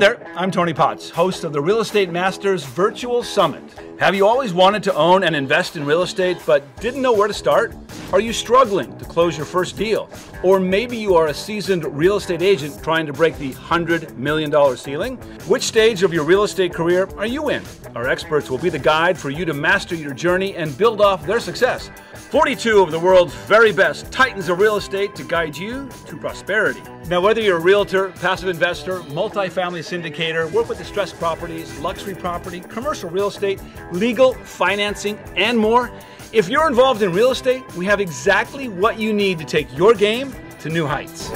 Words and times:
there, 0.00 0.26
I'm 0.34 0.50
Tony 0.50 0.72
Potts, 0.72 1.10
host 1.10 1.44
of 1.44 1.52
the 1.52 1.60
Real 1.60 1.80
Estate 1.80 2.10
Masters 2.10 2.64
Virtual 2.64 3.22
Summit. 3.22 3.62
Have 3.98 4.14
you 4.14 4.26
always 4.26 4.54
wanted 4.54 4.82
to 4.84 4.94
own 4.94 5.24
and 5.24 5.36
invest 5.36 5.76
in 5.76 5.84
real 5.84 6.00
estate 6.02 6.38
but 6.46 6.64
didn't 6.80 7.02
know 7.02 7.12
where 7.12 7.28
to 7.28 7.34
start? 7.34 7.74
Are 8.12 8.18
you 8.18 8.32
struggling 8.32 8.98
to 8.98 9.04
close 9.04 9.36
your 9.36 9.46
first 9.46 9.76
deal? 9.76 10.10
Or 10.42 10.58
maybe 10.58 10.96
you 10.96 11.14
are 11.14 11.28
a 11.28 11.34
seasoned 11.34 11.84
real 11.96 12.16
estate 12.16 12.42
agent 12.42 12.82
trying 12.82 13.06
to 13.06 13.12
break 13.12 13.38
the 13.38 13.52
$100 13.52 14.16
million 14.16 14.76
ceiling? 14.76 15.16
Which 15.46 15.62
stage 15.62 16.02
of 16.02 16.12
your 16.12 16.24
real 16.24 16.42
estate 16.42 16.74
career 16.74 17.08
are 17.16 17.26
you 17.26 17.50
in? 17.50 17.62
Our 17.94 18.08
experts 18.08 18.50
will 18.50 18.58
be 18.58 18.68
the 18.68 18.80
guide 18.80 19.16
for 19.16 19.30
you 19.30 19.44
to 19.44 19.54
master 19.54 19.94
your 19.94 20.12
journey 20.12 20.56
and 20.56 20.76
build 20.76 21.00
off 21.00 21.24
their 21.24 21.38
success. 21.38 21.88
42 22.30 22.82
of 22.82 22.90
the 22.90 22.98
world's 22.98 23.34
very 23.46 23.70
best 23.70 24.10
titans 24.10 24.48
of 24.48 24.58
real 24.58 24.76
estate 24.76 25.14
to 25.14 25.22
guide 25.22 25.56
you 25.56 25.88
to 26.06 26.16
prosperity. 26.16 26.82
Now, 27.06 27.20
whether 27.20 27.40
you're 27.40 27.58
a 27.58 27.60
realtor, 27.60 28.08
passive 28.08 28.48
investor, 28.48 29.00
multifamily 29.02 29.84
syndicator, 29.84 30.50
work 30.50 30.68
with 30.68 30.78
distressed 30.78 31.16
properties, 31.20 31.78
luxury 31.78 32.16
property, 32.16 32.58
commercial 32.58 33.08
real 33.08 33.28
estate, 33.28 33.60
legal, 33.92 34.34
financing, 34.34 35.16
and 35.36 35.56
more, 35.56 35.92
if 36.32 36.48
you're 36.48 36.68
involved 36.68 37.02
in 37.02 37.12
real 37.12 37.32
estate, 37.32 37.64
we 37.76 37.84
have 37.86 38.00
exactly 38.00 38.68
what 38.68 38.98
you 38.98 39.12
need 39.12 39.38
to 39.38 39.44
take 39.44 39.66
your 39.76 39.94
game 39.94 40.32
to 40.60 40.68
new 40.68 40.86
heights. 40.86 41.28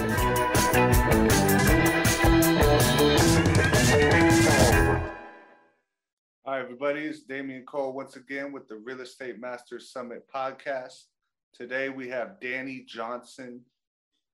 Hi, 6.47 6.61
everybody. 6.61 7.01
It's 7.01 7.23
Damian 7.23 7.65
Cole 7.65 7.93
once 7.93 8.17
again 8.17 8.53
with 8.53 8.69
the 8.69 8.77
Real 8.77 9.01
Estate 9.01 9.41
Masters 9.41 9.91
Summit 9.91 10.25
podcast. 10.33 11.05
Today 11.53 11.89
we 11.89 12.09
have 12.11 12.39
Danny 12.41 12.85
Johnson. 12.87 13.61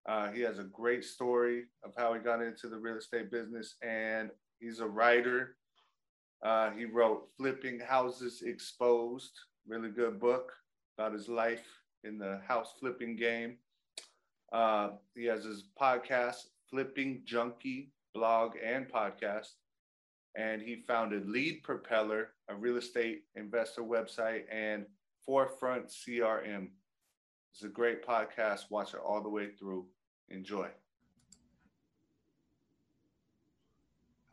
Uh, 0.06 0.30
he 0.30 0.41
has 0.42 0.58
a 0.58 0.64
great 0.64 1.05
story 1.05 1.64
of 1.84 1.92
how 1.97 2.12
he 2.12 2.20
got 2.20 2.42
into 2.42 2.69
the 2.69 2.77
real 2.77 2.97
estate 2.97 3.31
business, 3.31 3.77
and 3.83 4.31
he's 4.58 4.81
a 4.81 4.86
writer. 4.86 5.56
Uh, 6.42 6.70
he 6.70 6.84
wrote 6.84 7.28
Flipping 7.36 7.78
Houses 7.78 8.42
Exposed, 8.44 9.38
really 9.70 9.88
good 9.88 10.18
book 10.18 10.52
about 10.98 11.12
his 11.12 11.28
life 11.28 11.64
in 12.02 12.18
the 12.18 12.40
house 12.46 12.74
flipping 12.78 13.16
game. 13.16 13.56
Uh, 14.52 14.90
he 15.14 15.24
has 15.26 15.44
his 15.44 15.64
podcast, 15.80 16.48
Flipping 16.68 17.22
Junkie 17.24 17.92
blog 18.12 18.56
and 18.62 18.88
podcast 18.88 19.52
and 20.36 20.62
he 20.62 20.76
founded 20.76 21.28
Lead 21.28 21.62
Propeller, 21.62 22.28
a 22.48 22.54
real 22.54 22.76
estate 22.76 23.24
investor 23.34 23.82
website, 23.82 24.42
and 24.50 24.86
Forefront 25.24 25.88
CRM. 25.88 26.68
It's 27.52 27.64
a 27.64 27.68
great 27.68 28.06
podcast. 28.06 28.70
Watch 28.70 28.94
it 28.94 29.00
all 29.04 29.22
the 29.22 29.28
way 29.28 29.48
through. 29.58 29.86
Enjoy. 30.28 30.68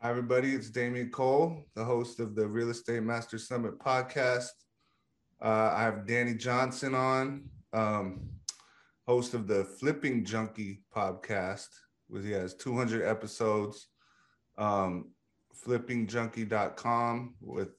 Hi, 0.01 0.11
everybody. 0.11 0.53
It's 0.53 0.69
Damien 0.69 1.09
Cole, 1.09 1.65
the 1.73 1.83
host 1.83 2.19
of 2.19 2.35
the 2.35 2.47
Real 2.47 2.69
Estate 2.69 3.01
Master 3.01 3.39
Summit 3.39 3.79
podcast. 3.79 4.66
Uh, 5.41 5.73
I 5.75 5.83
have 5.83 6.07
Danny 6.07 6.33
Johnson 6.33 6.95
on, 6.95 7.49
um, 7.73 8.29
host 9.05 9.33
of 9.33 9.47
the 9.47 9.63
Flipping 9.63 10.25
Junkie 10.25 10.81
podcast, 10.95 11.67
which 12.07 12.25
he 12.25 12.31
has 12.31 12.53
200 12.55 13.03
episodes. 13.03 13.87
Um, 14.57 15.11
flippingjunkie.com 15.65 17.35
with 17.41 17.69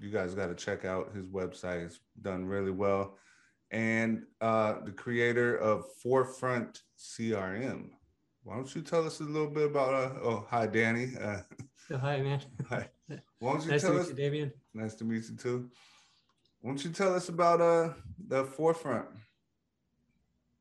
you 0.00 0.10
guys 0.10 0.34
got 0.34 0.46
to 0.46 0.54
check 0.54 0.84
out 0.84 1.14
his 1.14 1.26
website 1.26 1.84
it's 1.84 2.00
done 2.22 2.46
really 2.46 2.70
well. 2.70 3.18
And 3.70 4.24
uh, 4.40 4.76
the 4.84 4.92
creator 4.92 5.56
of 5.56 5.84
forefront 6.02 6.80
crm 6.98 7.90
why 8.48 8.54
don't 8.54 8.74
you 8.74 8.80
tell 8.80 9.06
us 9.06 9.20
a 9.20 9.24
little 9.24 9.50
bit 9.50 9.66
about 9.66 9.92
uh, 9.92 10.18
oh 10.22 10.46
hi 10.48 10.66
danny. 10.66 11.12
Uh, 11.20 11.40
hi 12.00 12.22
man. 12.22 12.40
hi. 12.68 12.88
Why 13.40 13.52
don't 13.52 13.64
you 13.64 13.70
nice 13.72 13.82
tell 13.82 13.92
to 13.92 14.00
us 14.00 14.08
meet 14.08 14.16
you, 14.18 14.24
Damian. 14.24 14.52
nice 14.72 14.94
to 14.94 15.04
meet 15.04 15.24
you 15.28 15.36
too 15.36 15.70
why 16.60 16.70
don't 16.70 16.84
you 16.84 16.90
tell 16.90 17.14
us 17.14 17.28
about 17.28 17.60
uh 17.60 17.92
the 18.28 18.44
forefront 18.44 19.06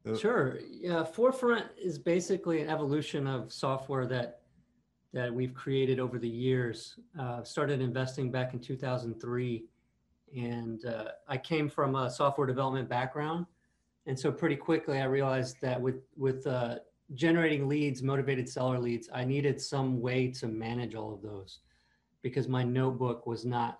The- 0.04 0.18
Sure. 0.18 0.60
Yeah, 0.70 1.04
Forefront 1.04 1.66
is 1.82 2.00
basically 2.00 2.62
an 2.62 2.70
evolution 2.70 3.28
of 3.28 3.52
software 3.52 4.06
that 4.08 4.42
that 5.14 5.34
we've 5.34 5.54
created 5.54 6.00
over 6.00 6.20
the 6.20 6.30
years. 6.30 7.00
Uh, 7.20 7.44
started 7.44 7.82
investing 7.82 8.30
back 8.32 8.54
in 8.54 8.60
2003, 8.60 9.66
and 10.38 10.86
uh, 10.86 11.06
I 11.28 11.38
came 11.38 11.70
from 11.70 11.96
a 11.96 12.10
software 12.10 12.46
development 12.48 12.88
background, 12.88 13.46
and 14.06 14.18
so 14.20 14.32
pretty 14.32 14.56
quickly 14.56 15.00
I 15.00 15.06
realized 15.06 15.58
that 15.62 15.82
with 15.82 16.02
with 16.16 16.46
uh, 16.48 16.76
generating 17.16 17.68
leads, 17.68 18.02
motivated 18.04 18.48
seller 18.48 18.80
leads, 18.80 19.10
I 19.14 19.24
needed 19.26 19.60
some 19.62 20.00
way 20.02 20.28
to 20.40 20.48
manage 20.48 20.94
all 20.96 21.14
of 21.14 21.22
those 21.22 21.60
because 22.22 22.48
my 22.48 22.64
notebook 22.64 23.26
was 23.26 23.44
not 23.46 23.80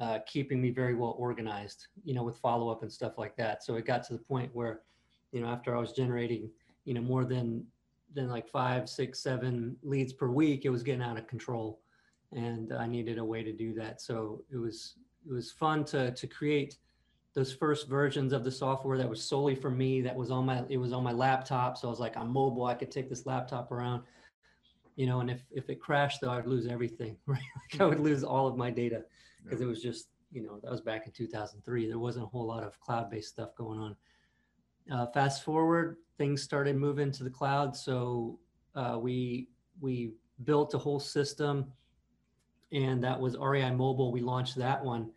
uh, 0.00 0.18
keeping 0.26 0.60
me 0.60 0.70
very 0.70 0.94
well 0.94 1.14
organized, 1.18 1.88
you 2.04 2.14
know, 2.14 2.22
with 2.22 2.38
follow 2.38 2.70
up 2.70 2.82
and 2.82 2.90
stuff 2.90 3.18
like 3.18 3.36
that. 3.36 3.62
So 3.62 3.74
it 3.74 3.84
got 3.84 4.02
to 4.04 4.14
the 4.14 4.18
point 4.18 4.50
where, 4.54 4.80
you 5.30 5.40
know, 5.40 5.48
after 5.48 5.76
I 5.76 5.80
was 5.80 5.92
generating, 5.92 6.50
you 6.84 6.94
know, 6.94 7.02
more 7.02 7.24
than 7.24 7.64
than 8.12 8.28
like 8.28 8.48
five, 8.48 8.88
six, 8.88 9.20
seven 9.20 9.76
leads 9.82 10.12
per 10.12 10.28
week, 10.28 10.64
it 10.64 10.70
was 10.70 10.82
getting 10.82 11.02
out 11.02 11.18
of 11.18 11.26
control, 11.28 11.80
and 12.32 12.72
I 12.72 12.86
needed 12.86 13.18
a 13.18 13.24
way 13.24 13.42
to 13.42 13.52
do 13.52 13.74
that. 13.74 14.00
So 14.00 14.42
it 14.50 14.56
was 14.56 14.94
it 15.28 15.32
was 15.32 15.52
fun 15.52 15.84
to 15.86 16.12
to 16.12 16.26
create 16.26 16.78
those 17.34 17.52
first 17.52 17.86
versions 17.86 18.32
of 18.32 18.42
the 18.42 18.50
software 18.50 18.98
that 18.98 19.08
was 19.08 19.22
solely 19.22 19.54
for 19.54 19.70
me. 19.70 20.00
That 20.00 20.16
was 20.16 20.30
on 20.30 20.46
my 20.46 20.64
it 20.70 20.78
was 20.78 20.94
on 20.94 21.04
my 21.04 21.12
laptop, 21.12 21.76
so 21.76 21.88
I 21.88 21.90
was 21.90 22.00
like, 22.00 22.16
I'm 22.16 22.32
mobile. 22.32 22.64
I 22.64 22.74
could 22.74 22.90
take 22.90 23.10
this 23.10 23.26
laptop 23.26 23.70
around, 23.70 24.02
you 24.96 25.04
know. 25.06 25.20
And 25.20 25.30
if 25.30 25.42
if 25.50 25.68
it 25.68 25.78
crashed, 25.78 26.22
though, 26.22 26.30
I'd 26.30 26.46
lose 26.46 26.66
everything. 26.66 27.18
Right, 27.26 27.42
like 27.70 27.82
I 27.82 27.84
would 27.84 28.00
lose 28.00 28.24
all 28.24 28.46
of 28.46 28.56
my 28.56 28.70
data 28.70 29.04
because 29.44 29.60
it 29.60 29.66
was 29.66 29.82
just 29.82 30.08
you 30.32 30.42
know 30.42 30.60
that 30.62 30.70
was 30.70 30.80
back 30.80 31.06
in 31.06 31.12
2003. 31.12 31.88
There 31.88 31.98
wasn't 31.98 32.24
a 32.24 32.28
whole 32.28 32.46
lot 32.46 32.62
of 32.62 32.78
cloud-based 32.80 33.28
stuff 33.28 33.54
going 33.56 33.78
on. 33.78 33.96
Uh, 34.90 35.06
fast 35.06 35.44
forward, 35.44 35.96
things 36.18 36.42
started 36.42 36.76
moving 36.76 37.10
to 37.12 37.24
the 37.24 37.30
cloud, 37.30 37.76
so 37.76 38.38
uh, 38.74 38.98
we 39.00 39.48
we 39.80 40.12
built 40.44 40.74
a 40.74 40.78
whole 40.78 41.00
system, 41.00 41.72
and 42.72 43.02
that 43.02 43.18
was 43.18 43.36
REI 43.36 43.70
Mobile. 43.70 44.12
We 44.12 44.20
launched 44.20 44.56
that 44.56 44.84
one, 44.84 45.10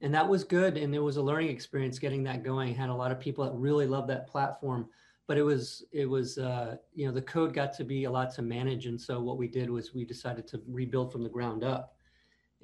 and 0.00 0.14
that 0.14 0.28
was 0.28 0.44
good, 0.44 0.76
and 0.76 0.94
it 0.94 1.00
was 1.00 1.16
a 1.16 1.22
learning 1.22 1.50
experience 1.50 1.98
getting 1.98 2.22
that 2.24 2.42
going. 2.42 2.74
Had 2.74 2.90
a 2.90 2.94
lot 2.94 3.10
of 3.10 3.20
people 3.20 3.44
that 3.44 3.54
really 3.54 3.86
loved 3.86 4.08
that 4.10 4.26
platform, 4.26 4.88
but 5.26 5.38
it 5.38 5.42
was 5.42 5.84
it 5.92 6.06
was 6.06 6.38
uh, 6.38 6.76
you 6.94 7.06
know 7.06 7.12
the 7.12 7.22
code 7.22 7.54
got 7.54 7.72
to 7.74 7.84
be 7.84 8.04
a 8.04 8.10
lot 8.10 8.34
to 8.34 8.42
manage, 8.42 8.86
and 8.86 9.00
so 9.00 9.20
what 9.20 9.38
we 9.38 9.48
did 9.48 9.70
was 9.70 9.94
we 9.94 10.04
decided 10.04 10.46
to 10.48 10.60
rebuild 10.66 11.12
from 11.12 11.22
the 11.22 11.28
ground 11.28 11.64
up. 11.64 11.94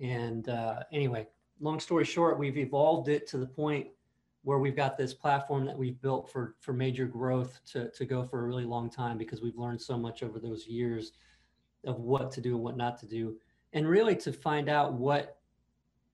And 0.03 0.49
uh, 0.49 0.81
anyway, 0.93 1.27
long 1.61 1.81
story 1.81 2.05
short, 2.05 2.39
we've 2.39 2.59
evolved 2.59 3.09
it 3.09 3.27
to 3.29 3.39
the 3.39 3.47
point 3.47 3.89
where 4.43 4.59
we've 4.59 4.77
got 4.77 4.97
this 4.97 5.13
platform 5.13 5.65
that 5.67 5.77
we've 5.77 6.01
built 6.01 6.31
for 6.31 6.55
for 6.61 6.73
major 6.73 7.07
growth 7.07 7.61
to 7.73 7.91
to 7.91 8.05
go 8.05 8.23
for 8.23 8.45
a 8.45 8.47
really 8.47 8.65
long 8.65 8.89
time 8.91 9.19
because 9.19 9.43
we've 9.43 9.57
learned 9.57 9.81
so 9.81 9.99
much 9.99 10.23
over 10.23 10.39
those 10.39 10.67
years 10.67 11.13
of 11.85 11.99
what 11.99 12.31
to 12.33 12.41
do 12.41 12.55
and 12.55 12.63
what 12.63 12.77
not 12.77 12.99
to 13.01 13.07
do. 13.07 13.37
And 13.73 13.89
really 13.89 14.15
to 14.17 14.33
find 14.33 14.69
out 14.69 14.93
what 14.93 15.39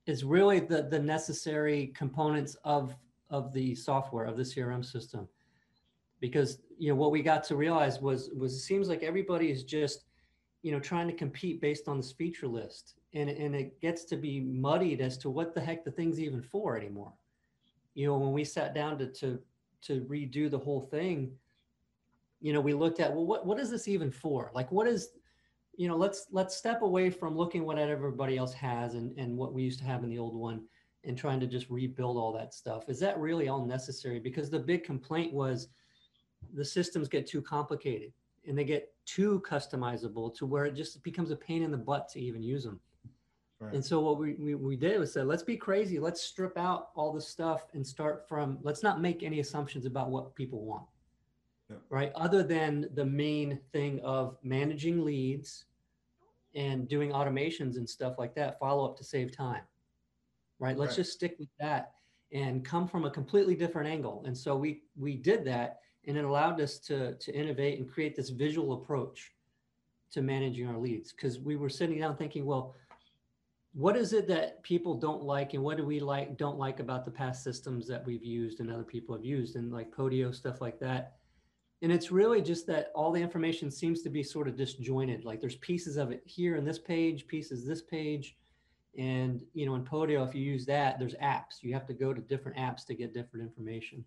is 0.06 0.24
really 0.24 0.60
the 0.60 0.84
the 0.84 0.98
necessary 0.98 1.88
components 1.88 2.56
of 2.64 2.94
of 3.30 3.52
the 3.52 3.74
software 3.74 4.24
of 4.24 4.36
the 4.36 4.42
crm 4.42 4.84
system. 4.84 5.28
Because 6.20 6.58
you 6.78 6.88
know 6.88 6.94
what 6.94 7.10
we 7.10 7.20
got 7.20 7.42
to 7.44 7.56
realize 7.56 8.00
was 8.00 8.30
was 8.30 8.54
it 8.54 8.60
seems 8.60 8.88
like 8.88 9.02
everybody 9.02 9.50
is 9.50 9.64
just 9.64 10.04
you 10.62 10.70
know 10.70 10.80
trying 10.80 11.08
to 11.08 11.12
compete 11.12 11.60
based 11.60 11.88
on 11.88 11.96
this 11.96 12.12
feature 12.12 12.46
list 12.46 12.94
and 13.14 13.28
and 13.28 13.54
it 13.54 13.80
gets 13.80 14.04
to 14.04 14.16
be 14.16 14.40
muddied 14.40 15.00
as 15.00 15.16
to 15.18 15.30
what 15.30 15.54
the 15.54 15.60
heck 15.60 15.84
the 15.84 15.90
thing's 15.90 16.20
even 16.20 16.42
for 16.42 16.76
anymore. 16.76 17.12
You 17.94 18.06
know 18.06 18.18
when 18.18 18.32
we 18.32 18.44
sat 18.44 18.74
down 18.74 18.98
to 18.98 19.06
to 19.06 19.38
to 19.82 20.00
redo 20.02 20.50
the 20.50 20.58
whole 20.58 20.80
thing 20.80 21.32
you 22.40 22.52
know 22.52 22.60
we 22.60 22.74
looked 22.74 23.00
at 23.00 23.12
well 23.12 23.26
what 23.26 23.46
what 23.46 23.58
is 23.58 23.70
this 23.70 23.88
even 23.88 24.10
for? 24.10 24.50
Like 24.54 24.72
what 24.72 24.86
is 24.86 25.10
you 25.76 25.88
know 25.88 25.96
let's 25.96 26.26
let's 26.30 26.56
step 26.56 26.82
away 26.82 27.10
from 27.10 27.36
looking 27.36 27.64
what 27.64 27.78
everybody 27.78 28.36
else 28.36 28.54
has 28.54 28.94
and 28.94 29.16
and 29.18 29.36
what 29.36 29.52
we 29.52 29.62
used 29.62 29.78
to 29.80 29.84
have 29.84 30.04
in 30.04 30.10
the 30.10 30.18
old 30.18 30.34
one 30.34 30.62
and 31.04 31.18
trying 31.18 31.40
to 31.40 31.46
just 31.46 31.68
rebuild 31.68 32.16
all 32.16 32.32
that 32.32 32.54
stuff. 32.54 32.88
Is 32.88 33.00
that 33.00 33.18
really 33.18 33.48
all 33.48 33.66
necessary? 33.66 34.20
Because 34.20 34.50
the 34.50 34.58
big 34.58 34.84
complaint 34.84 35.32
was 35.32 35.68
the 36.54 36.64
systems 36.64 37.08
get 37.08 37.26
too 37.26 37.42
complicated 37.42 38.12
and 38.46 38.56
they 38.56 38.64
get 38.64 38.92
too 39.04 39.42
customizable 39.46 40.34
to 40.36 40.46
where 40.46 40.64
it 40.64 40.74
just 40.74 41.02
becomes 41.02 41.30
a 41.30 41.36
pain 41.36 41.62
in 41.62 41.70
the 41.70 41.78
butt 41.78 42.08
to 42.10 42.20
even 42.20 42.42
use 42.42 42.64
them 42.64 42.80
Right. 43.62 43.74
and 43.74 43.84
so 43.84 44.00
what 44.00 44.18
we, 44.18 44.34
we, 44.34 44.54
we 44.56 44.76
did 44.76 44.98
was 44.98 45.12
said, 45.12 45.26
let's 45.26 45.44
be 45.44 45.56
crazy. 45.56 46.00
Let's 46.00 46.20
strip 46.20 46.58
out 46.58 46.88
all 46.96 47.12
the 47.12 47.20
stuff 47.20 47.66
and 47.74 47.86
start 47.86 48.28
from, 48.28 48.58
let's 48.62 48.82
not 48.82 49.00
make 49.00 49.22
any 49.22 49.38
assumptions 49.38 49.86
about 49.86 50.10
what 50.10 50.34
people 50.34 50.64
want. 50.64 50.84
Yeah. 51.70 51.76
Right. 51.88 52.10
Other 52.16 52.42
than 52.42 52.88
the 52.94 53.04
main 53.04 53.60
thing 53.72 54.00
of 54.00 54.36
managing 54.42 55.04
leads 55.04 55.66
and 56.56 56.88
doing 56.88 57.12
automations 57.12 57.76
and 57.76 57.88
stuff 57.88 58.16
like 58.18 58.34
that, 58.34 58.58
follow 58.58 58.84
up 58.84 58.96
to 58.98 59.04
save 59.04 59.30
time. 59.34 59.62
Right. 60.58 60.76
Let's 60.76 60.90
Right. 60.92 60.96
just 60.96 61.12
stick 61.12 61.36
with 61.38 61.48
that 61.60 61.92
and 62.32 62.64
come 62.64 62.88
from 62.88 63.04
a 63.04 63.10
completely 63.10 63.54
different 63.54 63.88
angle. 63.88 64.24
And 64.26 64.36
so 64.36 64.56
we 64.56 64.82
we 64.96 65.14
did 65.16 65.44
that 65.44 65.78
and 66.06 66.16
it 66.16 66.24
allowed 66.24 66.60
us 66.60 66.78
to 66.80 67.14
to 67.14 67.32
innovate 67.32 67.78
and 67.78 67.88
create 67.88 68.16
this 68.16 68.30
visual 68.30 68.72
approach 68.72 69.32
to 70.12 70.20
managing 70.20 70.66
our 70.68 70.76
leads 70.78 71.12
because 71.12 71.38
we 71.38 71.56
were 71.56 71.68
sitting 71.70 71.98
down 71.98 72.16
thinking, 72.16 72.44
well, 72.44 72.74
what 73.74 73.96
is 73.96 74.12
it 74.12 74.28
that 74.28 74.62
people 74.62 74.94
don't 74.94 75.22
like 75.22 75.54
and 75.54 75.62
what 75.62 75.78
do 75.78 75.84
we 75.84 75.98
like 75.98 76.36
don't 76.36 76.58
like 76.58 76.78
about 76.78 77.04
the 77.04 77.10
past 77.10 77.42
systems 77.42 77.86
that 77.88 78.04
we've 78.04 78.24
used 78.24 78.60
and 78.60 78.70
other 78.70 78.84
people 78.84 79.14
have 79.14 79.24
used 79.24 79.56
and 79.56 79.72
like 79.72 79.90
Podio 79.90 80.34
stuff 80.34 80.60
like 80.60 80.78
that. 80.80 81.16
And 81.80 81.90
it's 81.90 82.12
really 82.12 82.42
just 82.42 82.66
that 82.68 82.92
all 82.94 83.10
the 83.10 83.20
information 83.20 83.70
seems 83.70 84.02
to 84.02 84.10
be 84.10 84.22
sort 84.22 84.46
of 84.46 84.56
disjointed. 84.56 85.24
Like 85.24 85.40
there's 85.40 85.56
pieces 85.56 85.96
of 85.96 86.12
it 86.12 86.22
here 86.26 86.56
in 86.56 86.64
this 86.64 86.78
page, 86.78 87.26
pieces 87.26 87.66
this 87.66 87.82
page. 87.82 88.36
And 88.98 89.42
you 89.54 89.64
know, 89.64 89.74
in 89.74 89.84
Podio, 89.84 90.26
if 90.28 90.34
you 90.34 90.42
use 90.42 90.66
that, 90.66 90.98
there's 90.98 91.14
apps. 91.14 91.62
You 91.62 91.72
have 91.72 91.86
to 91.86 91.94
go 91.94 92.12
to 92.12 92.20
different 92.20 92.58
apps 92.58 92.84
to 92.86 92.94
get 92.94 93.14
different 93.14 93.46
information. 93.46 94.04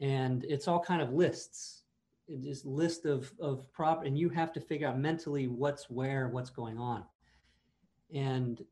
And 0.00 0.42
it's 0.44 0.66
all 0.66 0.80
kind 0.80 1.02
of 1.02 1.12
lists. 1.12 1.82
it 2.26 2.40
is 2.40 2.44
just 2.44 2.64
list 2.64 3.04
of 3.04 3.30
of 3.38 3.70
prop 3.72 4.06
and 4.06 4.18
you 4.18 4.30
have 4.30 4.54
to 4.54 4.60
figure 4.60 4.88
out 4.88 4.98
mentally 4.98 5.48
what's 5.48 5.90
where, 5.90 6.28
what's 6.28 6.50
going 6.50 6.78
on 6.78 7.04
and 8.14 8.64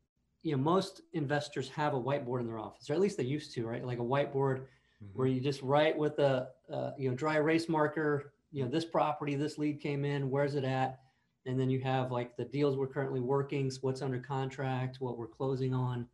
you 0.43 0.55
know 0.55 0.61
most 0.61 1.01
investors 1.13 1.69
have 1.69 1.93
a 1.93 1.99
whiteboard 1.99 2.39
in 2.39 2.47
their 2.47 2.59
office 2.59 2.89
or 2.89 2.93
at 2.93 2.99
least 2.99 3.17
they 3.17 3.23
used 3.23 3.53
to 3.53 3.65
right? 3.65 3.85
Like 3.85 3.99
a 3.99 4.03
whiteboard 4.03 4.59
mm-hmm. 4.59 5.07
where 5.13 5.27
you 5.27 5.41
just 5.41 5.61
write 5.61 5.97
with 5.97 6.19
a 6.19 6.49
uh, 6.71 6.91
you 6.97 7.09
know 7.09 7.15
dry 7.15 7.35
erase 7.35 7.67
marker 7.69 8.33
you 8.51 8.63
know 8.63 8.69
this 8.69 8.85
property 8.85 9.35
this 9.35 9.57
lead 9.57 9.79
came 9.81 10.05
in 10.05 10.29
where's 10.29 10.55
it 10.55 10.63
at? 10.63 10.99
And 11.45 11.59
then 11.59 11.69
you 11.69 11.79
have 11.81 12.11
like 12.11 12.37
the 12.37 12.45
deals 12.45 12.77
we're 12.77 12.87
currently 12.87 13.21
working 13.21 13.71
what's 13.81 14.01
under 14.01 14.19
contract 14.19 14.97
what 14.99 15.17
we're 15.17 15.27
closing 15.27 15.73
on. 15.73 16.07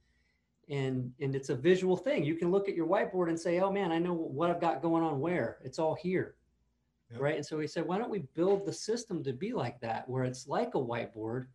And 0.69 1.11
and 1.19 1.35
it's 1.35 1.49
a 1.49 1.55
visual 1.55 1.95
thing. 1.95 2.23
You 2.23 2.35
can 2.35 2.51
look 2.51 2.67
at 2.67 2.75
your 2.75 2.87
whiteboard 2.87 3.29
and 3.29 3.39
say 3.39 3.59
oh 3.59 3.71
man 3.71 3.91
i 3.91 3.99
know 3.99 4.13
what 4.13 4.49
i've 4.49 4.61
got 4.61 4.81
going 4.81 5.03
on 5.03 5.19
where. 5.19 5.57
It's 5.63 5.79
all 5.79 5.95
here. 5.95 6.35
Yep. 7.11 7.21
right? 7.21 7.35
And 7.35 7.45
so 7.45 7.57
we 7.57 7.67
said 7.67 7.85
why 7.85 7.99
don't 7.99 8.09
we 8.09 8.23
build 8.33 8.65
the 8.65 8.73
system 8.73 9.23
to 9.23 9.33
be 9.33 9.53
like 9.53 9.79
that 9.81 10.09
where 10.09 10.23
it's 10.23 10.47
like 10.47 10.73
a 10.73 10.79
whiteboard 10.79 11.45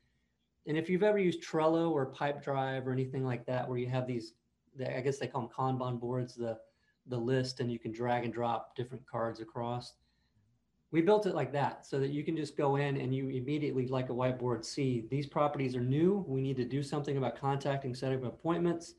and 0.66 0.76
if 0.76 0.88
you've 0.88 1.02
ever 1.02 1.18
used 1.18 1.42
Trello 1.42 1.90
or 1.90 2.12
Pipedrive 2.12 2.86
or 2.86 2.92
anything 2.92 3.24
like 3.24 3.46
that, 3.46 3.68
where 3.68 3.78
you 3.78 3.88
have 3.88 4.06
these, 4.06 4.34
I 4.78 5.00
guess 5.00 5.18
they 5.18 5.26
call 5.26 5.42
them 5.42 5.50
Kanban 5.50 5.98
boards, 6.00 6.34
the 6.34 6.58
the 7.06 7.18
list, 7.18 7.60
and 7.60 7.70
you 7.70 7.78
can 7.78 7.92
drag 7.92 8.24
and 8.24 8.32
drop 8.32 8.74
different 8.76 9.06
cards 9.06 9.40
across. 9.40 9.94
We 10.92 11.02
built 11.02 11.26
it 11.26 11.34
like 11.34 11.52
that 11.52 11.86
so 11.86 12.00
that 12.00 12.10
you 12.10 12.24
can 12.24 12.36
just 12.36 12.56
go 12.56 12.76
in 12.76 12.96
and 12.96 13.14
you 13.14 13.28
immediately, 13.28 13.86
like 13.86 14.10
a 14.10 14.12
whiteboard, 14.12 14.64
see 14.64 15.06
these 15.10 15.26
properties 15.26 15.76
are 15.76 15.82
new. 15.82 16.24
We 16.26 16.40
need 16.40 16.56
to 16.56 16.64
do 16.64 16.82
something 16.82 17.16
about 17.16 17.38
contacting, 17.38 17.94
setting 17.94 18.24
up 18.24 18.32
appointments. 18.32 18.94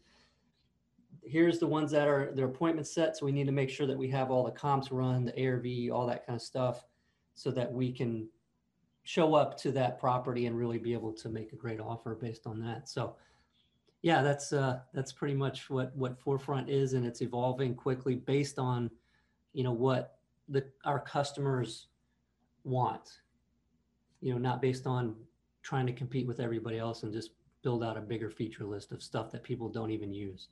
Here's 1.23 1.59
the 1.59 1.67
ones 1.67 1.91
that 1.91 2.07
are 2.07 2.31
their 2.33 2.45
appointment 2.45 2.87
set. 2.87 3.17
So 3.17 3.25
we 3.25 3.31
need 3.31 3.45
to 3.45 3.51
make 3.51 3.69
sure 3.69 3.87
that 3.87 3.97
we 3.97 4.09
have 4.09 4.31
all 4.31 4.43
the 4.43 4.51
comps 4.51 4.91
run, 4.91 5.25
the 5.25 5.45
ARV, 5.45 5.93
all 5.93 6.07
that 6.07 6.25
kind 6.25 6.37
of 6.37 6.41
stuff, 6.41 6.85
so 7.33 7.51
that 7.51 7.71
we 7.71 7.91
can 7.91 8.29
show 9.03 9.33
up 9.33 9.57
to 9.57 9.71
that 9.71 9.99
property 9.99 10.45
and 10.45 10.57
really 10.57 10.77
be 10.77 10.93
able 10.93 11.11
to 11.13 11.29
make 11.29 11.53
a 11.53 11.55
great 11.55 11.79
offer 11.79 12.15
based 12.15 12.45
on 12.45 12.59
that. 12.59 12.87
So 12.87 13.15
yeah, 14.01 14.21
that's 14.23 14.51
uh, 14.51 14.79
that's 14.93 15.11
pretty 15.11 15.35
much 15.35 15.69
what 15.69 15.95
what 15.95 16.19
Forefront 16.19 16.69
is, 16.69 16.93
and 16.93 17.05
it's 17.05 17.21
evolving 17.21 17.75
quickly 17.75 18.15
based 18.15 18.57
on, 18.57 18.89
you 19.53 19.63
know, 19.63 19.71
what 19.71 20.17
the 20.49 20.65
our 20.85 20.99
customers 20.99 21.87
want. 22.63 23.21
You 24.21 24.33
know, 24.33 24.39
not 24.39 24.61
based 24.61 24.87
on 24.87 25.15
trying 25.61 25.85
to 25.87 25.93
compete 25.93 26.27
with 26.27 26.39
everybody 26.39 26.79
else 26.79 27.03
and 27.03 27.13
just 27.13 27.31
build 27.63 27.83
out 27.83 27.97
a 27.97 28.01
bigger 28.01 28.31
feature 28.31 28.65
list 28.65 28.91
of 28.91 29.03
stuff 29.03 29.31
that 29.31 29.43
people 29.43 29.69
don't 29.69 29.91
even 29.91 30.13
use. 30.13 30.49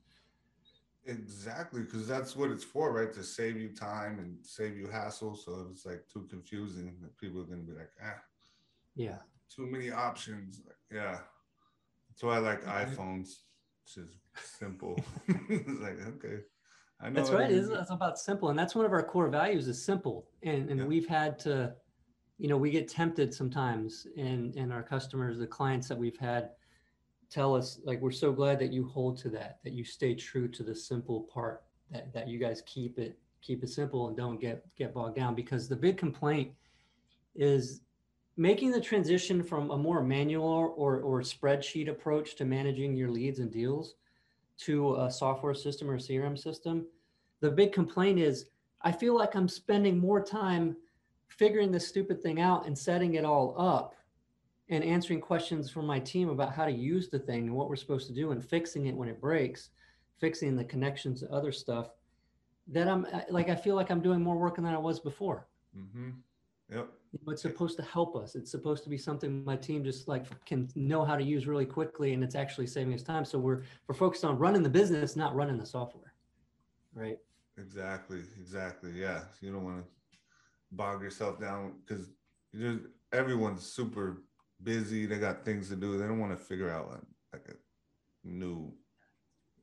Exactly, 1.06 1.81
because 1.81 2.07
that's 2.07 2.36
what 2.36 2.51
it's 2.51 2.63
for, 2.63 2.92
right? 2.92 3.12
To 3.13 3.24
save 3.24 3.57
you 3.57 3.69
time 3.69 4.19
and 4.19 4.38
save 4.44 4.78
you 4.78 4.88
hassle. 4.88 5.36
So 5.36 5.66
if 5.66 5.72
it's 5.72 5.86
like 5.86 6.04
too 6.12 6.28
confusing, 6.30 6.98
that 7.01 7.18
people 7.18 7.42
are 7.42 7.46
going 7.46 7.66
to 7.66 7.72
be 7.72 7.78
like, 7.78 7.90
ah, 8.04 8.22
yeah. 8.95 9.18
Too 9.53 9.65
many 9.65 9.91
options. 9.91 10.62
Yeah. 10.91 11.19
That's 12.09 12.24
why 12.24 12.36
I 12.36 12.39
like 12.39 12.63
iPhones. 12.65 13.30
It's 13.83 13.95
just 13.95 14.19
simple. 14.59 15.00
it's 15.27 15.80
like, 15.80 16.00
okay. 16.15 16.39
I 17.01 17.09
know 17.09 17.15
that's 17.15 17.31
right. 17.31 17.50
It's, 17.50 17.69
it's 17.69 17.91
about 17.91 18.19
simple. 18.19 18.50
And 18.50 18.59
that's 18.59 18.75
one 18.75 18.86
of 18.86 18.91
our 18.91 19.03
core 19.03 19.30
values 19.30 19.68
is 19.68 19.83
simple. 19.83 20.27
And 20.44 20.69
and 20.69 20.81
yeah. 20.81 20.86
we've 20.86 21.07
had 21.07 21.39
to, 21.39 21.74
you 22.38 22.50
know, 22.50 22.57
we 22.57 22.71
get 22.71 22.88
tempted 22.88 23.33
sometimes 23.33 24.06
and 24.18 24.56
and 24.56 24.74
our 24.74 24.83
customers, 24.83 25.39
the 25.39 25.47
clients 25.47 25.88
that 25.88 25.97
we've 25.97 26.18
had 26.18 26.51
tell 27.30 27.56
us 27.56 27.80
like 27.83 28.01
we're 28.01 28.12
so 28.12 28.31
glad 28.31 28.59
that 28.59 28.74
you 28.74 28.88
hold 28.88 29.18
to 29.19 29.30
that, 29.30 29.59
that 29.63 29.74
you 29.74 29.83
stay 29.83 30.15
true 30.15 30.47
to 30.47 30.63
the 30.63 30.75
simple 30.75 31.21
part, 31.33 31.63
that 31.91 32.12
that 32.13 32.27
you 32.27 32.38
guys 32.38 32.62
keep 32.65 33.00
it 33.00 33.18
keep 33.41 33.63
it 33.63 33.69
simple 33.69 34.09
and 34.09 34.18
don't 34.18 34.41
get 34.41 34.65
get 34.75 34.94
bogged 34.94 35.15
down 35.15 35.33
because 35.33 35.69
the 35.69 35.75
big 35.75 35.97
complaint 35.97 36.51
is 37.36 37.81
making 38.37 38.71
the 38.71 38.81
transition 38.81 39.43
from 39.43 39.71
a 39.71 39.77
more 39.77 40.01
manual 40.01 40.73
or, 40.77 40.99
or 40.99 41.21
spreadsheet 41.21 41.89
approach 41.89 42.35
to 42.35 42.45
managing 42.45 42.95
your 42.95 43.09
leads 43.09 43.39
and 43.39 43.51
deals 43.51 43.95
to 44.57 44.95
a 44.95 45.11
software 45.11 45.53
system 45.53 45.89
or 45.89 45.97
CRM 45.97 46.37
system, 46.37 46.85
the 47.41 47.51
big 47.51 47.71
complaint 47.71 48.19
is 48.19 48.45
I 48.81 48.91
feel 48.91 49.15
like 49.15 49.35
I'm 49.35 49.47
spending 49.47 49.97
more 49.97 50.23
time 50.23 50.75
figuring 51.27 51.71
this 51.71 51.87
stupid 51.87 52.21
thing 52.21 52.39
out 52.41 52.65
and 52.65 52.77
setting 52.77 53.15
it 53.15 53.25
all 53.25 53.55
up 53.57 53.95
and 54.69 54.83
answering 54.83 55.19
questions 55.19 55.69
from 55.69 55.85
my 55.85 55.99
team 55.99 56.29
about 56.29 56.53
how 56.53 56.65
to 56.65 56.71
use 56.71 57.09
the 57.09 57.19
thing 57.19 57.47
and 57.47 57.55
what 57.55 57.69
we're 57.69 57.75
supposed 57.75 58.07
to 58.07 58.13
do 58.13 58.31
and 58.31 58.43
fixing 58.43 58.85
it 58.87 58.95
when 58.95 59.09
it 59.09 59.19
breaks, 59.19 59.69
fixing 60.19 60.55
the 60.55 60.63
connections 60.63 61.19
to 61.21 61.31
other 61.31 61.51
stuff 61.51 61.89
that 62.71 62.87
I'm 62.87 63.05
like, 63.29 63.49
I 63.49 63.55
feel 63.55 63.75
like 63.75 63.89
I'm 63.89 64.01
doing 64.01 64.21
more 64.21 64.37
work 64.37 64.55
than 64.55 64.65
I 64.65 64.77
was 64.77 64.99
before. 64.99 65.47
Mm-hmm. 65.77 66.09
Yep. 67.29 67.33
It's 67.33 67.41
supposed 67.41 67.77
to 67.77 67.83
help 67.83 68.15
us. 68.15 68.35
It's 68.35 68.51
supposed 68.51 68.83
to 68.83 68.89
be 68.89 68.97
something 68.97 69.43
my 69.43 69.55
team 69.55 69.83
just 69.83 70.07
like 70.07 70.25
can 70.45 70.67
know 70.75 71.03
how 71.05 71.15
to 71.15 71.23
use 71.23 71.47
really 71.47 71.65
quickly, 71.65 72.13
and 72.13 72.23
it's 72.23 72.35
actually 72.35 72.67
saving 72.67 72.93
us 72.93 73.03
time. 73.03 73.25
So 73.25 73.37
we're 73.39 73.63
we're 73.87 73.95
focused 73.95 74.25
on 74.25 74.37
running 74.37 74.63
the 74.63 74.69
business, 74.69 75.15
not 75.15 75.35
running 75.35 75.57
the 75.57 75.65
software. 75.65 76.13
Right. 76.93 77.17
Exactly. 77.57 78.21
Exactly. 78.39 78.91
Yeah. 78.91 79.21
You 79.41 79.51
don't 79.51 79.63
want 79.63 79.83
to 79.83 79.89
bog 80.71 81.01
yourself 81.01 81.39
down 81.39 81.73
because 81.85 82.09
everyone's 83.13 83.63
super 83.63 84.23
busy. 84.63 85.05
They 85.05 85.19
got 85.19 85.45
things 85.45 85.69
to 85.69 85.75
do. 85.75 85.97
They 85.97 86.05
don't 86.05 86.19
want 86.19 86.37
to 86.37 86.43
figure 86.43 86.69
out 86.69 86.89
like, 86.89 87.01
like 87.33 87.45
a 87.49 88.27
new, 88.27 88.73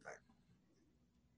like 0.04 0.20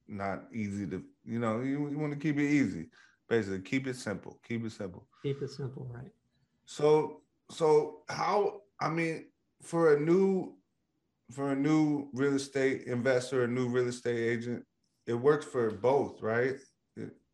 not 0.06 0.44
easy 0.52 0.86
to. 0.88 1.02
You 1.24 1.38
know, 1.38 1.60
you, 1.60 1.88
you 1.88 1.98
want 1.98 2.12
to 2.12 2.18
keep 2.18 2.38
it 2.38 2.50
easy 2.50 2.88
basically 3.28 3.60
keep 3.60 3.86
it 3.86 3.96
simple 3.96 4.38
keep 4.46 4.64
it 4.64 4.72
simple 4.72 5.06
keep 5.22 5.40
it 5.42 5.50
simple 5.50 5.86
right 5.92 6.10
so 6.68 7.22
so 7.50 8.02
how 8.10 8.60
i 8.78 8.90
mean 8.90 9.24
for 9.62 9.94
a 9.94 10.00
new 10.00 10.54
for 11.32 11.52
a 11.52 11.56
new 11.56 12.10
real 12.12 12.34
estate 12.34 12.82
investor 12.86 13.44
a 13.44 13.48
new 13.48 13.68
real 13.68 13.88
estate 13.88 14.18
agent 14.18 14.62
it 15.06 15.14
works 15.14 15.46
for 15.46 15.70
both 15.70 16.20
right? 16.22 16.56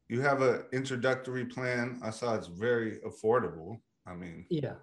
You 0.09 0.21
have 0.21 0.43
an 0.43 0.65
introductory 0.73 1.47
plan. 1.47 1.99
I 2.05 2.11
saw 2.11 2.35
it's 2.35 2.47
very 2.47 3.01
affordable. 3.01 3.81
I 4.07 4.15
mean 4.15 4.47
yeah. 4.51 4.75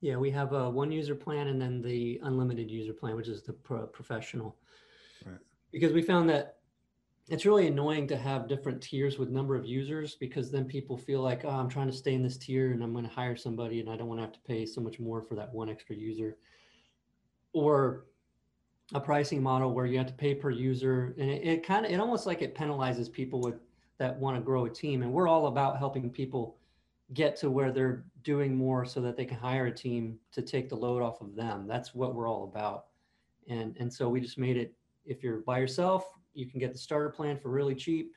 Yeah 0.00 0.16
we 0.16 0.30
have 0.30 0.52
a 0.52 0.70
one 0.70 0.92
user 0.92 1.16
plan 1.16 1.48
and 1.48 1.60
then 1.60 1.82
the 1.82 2.20
unlimited 2.22 2.70
user 2.70 2.92
plan 2.92 3.16
which 3.16 3.26
is 3.26 3.42
the 3.42 3.54
pro- 3.54 3.88
professional. 3.88 4.56
Right. 5.26 5.40
because 5.72 5.92
we 5.92 6.02
found 6.02 6.30
that 6.30 6.57
it's 7.28 7.44
really 7.44 7.66
annoying 7.66 8.06
to 8.08 8.16
have 8.16 8.48
different 8.48 8.82
tiers 8.82 9.18
with 9.18 9.28
number 9.28 9.54
of 9.54 9.66
users 9.66 10.14
because 10.14 10.50
then 10.50 10.64
people 10.64 10.96
feel 10.96 11.20
like 11.20 11.44
oh, 11.44 11.50
i'm 11.50 11.68
trying 11.68 11.86
to 11.86 11.96
stay 11.96 12.14
in 12.14 12.22
this 12.22 12.36
tier 12.36 12.72
and 12.72 12.82
i'm 12.82 12.92
going 12.92 13.04
to 13.04 13.10
hire 13.10 13.36
somebody 13.36 13.80
and 13.80 13.90
i 13.90 13.96
don't 13.96 14.08
want 14.08 14.18
to 14.18 14.24
have 14.24 14.32
to 14.32 14.40
pay 14.40 14.64
so 14.64 14.80
much 14.80 14.98
more 14.98 15.22
for 15.22 15.34
that 15.34 15.52
one 15.52 15.68
extra 15.68 15.94
user. 15.94 16.36
Or 17.52 18.04
a 18.94 19.00
pricing 19.00 19.42
model 19.42 19.74
where 19.74 19.86
you 19.86 19.98
have 19.98 20.06
to 20.06 20.14
pay 20.14 20.34
per 20.34 20.50
user 20.50 21.14
and 21.18 21.30
it, 21.30 21.46
it 21.46 21.66
kind 21.66 21.84
of 21.84 21.92
it 21.92 22.00
almost 22.00 22.26
like 22.26 22.40
it 22.40 22.54
penalizes 22.54 23.12
people 23.12 23.40
with 23.40 23.56
that 23.98 24.16
want 24.16 24.36
to 24.36 24.40
grow 24.40 24.64
a 24.64 24.70
team. 24.70 25.02
And 25.02 25.12
we're 25.12 25.28
all 25.28 25.46
about 25.46 25.78
helping 25.78 26.08
people 26.08 26.56
get 27.14 27.36
to 27.36 27.50
where 27.50 27.72
they're 27.72 28.04
doing 28.22 28.54
more 28.54 28.84
so 28.84 29.00
that 29.00 29.16
they 29.16 29.24
can 29.24 29.38
hire 29.38 29.66
a 29.66 29.74
team 29.74 30.18
to 30.32 30.42
take 30.42 30.68
the 30.68 30.76
load 30.76 31.02
off 31.02 31.20
of 31.20 31.34
them. 31.34 31.66
That's 31.66 31.94
what 31.94 32.14
we're 32.14 32.28
all 32.28 32.44
about. 32.44 32.86
And 33.48 33.76
and 33.78 33.92
so 33.92 34.08
we 34.08 34.20
just 34.20 34.38
made 34.38 34.56
it 34.56 34.72
if 35.04 35.22
you're 35.22 35.38
by 35.38 35.58
yourself 35.58 36.17
you 36.38 36.46
can 36.46 36.60
get 36.60 36.72
the 36.72 36.78
starter 36.78 37.10
plan 37.10 37.36
for 37.36 37.50
really 37.50 37.74
cheap. 37.74 38.14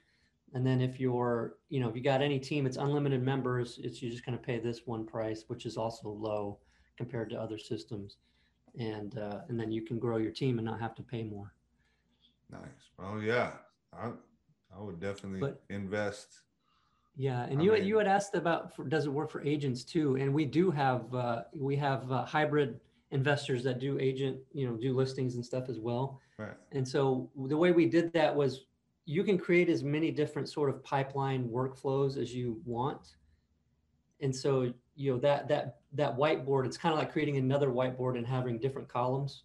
And 0.54 0.66
then 0.66 0.80
if 0.80 1.00
you're, 1.00 1.56
you 1.70 1.80
know, 1.80 1.90
if 1.90 1.96
you 1.96 2.04
got 2.04 2.22
any 2.22 2.40
team, 2.40 2.66
it's 2.66 2.78
unlimited 2.78 3.24
members. 3.24 3.80
It's 3.84 4.02
you're 4.02 4.12
just 4.12 4.26
going 4.26 4.38
to 4.38 4.44
pay 4.44 4.60
this 4.60 4.82
one 4.86 5.06
price, 5.06 5.46
which 5.48 5.66
is 5.66 5.76
also 5.76 6.10
low 6.10 6.60
compared 6.98 7.30
to 7.32 7.42
other 7.42 7.58
systems. 7.58 8.18
And 8.78 9.18
uh, 9.18 9.40
and 9.50 9.60
then 9.60 9.72
you 9.72 9.82
can 9.82 9.98
grow 9.98 10.18
your 10.18 10.32
team 10.32 10.60
and 10.60 10.66
not 10.66 10.80
have 10.80 10.96
to 10.96 11.04
pay 11.04 11.24
more. 11.24 11.54
Nice. 12.52 12.62
Oh 13.00 13.20
yeah, 13.20 13.54
I 13.92 14.12
I 14.76 14.82
would 14.82 15.00
definitely 15.00 15.40
but, 15.40 15.62
invest. 15.70 16.42
Yeah, 17.18 17.44
and 17.44 17.60
I 17.60 17.64
you 17.64 17.72
mean, 17.74 17.86
you 17.86 17.98
had 17.98 18.08
asked 18.08 18.36
about 18.36 18.74
for, 18.74 18.86
does 18.86 19.06
it 19.06 19.10
work 19.10 19.30
for 19.30 19.42
agents 19.42 19.84
too? 19.84 20.16
And 20.16 20.34
we 20.34 20.46
do 20.46 20.72
have 20.72 21.14
uh, 21.14 21.44
we 21.54 21.76
have 21.78 22.10
uh, 22.12 22.24
hybrid 22.24 22.80
investors 23.12 23.64
that 23.64 23.80
do 23.80 24.00
agent, 24.00 24.38
you 24.54 24.68
know, 24.68 24.76
do 24.76 24.94
listings 24.96 25.36
and 25.36 25.46
stuff 25.46 25.70
as 25.70 25.80
well. 25.80 26.20
Right. 26.38 26.56
And 26.72 26.88
so 26.88 27.30
the 27.48 27.58
way 27.58 27.72
we 27.72 27.86
did 27.86 28.12
that 28.14 28.36
was 28.36 28.66
you 29.06 29.24
can 29.24 29.38
create 29.38 29.70
as 29.70 29.84
many 29.84 30.12
different 30.12 30.48
sort 30.50 30.70
of 30.70 30.84
pipeline 30.84 31.50
workflows 31.50 32.18
as 32.18 32.34
you 32.34 32.62
want. 32.66 33.16
and 34.22 34.36
so 34.36 34.72
you 34.96 35.12
know 35.12 35.20
that 35.20 35.48
that 35.48 35.80
that 35.94 36.16
whiteboard 36.18 36.66
it's 36.66 36.78
kind 36.78 36.94
of 36.94 37.00
like 37.00 37.12
creating 37.12 37.38
another 37.38 37.70
whiteboard 37.70 38.18
and 38.18 38.26
having 38.28 38.60
different 38.60 38.88
columns 38.88 39.44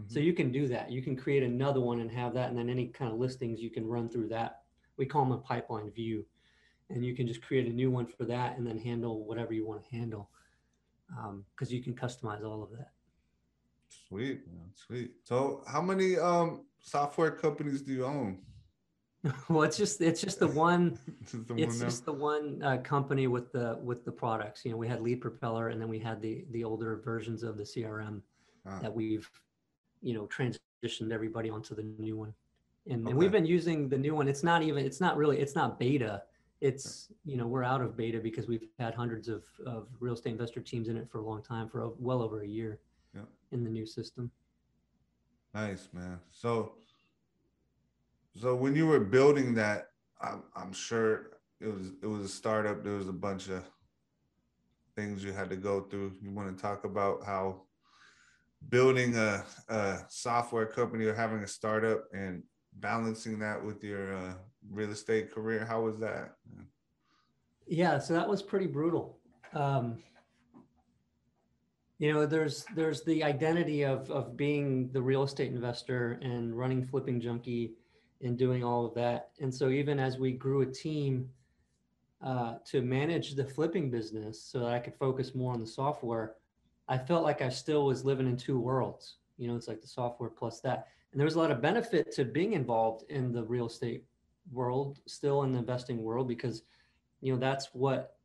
Mm-hmm. 0.00 0.12
so 0.14 0.20
you 0.20 0.32
can 0.32 0.52
do 0.52 0.68
that 0.68 0.92
you 0.92 1.02
can 1.02 1.16
create 1.16 1.42
another 1.42 1.80
one 1.80 1.98
and 2.00 2.10
have 2.12 2.32
that 2.34 2.50
and 2.50 2.56
then 2.58 2.68
any 2.70 2.86
kind 2.86 3.10
of 3.12 3.18
listings 3.18 3.60
you 3.60 3.70
can 3.70 3.84
run 3.84 4.08
through 4.08 4.28
that 4.28 4.62
we 4.96 5.04
call 5.06 5.24
them 5.24 5.32
a 5.32 5.38
pipeline 5.38 5.90
view 5.90 6.24
and 6.90 7.04
you 7.04 7.16
can 7.16 7.26
just 7.26 7.42
create 7.42 7.66
a 7.66 7.72
new 7.72 7.90
one 7.90 8.06
for 8.06 8.24
that 8.24 8.56
and 8.56 8.64
then 8.64 8.78
handle 8.78 9.24
whatever 9.24 9.52
you 9.52 9.66
want 9.66 9.82
to 9.82 9.90
handle 9.90 10.30
because 11.50 11.72
you 11.72 11.82
can 11.82 11.94
customize 11.94 12.44
all 12.44 12.62
of 12.62 12.70
that 12.70 12.90
Sweet, 14.08 14.46
man, 14.46 14.70
sweet. 14.74 15.12
So, 15.24 15.62
how 15.66 15.82
many 15.82 16.18
um 16.18 16.64
software 16.80 17.30
companies 17.30 17.82
do 17.82 17.92
you 17.92 18.04
own? 18.04 18.38
well 19.48 19.64
it's 19.64 19.76
just 19.76 20.00
it's 20.00 20.20
just 20.20 20.38
the 20.38 20.46
one 20.68 20.96
This 21.22 21.34
is 21.34 21.44
the 21.44 21.54
it's 21.56 21.78
one 21.78 21.86
just 21.88 22.04
the 22.04 22.12
one 22.12 22.62
uh, 22.62 22.78
company 22.78 23.26
with 23.26 23.52
the 23.52 23.78
with 23.82 24.04
the 24.04 24.12
products. 24.12 24.64
You 24.64 24.70
know 24.70 24.76
we 24.76 24.88
had 24.88 25.00
lead 25.00 25.20
propeller 25.20 25.68
and 25.68 25.80
then 25.80 25.88
we 25.88 25.98
had 25.98 26.22
the 26.22 26.44
the 26.52 26.64
older 26.64 27.00
versions 27.04 27.42
of 27.42 27.56
the 27.56 27.64
crm 27.64 28.22
Ah, 28.66 28.78
that 28.80 28.94
we've 28.94 29.28
you 30.02 30.14
know 30.14 30.26
transitioned 30.26 31.12
everybody 31.12 31.50
onto 31.50 31.74
the 31.74 31.82
new 31.98 32.16
one. 32.16 32.34
And, 32.88 33.06
and 33.06 33.16
we've 33.16 33.32
been 33.32 33.46
using 33.46 33.88
the 33.88 33.98
new 33.98 34.14
one. 34.14 34.28
It's 34.28 34.42
not 34.42 34.62
even 34.62 34.84
it's 34.84 35.00
not 35.00 35.16
really 35.16 35.38
it's 35.38 35.54
not 35.54 35.78
beta. 35.78 36.22
It's 36.60 37.08
you 37.24 37.36
know 37.36 37.46
we're 37.46 37.64
out 37.64 37.80
of 37.80 37.96
beta 37.96 38.18
because 38.18 38.48
we've 38.48 38.66
had 38.78 38.94
hundreds 38.94 39.28
of, 39.28 39.44
of 39.66 39.88
real 40.00 40.14
estate 40.14 40.30
investor 40.30 40.60
teams 40.60 40.88
in 40.88 40.96
it 40.96 41.08
for 41.10 41.18
a 41.18 41.24
long 41.24 41.42
time 41.42 41.68
for 41.68 41.92
well 41.98 42.22
over 42.22 42.42
a 42.42 42.46
year. 42.46 42.78
In 43.52 43.64
the 43.64 43.70
new 43.70 43.86
system 43.86 44.30
nice, 45.54 45.88
man. 45.92 46.20
So, 46.30 46.72
so 48.36 48.54
when 48.54 48.74
you 48.74 48.86
were 48.86 49.00
building 49.00 49.54
that, 49.54 49.88
I'm, 50.20 50.42
I'm 50.54 50.72
sure 50.72 51.38
it 51.60 51.66
was 51.66 51.92
it 52.02 52.06
was 52.06 52.24
a 52.24 52.28
startup. 52.28 52.84
There 52.84 52.94
was 52.94 53.08
a 53.08 53.12
bunch 53.12 53.48
of 53.48 53.64
things 54.94 55.24
you 55.24 55.32
had 55.32 55.50
to 55.50 55.56
go 55.56 55.82
through. 55.82 56.12
You 56.22 56.30
want 56.30 56.56
to 56.56 56.62
talk 56.62 56.84
about 56.84 57.24
how 57.24 57.62
building 58.68 59.16
a, 59.16 59.44
a 59.68 59.98
software 60.08 60.66
company 60.66 61.04
or 61.04 61.14
having 61.14 61.42
a 61.42 61.46
startup 61.46 62.04
and 62.12 62.42
balancing 62.74 63.38
that 63.40 63.64
with 63.64 63.82
your 63.82 64.14
uh, 64.14 64.34
real 64.70 64.90
estate 64.90 65.32
career? 65.32 65.64
How 65.64 65.82
was 65.82 65.98
that? 65.98 66.34
Yeah, 67.66 67.98
so 67.98 68.14
that 68.14 68.28
was 68.28 68.42
pretty 68.42 68.66
brutal. 68.66 69.18
Um, 69.52 69.98
you 71.98 72.12
know, 72.12 72.26
there's 72.26 72.64
there's 72.76 73.02
the 73.02 73.24
identity 73.24 73.82
of 73.82 74.10
of 74.10 74.36
being 74.36 74.90
the 74.92 75.02
real 75.02 75.24
estate 75.24 75.50
investor 75.52 76.18
and 76.22 76.56
running 76.56 76.84
flipping 76.84 77.20
junkie 77.20 77.72
and 78.22 78.38
doing 78.38 78.64
all 78.64 78.86
of 78.86 78.94
that. 78.94 79.30
And 79.40 79.52
so 79.52 79.70
even 79.70 79.98
as 79.98 80.18
we 80.18 80.32
grew 80.32 80.62
a 80.62 80.66
team 80.66 81.28
uh, 82.22 82.54
to 82.66 82.82
manage 82.82 83.34
the 83.34 83.44
flipping 83.44 83.90
business 83.90 84.42
so 84.42 84.60
that 84.60 84.72
I 84.72 84.78
could 84.78 84.94
focus 84.94 85.34
more 85.34 85.52
on 85.52 85.60
the 85.60 85.66
software, 85.66 86.34
I 86.88 86.98
felt 86.98 87.22
like 87.22 87.42
I 87.42 87.48
still 87.48 87.86
was 87.86 88.04
living 88.04 88.26
in 88.26 88.36
two 88.36 88.58
worlds. 88.58 89.16
You 89.36 89.48
know, 89.48 89.56
it's 89.56 89.68
like 89.68 89.80
the 89.80 89.88
software 89.88 90.30
plus 90.30 90.60
that. 90.60 90.88
And 91.12 91.20
there 91.20 91.24
was 91.24 91.36
a 91.36 91.38
lot 91.38 91.50
of 91.50 91.62
benefit 91.62 92.12
to 92.12 92.24
being 92.24 92.52
involved 92.52 93.04
in 93.08 93.32
the 93.32 93.44
real 93.44 93.66
estate 93.66 94.04
world, 94.52 95.00
still 95.06 95.42
in 95.42 95.52
the 95.52 95.58
investing 95.58 96.02
world, 96.02 96.28
because 96.28 96.62
you 97.20 97.32
know 97.32 97.38
that's 97.38 97.68
what 97.72 98.17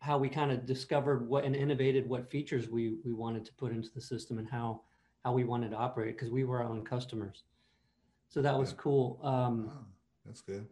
how 0.00 0.16
we 0.18 0.28
kind 0.28 0.50
of 0.50 0.66
discovered 0.66 1.28
what 1.28 1.44
and 1.44 1.54
innovated 1.54 2.08
what 2.08 2.30
features 2.30 2.68
we 2.68 2.96
we 3.04 3.12
wanted 3.12 3.44
to 3.44 3.52
put 3.54 3.70
into 3.72 3.90
the 3.94 4.00
system 4.00 4.38
and 4.38 4.48
how 4.48 4.80
how 5.24 5.32
we 5.32 5.44
wanted 5.44 5.70
to 5.70 5.76
operate 5.76 6.16
because 6.16 6.30
we 6.30 6.44
were 6.44 6.62
our 6.62 6.68
own 6.68 6.82
customers 6.84 7.44
so 8.28 8.42
that 8.42 8.58
was 8.58 8.70
Yeah. 8.70 8.76
cool 8.78 9.20
um, 9.22 9.66
Wow, 9.66 9.86
that's 10.24 10.40
good. 10.40 10.66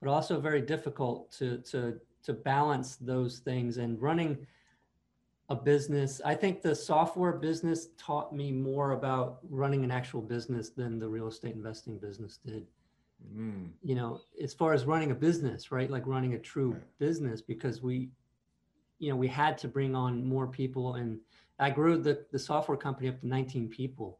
but 0.00 0.08
also 0.10 0.40
very 0.40 0.60
difficult 0.62 1.30
to 1.32 1.58
to 1.58 2.00
to 2.22 2.32
balance 2.32 2.96
those 2.96 3.40
things 3.40 3.76
and 3.76 4.00
running 4.00 4.46
a 5.48 5.56
business 5.56 6.20
i 6.24 6.34
think 6.34 6.62
the 6.62 6.74
software 6.74 7.32
business 7.32 7.88
taught 7.98 8.32
me 8.32 8.52
more 8.52 8.92
about 8.92 9.40
running 9.48 9.82
an 9.82 9.90
actual 9.90 10.22
business 10.22 10.70
than 10.70 10.98
the 11.00 11.08
real 11.08 11.26
estate 11.26 11.54
investing 11.54 11.98
business 11.98 12.36
did 12.36 12.66
Mm, 13.36 13.68
you 13.82 13.94
know, 13.94 14.22
as 14.42 14.54
far 14.54 14.72
as 14.72 14.86
running 14.86 15.10
a 15.10 15.14
business, 15.14 15.70
right? 15.70 15.90
Like 15.90 16.06
running 16.06 16.32
a 16.34 16.38
true 16.38 16.72
Right. 16.72 16.98
business 16.98 17.42
because 17.42 17.82
we, 17.82 18.08
you 19.00 19.10
know, 19.10 19.16
we 19.16 19.26
had 19.26 19.58
to 19.58 19.68
bring 19.68 19.96
on 19.96 20.24
more 20.24 20.46
people 20.46 20.94
and 20.94 21.18
I 21.58 21.70
grew 21.70 21.98
the, 21.98 22.24
the 22.30 22.38
software 22.38 22.76
company 22.76 23.08
up 23.08 23.18
to 23.20 23.26
19 23.26 23.68
people. 23.68 24.18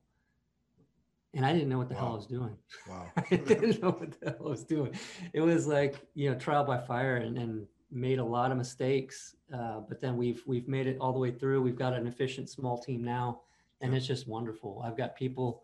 And 1.32 1.46
I 1.46 1.52
didn't 1.52 1.68
know 1.68 1.78
what 1.78 1.88
the 1.88 1.94
hell 1.94 2.12
I 2.12 2.16
was 2.16 2.26
doing. 2.26 2.56
wow. 2.88 3.06
I 3.16 3.36
didn't 3.36 3.80
know 3.80 3.90
what 3.90 4.18
the 4.20 4.30
hell 4.30 4.46
I 4.46 4.50
was 4.50 4.64
doing. 4.64 4.98
It 5.32 5.40
was 5.40 5.66
like, 5.66 5.96
you 6.14 6.28
know, 6.28 6.36
trial 6.36 6.64
by 6.64 6.78
fire 6.78 7.18
and, 7.18 7.38
and 7.38 7.66
made 7.92 8.18
a 8.18 8.24
lot 8.24 8.50
of 8.50 8.58
mistakes. 8.58 9.36
Uh, 9.54 9.80
but 9.88 10.00
then 10.00 10.16
we've, 10.16 10.42
we've 10.46 10.66
made 10.66 10.88
it 10.88 10.96
all 11.00 11.12
the 11.12 11.18
way 11.18 11.30
through. 11.30 11.62
We've 11.62 11.78
got 11.78 11.92
an 11.92 12.06
efficient 12.06 12.50
small 12.50 12.78
team 12.78 13.04
now 13.04 13.42
and 13.80 13.94
it's 13.94 14.06
just 14.06 14.26
wonderful. 14.26 14.82
I've 14.84 14.96
got 14.96 15.14
people, 15.14 15.62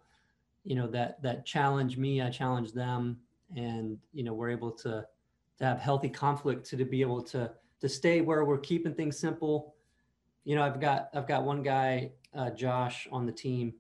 you 0.64 0.76
know, 0.76 0.87
that, 0.88 1.20
that 1.23 1.44
challenge 1.44 1.96
me, 1.96 2.23
I 2.23 2.30
challenge 2.30 2.73
them 2.73 3.18
and, 3.56 3.99
you 4.12 4.23
know, 4.23 4.35
we're 4.35 4.50
able 4.50 4.70
to, 4.73 5.06
to 5.58 5.64
have 5.64 5.80
healthy 5.80 6.08
conflict 6.08 6.66
to, 6.66 6.76
to 6.76 6.85
be 6.85 7.00
able 7.00 7.23
to, 7.25 7.50
to 7.87 7.95
stay 7.95 8.21
where 8.21 8.45
we're 8.45 8.59
keeping 8.59 8.95
things 8.95 9.19
simple. 9.19 9.75
You 10.45 10.57
know, 10.57 10.62
I've 10.62 10.81
got, 10.81 11.09
I've 11.14 11.26
got 11.26 11.45
one 11.45 11.62
guy, 11.62 12.12
uh, 12.37 12.50
Josh 12.50 13.09
on 13.11 13.26
the 13.26 13.33
team 13.33 13.75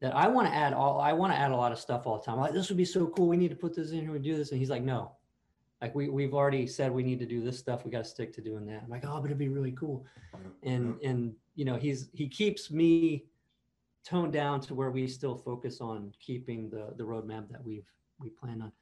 that 0.00 0.14
I 0.14 0.28
want 0.28 0.46
to 0.48 0.54
add 0.54 0.74
all 0.74 1.00
I 1.00 1.12
want 1.12 1.32
to 1.32 1.38
add 1.38 1.50
a 1.50 1.56
lot 1.56 1.72
of 1.72 1.78
stuff 1.78 2.06
all 2.06 2.18
the 2.18 2.24
time. 2.24 2.34
I'm 2.34 2.40
like, 2.42 2.52
this 2.52 2.68
would 2.68 2.76
be 2.76 2.84
so 2.84 3.06
cool. 3.06 3.28
We 3.28 3.38
need 3.38 3.50
to 3.50 3.56
put 3.56 3.74
this 3.74 3.90
in 3.90 4.00
here 4.00 4.14
and 4.14 4.22
do 4.22 4.36
this. 4.36 4.50
And 4.50 4.58
he's 4.58 4.68
like, 4.68 4.82
no. 4.82 5.12
Like 5.80 5.94
we 5.94 6.08
we've 6.08 6.34
already 6.34 6.66
said 6.66 6.92
we 6.92 7.02
need 7.02 7.18
to 7.20 7.26
do 7.26 7.42
this 7.42 7.58
stuff. 7.58 7.84
We 7.84 7.90
got 7.90 8.04
to 8.04 8.10
stick 8.10 8.32
to 8.34 8.42
doing 8.42 8.66
that. 8.66 8.82
I'm 8.84 8.90
like, 8.90 9.04
oh, 9.06 9.18
but 9.20 9.26
it'd 9.26 9.38
be 9.38 9.48
really 9.48 9.72
cool. 9.72 10.04
And 10.62 10.96
yeah. 11.00 11.10
and 11.10 11.34
you 11.54 11.64
know, 11.64 11.76
he's 11.76 12.10
he 12.12 12.28
keeps 12.28 12.70
me 12.70 13.24
toned 14.04 14.32
down 14.32 14.60
to 14.62 14.74
where 14.74 14.90
we 14.90 15.06
still 15.06 15.36
focus 15.36 15.80
on 15.80 16.12
keeping 16.20 16.70
the 16.70 16.94
the 16.96 17.04
roadmap 17.04 17.50
that 17.50 17.64
we've 17.64 17.86
we 18.18 18.30
plan 18.30 18.60
on. 18.62 18.72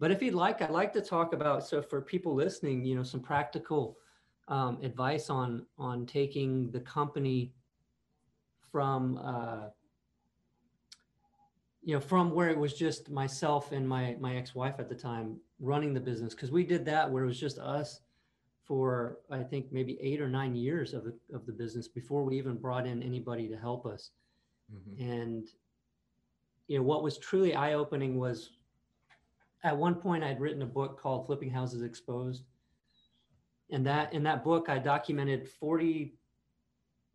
But 0.00 0.12
if 0.12 0.22
you'd 0.22 0.34
like, 0.34 0.62
I'd 0.62 0.70
like 0.70 0.92
to 0.92 1.00
talk 1.00 1.32
about 1.32 1.66
so 1.66 1.82
for 1.82 2.00
people 2.00 2.34
listening, 2.34 2.84
you 2.84 2.94
know, 2.94 3.02
some 3.02 3.20
practical 3.20 3.96
um, 4.48 4.78
advice 4.82 5.30
on 5.30 5.64
on 5.78 6.06
taking 6.06 6.70
the 6.70 6.80
company 6.80 7.52
from 8.72 9.18
uh, 9.18 9.68
you 11.82 11.94
know 11.94 12.00
from 12.00 12.30
where 12.32 12.48
it 12.50 12.58
was 12.58 12.74
just 12.74 13.10
myself 13.10 13.72
and 13.72 13.88
my 13.88 14.16
my 14.20 14.36
ex-wife 14.36 14.76
at 14.78 14.88
the 14.88 14.94
time 14.94 15.38
running 15.60 15.94
the 15.94 16.00
business. 16.00 16.34
Because 16.34 16.50
we 16.50 16.64
did 16.64 16.84
that 16.86 17.10
where 17.10 17.24
it 17.24 17.26
was 17.26 17.40
just 17.40 17.58
us 17.58 18.00
for 18.64 19.16
i 19.30 19.42
think 19.42 19.72
maybe 19.72 19.98
eight 20.02 20.20
or 20.20 20.28
nine 20.28 20.54
years 20.54 20.92
of 20.92 21.02
the 21.02 21.14
of 21.32 21.46
the 21.46 21.52
business 21.52 21.88
before 21.88 22.22
we 22.22 22.36
even 22.36 22.54
brought 22.54 22.86
in 22.86 23.02
anybody 23.02 23.48
to 23.48 23.56
help 23.56 23.86
us. 23.86 24.10
Mhm. 24.70 25.00
and 25.00 25.48
you 26.66 26.76
know 26.76 26.82
what 26.84 27.02
was 27.02 27.16
truly 27.16 27.54
eye-opening 27.54 28.18
was 28.18 28.50
at 29.64 29.74
one 29.74 29.94
point 29.94 30.22
i'd 30.22 30.38
written 30.38 30.60
a 30.60 30.66
book 30.66 31.00
called 31.00 31.24
flipping 31.24 31.48
houses 31.48 31.80
exposed 31.80 32.44
and 33.70 33.86
that 33.86 34.12
in 34.12 34.22
that 34.22 34.44
book 34.44 34.68
i 34.68 34.78
documented 34.78 35.48
40 35.48 36.14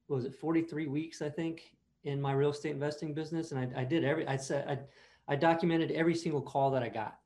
what 0.07 0.17
was 0.17 0.25
it 0.25 0.35
43 0.35 0.87
weeks 0.87 1.21
i 1.21 1.29
think 1.29 1.75
in 2.03 2.21
my 2.21 2.33
real 2.33 2.51
estate 2.51 2.71
investing 2.71 3.13
business. 3.13 3.51
And 3.51 3.59
i, 3.59 3.81
I 3.81 3.83
did 3.83 4.03
every 4.03 4.27
i 4.27 4.37
said 4.37 4.67
I, 4.67 5.33
I 5.33 5.35
documented 5.35 5.91
every 5.91 6.15
single 6.15 6.41
call 6.41 6.71
that 6.71 6.83
i 6.83 6.89
got. 6.89 7.19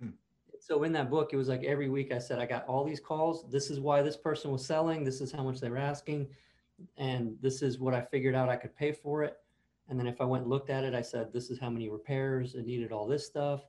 Hmm. 0.00 0.10
so 0.58 0.82
in 0.82 0.92
that 0.92 1.10
book 1.10 1.30
it 1.32 1.36
was 1.36 1.48
like 1.48 1.64
every 1.64 1.88
week 1.88 2.12
i 2.12 2.18
said 2.18 2.38
i 2.38 2.46
got 2.46 2.66
all 2.66 2.84
these 2.84 3.00
calls. 3.00 3.44
This 3.50 3.70
is 3.70 3.80
why 3.80 4.02
this 4.02 4.16
person 4.16 4.50
was 4.50 4.64
selling. 4.64 5.04
This 5.04 5.20
is 5.20 5.32
how 5.32 5.42
much 5.42 5.60
they 5.60 5.70
were 5.70 5.78
asking. 5.78 6.28
And 6.96 7.36
this 7.40 7.62
is 7.62 7.78
what 7.78 7.94
i 7.94 8.00
figured 8.00 8.34
out 8.34 8.48
i 8.48 8.56
could 8.56 8.76
pay 8.76 8.92
for 8.92 9.22
it. 9.22 9.38
And 9.88 9.98
then 9.98 10.06
if 10.06 10.20
I 10.20 10.24
went 10.24 10.44
and 10.44 10.50
looked 10.50 10.70
at 10.70 10.82
it, 10.82 10.94
I 10.94 11.02
said, 11.02 11.30
this 11.30 11.50
is 11.50 11.58
how 11.58 11.68
many 11.68 11.90
repairs. 11.90 12.54
It 12.54 12.64
needed 12.64 12.90
all 12.90 13.06
this 13.06 13.26
stuff 13.26 13.66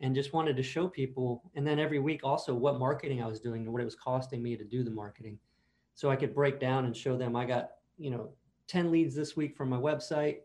and 0.00 0.14
just 0.14 0.32
wanted 0.32 0.56
to 0.56 0.62
show 0.62 0.88
people. 0.88 1.42
And 1.54 1.66
then 1.66 1.78
every 1.78 1.98
week 1.98 2.20
also 2.22 2.54
what 2.54 2.78
marketing 2.78 3.22
I 3.22 3.26
was 3.26 3.40
doing 3.40 3.62
and 3.62 3.72
what 3.72 3.82
it 3.82 3.84
was 3.84 3.96
costing 3.96 4.42
me 4.42 4.56
to 4.56 4.64
do 4.64 4.82
the 4.82 4.90
marketing. 4.90 5.38
So 5.94 6.10
I 6.10 6.16
could 6.16 6.34
break 6.34 6.60
down 6.60 6.84
and 6.84 6.96
show 6.96 7.16
them 7.16 7.34
I 7.34 7.44
got, 7.44 7.70
you 7.98 8.10
know, 8.10 8.30
10 8.68 8.90
leads 8.90 9.14
this 9.14 9.36
week 9.36 9.56
from 9.56 9.68
my 9.70 9.76
website, 9.76 10.38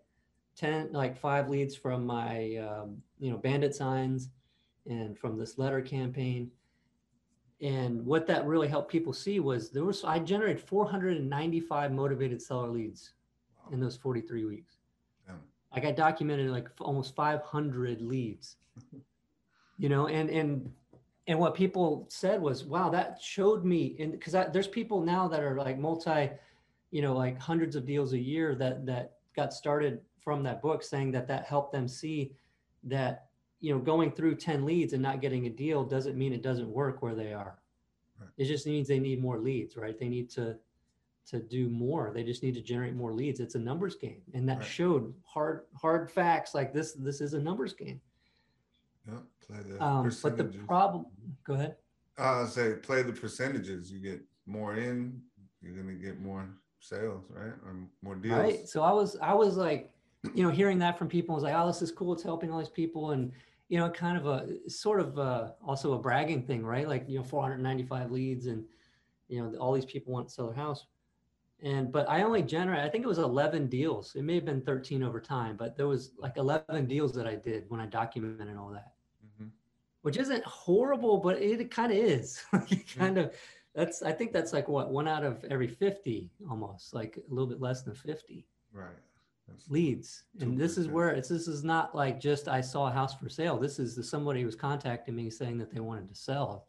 10, 0.55 0.93
like 0.93 1.17
five 1.17 1.49
leads 1.49 1.75
from 1.75 2.05
my, 2.05 2.55
um, 2.57 2.97
you 3.19 3.29
know, 3.29 3.37
bandit 3.37 3.75
signs 3.75 4.29
and 4.89 5.17
from 5.17 5.37
this 5.37 5.57
letter 5.57 5.81
campaign. 5.81 6.49
And 7.61 8.05
what 8.05 8.27
that 8.27 8.45
really 8.45 8.67
helped 8.67 8.91
people 8.91 9.13
see 9.13 9.39
was 9.39 9.69
there 9.69 9.85
was, 9.85 10.03
I 10.03 10.19
generated 10.19 10.61
495 10.61 11.91
motivated 11.91 12.41
seller 12.41 12.69
leads 12.69 13.13
in 13.71 13.79
those 13.79 13.95
43 13.95 14.45
weeks. 14.45 14.77
Like 15.73 15.85
I 15.85 15.91
documented 15.91 16.51
like 16.51 16.67
almost 16.79 17.15
500 17.15 18.01
leads, 18.01 18.57
you 19.83 19.89
know, 19.89 20.07
and, 20.07 20.29
and, 20.29 20.71
and 21.27 21.37
what 21.37 21.55
people 21.55 22.07
said 22.09 22.41
was, 22.41 22.63
wow, 22.63 22.89
that 22.91 23.19
showed 23.21 23.65
me. 23.65 23.97
And 23.99 24.19
cause 24.21 24.33
there's 24.53 24.65
people 24.65 25.01
now 25.01 25.27
that 25.27 25.41
are 25.43 25.57
like 25.57 25.77
multi, 25.77 26.29
you 26.91 27.01
know, 27.01 27.13
like 27.13 27.37
hundreds 27.37 27.75
of 27.75 27.85
deals 27.85 28.13
a 28.13 28.17
year 28.17 28.55
that, 28.55 28.85
that 28.85 29.15
got 29.35 29.51
started 29.51 29.99
from 30.21 30.41
that 30.43 30.61
book 30.61 30.83
saying 30.83 31.11
that 31.11 31.27
that 31.27 31.43
helped 31.43 31.73
them 31.73 31.89
see 31.89 32.31
that, 32.85 33.25
you 33.59 33.73
know, 33.73 33.79
going 33.79 34.09
through 34.09 34.35
10 34.35 34.63
leads 34.63 34.93
and 34.93 35.03
not 35.03 35.19
getting 35.19 35.47
a 35.47 35.49
deal 35.49 35.83
doesn't 35.83 36.17
mean 36.17 36.31
it 36.31 36.41
doesn't 36.41 36.69
work 36.69 37.01
where 37.01 37.13
they 37.13 37.33
are. 37.33 37.59
Right. 38.17 38.29
It 38.37 38.45
just 38.45 38.65
means 38.65 38.87
they 38.87 38.99
need 38.99 39.21
more 39.21 39.37
leads, 39.37 39.75
right? 39.75 39.99
They 39.99 40.07
need 40.07 40.29
to, 40.29 40.55
to 41.27 41.39
do 41.41 41.67
more. 41.67 42.13
They 42.13 42.23
just 42.23 42.41
need 42.41 42.53
to 42.53 42.61
generate 42.61 42.95
more 42.95 43.11
leads. 43.11 43.41
It's 43.41 43.55
a 43.55 43.59
numbers 43.59 43.95
game, 43.95 44.21
and 44.33 44.47
that 44.47 44.59
Right. 44.59 44.65
showed 44.67 45.13
hard 45.25 45.63
hard 45.73 46.09
facts 46.09 46.53
like 46.55 46.73
this. 46.73 46.93
This 46.93 47.19
is 47.19 47.33
a 47.33 47.39
numbers 47.39 47.73
game. 47.73 47.99
Yeah, 49.07 49.19
play 49.45 49.57
the 49.67 49.83
Um, 49.83 50.11
but 50.21 50.37
the 50.37 50.45
problem. 50.45 51.05
Go 51.45 51.53
ahead. 51.53 51.75
I 52.17 52.45
say 52.45 52.75
play 52.75 53.01
the 53.01 53.13
percentages. 53.13 53.91
You 53.91 53.99
get 53.99 54.21
more 54.45 54.75
in, 54.75 55.21
you're 55.61 55.75
gonna 55.75 55.93
get 55.93 56.19
more 56.19 56.47
sales, 56.79 57.25
right? 57.29 57.53
Or 57.65 57.75
more 58.01 58.15
deals. 58.15 58.39
Right. 58.39 58.67
So 58.67 58.83
I 58.83 58.91
was 58.91 59.17
I 59.21 59.33
was 59.33 59.57
like, 59.57 59.91
you 60.33 60.43
know, 60.43 60.49
hearing 60.49 60.79
that 60.79 60.97
from 60.97 61.07
people 61.07 61.33
I 61.33 61.35
was 61.35 61.43
like, 61.43 61.55
oh, 61.55 61.67
this 61.67 61.81
is 61.81 61.91
cool. 61.91 62.13
It's 62.13 62.23
helping 62.23 62.51
all 62.51 62.59
these 62.59 62.69
people, 62.69 63.11
and 63.11 63.31
you 63.69 63.79
know, 63.79 63.89
kind 63.89 64.17
of 64.17 64.25
a 64.27 64.69
sort 64.69 64.99
of 64.99 65.17
uh 65.17 65.51
also 65.65 65.93
a 65.93 65.99
bragging 65.99 66.43
thing, 66.43 66.63
right? 66.63 66.87
Like 66.87 67.09
you 67.09 67.17
know, 67.17 67.23
495 67.23 68.11
leads, 68.11 68.47
and 68.47 68.63
you 69.27 69.41
know, 69.41 69.57
all 69.57 69.73
these 69.73 69.85
people 69.85 70.13
want 70.13 70.27
to 70.27 70.33
sell 70.33 70.47
their 70.47 70.55
house. 70.55 70.85
And 71.63 71.91
but 71.91 72.09
I 72.09 72.23
only 72.23 72.43
generate, 72.43 72.81
I 72.81 72.89
think 72.89 73.03
it 73.05 73.07
was 73.07 73.19
11 73.19 73.67
deals. 73.67 74.15
It 74.15 74.23
may 74.23 74.35
have 74.35 74.45
been 74.45 74.61
13 74.61 75.01
over 75.01 75.19
time, 75.21 75.55
but 75.55 75.77
there 75.77 75.87
was 75.87 76.11
like 76.17 76.35
11 76.37 76.87
deals 76.87 77.13
that 77.13 77.25
I 77.25 77.35
did 77.35 77.65
when 77.69 77.79
I 77.79 77.85
documented 77.85 78.57
all 78.57 78.69
that, 78.71 78.93
Mhm. 79.41 79.49
which 80.01 80.17
isn't 80.17 80.43
horrible, 80.43 81.17
but 81.19 81.41
it, 81.41 81.71
kind 81.71 81.91
of 81.91 81.97
is. 81.97 82.43
kind 82.97 83.17
of 83.17 83.33
that's 83.73 84.03
I 84.03 84.11
think 84.11 84.33
that's 84.33 84.51
like 84.53 84.67
what 84.67 84.91
one 84.91 85.07
out 85.07 85.23
of 85.23 85.43
every 85.45 85.67
50 85.67 86.29
almost, 86.49 86.93
like 86.93 87.17
a 87.17 87.33
little 87.33 87.47
bit 87.47 87.61
less 87.61 87.81
than 87.83 87.95
50 87.95 88.45
Right. 88.73 88.99
That's- 89.47 89.69
leads. 89.69 90.23
And 90.41 90.57
this 90.57 90.77
is 90.77 90.87
where 90.89 91.09
it's 91.11 91.29
this 91.29 91.47
is 91.47 91.63
not 91.63 91.95
like 91.95 92.19
just 92.19 92.47
I 92.49 92.59
saw 92.59 92.87
a 92.87 92.91
house 92.91 93.13
for 93.15 93.29
sale. 93.29 93.57
This 93.57 93.79
is 93.79 93.95
the, 93.95 94.03
somebody 94.03 94.43
was 94.43 94.55
contacting 94.55 95.15
me 95.15 95.29
saying 95.29 95.57
that 95.59 95.71
they 95.71 95.79
wanted 95.79 96.09
to 96.09 96.15
sell. 96.15 96.67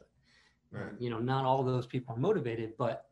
Right. 0.71 0.93
You 1.01 1.11
know, 1.11 1.19
not 1.19 1.45
all 1.45 1.63
those 1.65 1.87
people 1.87 2.15
are 2.15 2.19
motivated, 2.19 2.75
but 2.79 3.07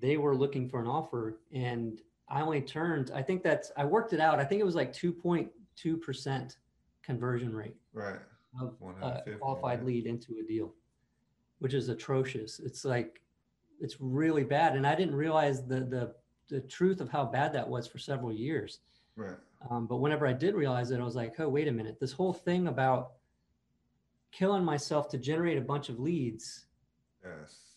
they 0.00 0.16
were 0.16 0.36
looking 0.36 0.68
for 0.68 0.80
an 0.80 0.86
offer 0.86 1.38
and 1.52 2.00
I 2.28 2.42
only 2.42 2.60
turned, 2.60 3.10
I 3.14 3.22
think 3.22 3.42
that's 3.42 3.72
I 3.76 3.84
worked 3.84 4.12
it 4.12 4.20
out. 4.20 4.38
I 4.38 4.44
think 4.44 4.60
it 4.60 4.64
was 4.64 4.74
like 4.74 4.92
2.2% 4.92 6.56
conversion 7.02 7.54
rate 7.54 7.76
Right. 7.94 8.20
of 8.60 8.74
One 8.80 8.96
out 9.02 9.26
of 9.26 9.34
a 9.34 9.38
qualified 9.38 9.78
right. 9.78 9.86
lead 9.86 10.06
into 10.06 10.34
a 10.42 10.46
deal, 10.46 10.74
which 11.58 11.72
is 11.74 11.88
atrocious. 11.88 12.60
It's 12.60 12.84
like 12.84 13.22
it's 13.80 13.96
really 14.00 14.44
bad, 14.44 14.76
and 14.76 14.86
I 14.86 14.94
didn't 14.94 15.14
realize 15.14 15.64
the 15.66 15.80
the 15.80 16.14
the 16.48 16.60
truth 16.60 17.00
of 17.00 17.08
how 17.08 17.24
bad 17.24 17.52
that 17.54 17.68
was 17.68 17.86
for 17.86 17.98
several 17.98 18.32
years. 18.32 18.80
Right. 19.16 19.36
Um, 19.70 19.86
but 19.86 19.96
whenever 19.96 20.26
I 20.26 20.32
did 20.32 20.54
realize 20.54 20.90
it, 20.90 21.00
I 21.00 21.04
was 21.04 21.16
like, 21.16 21.38
oh, 21.40 21.48
wait 21.48 21.68
a 21.68 21.72
minute. 21.72 21.98
This 22.00 22.12
whole 22.12 22.32
thing 22.32 22.68
about 22.68 23.12
killing 24.32 24.64
myself 24.64 25.08
to 25.10 25.18
generate 25.18 25.58
a 25.58 25.62
bunch 25.62 25.88
of 25.88 25.98
leads 25.98 26.66
Yes. 27.24 27.67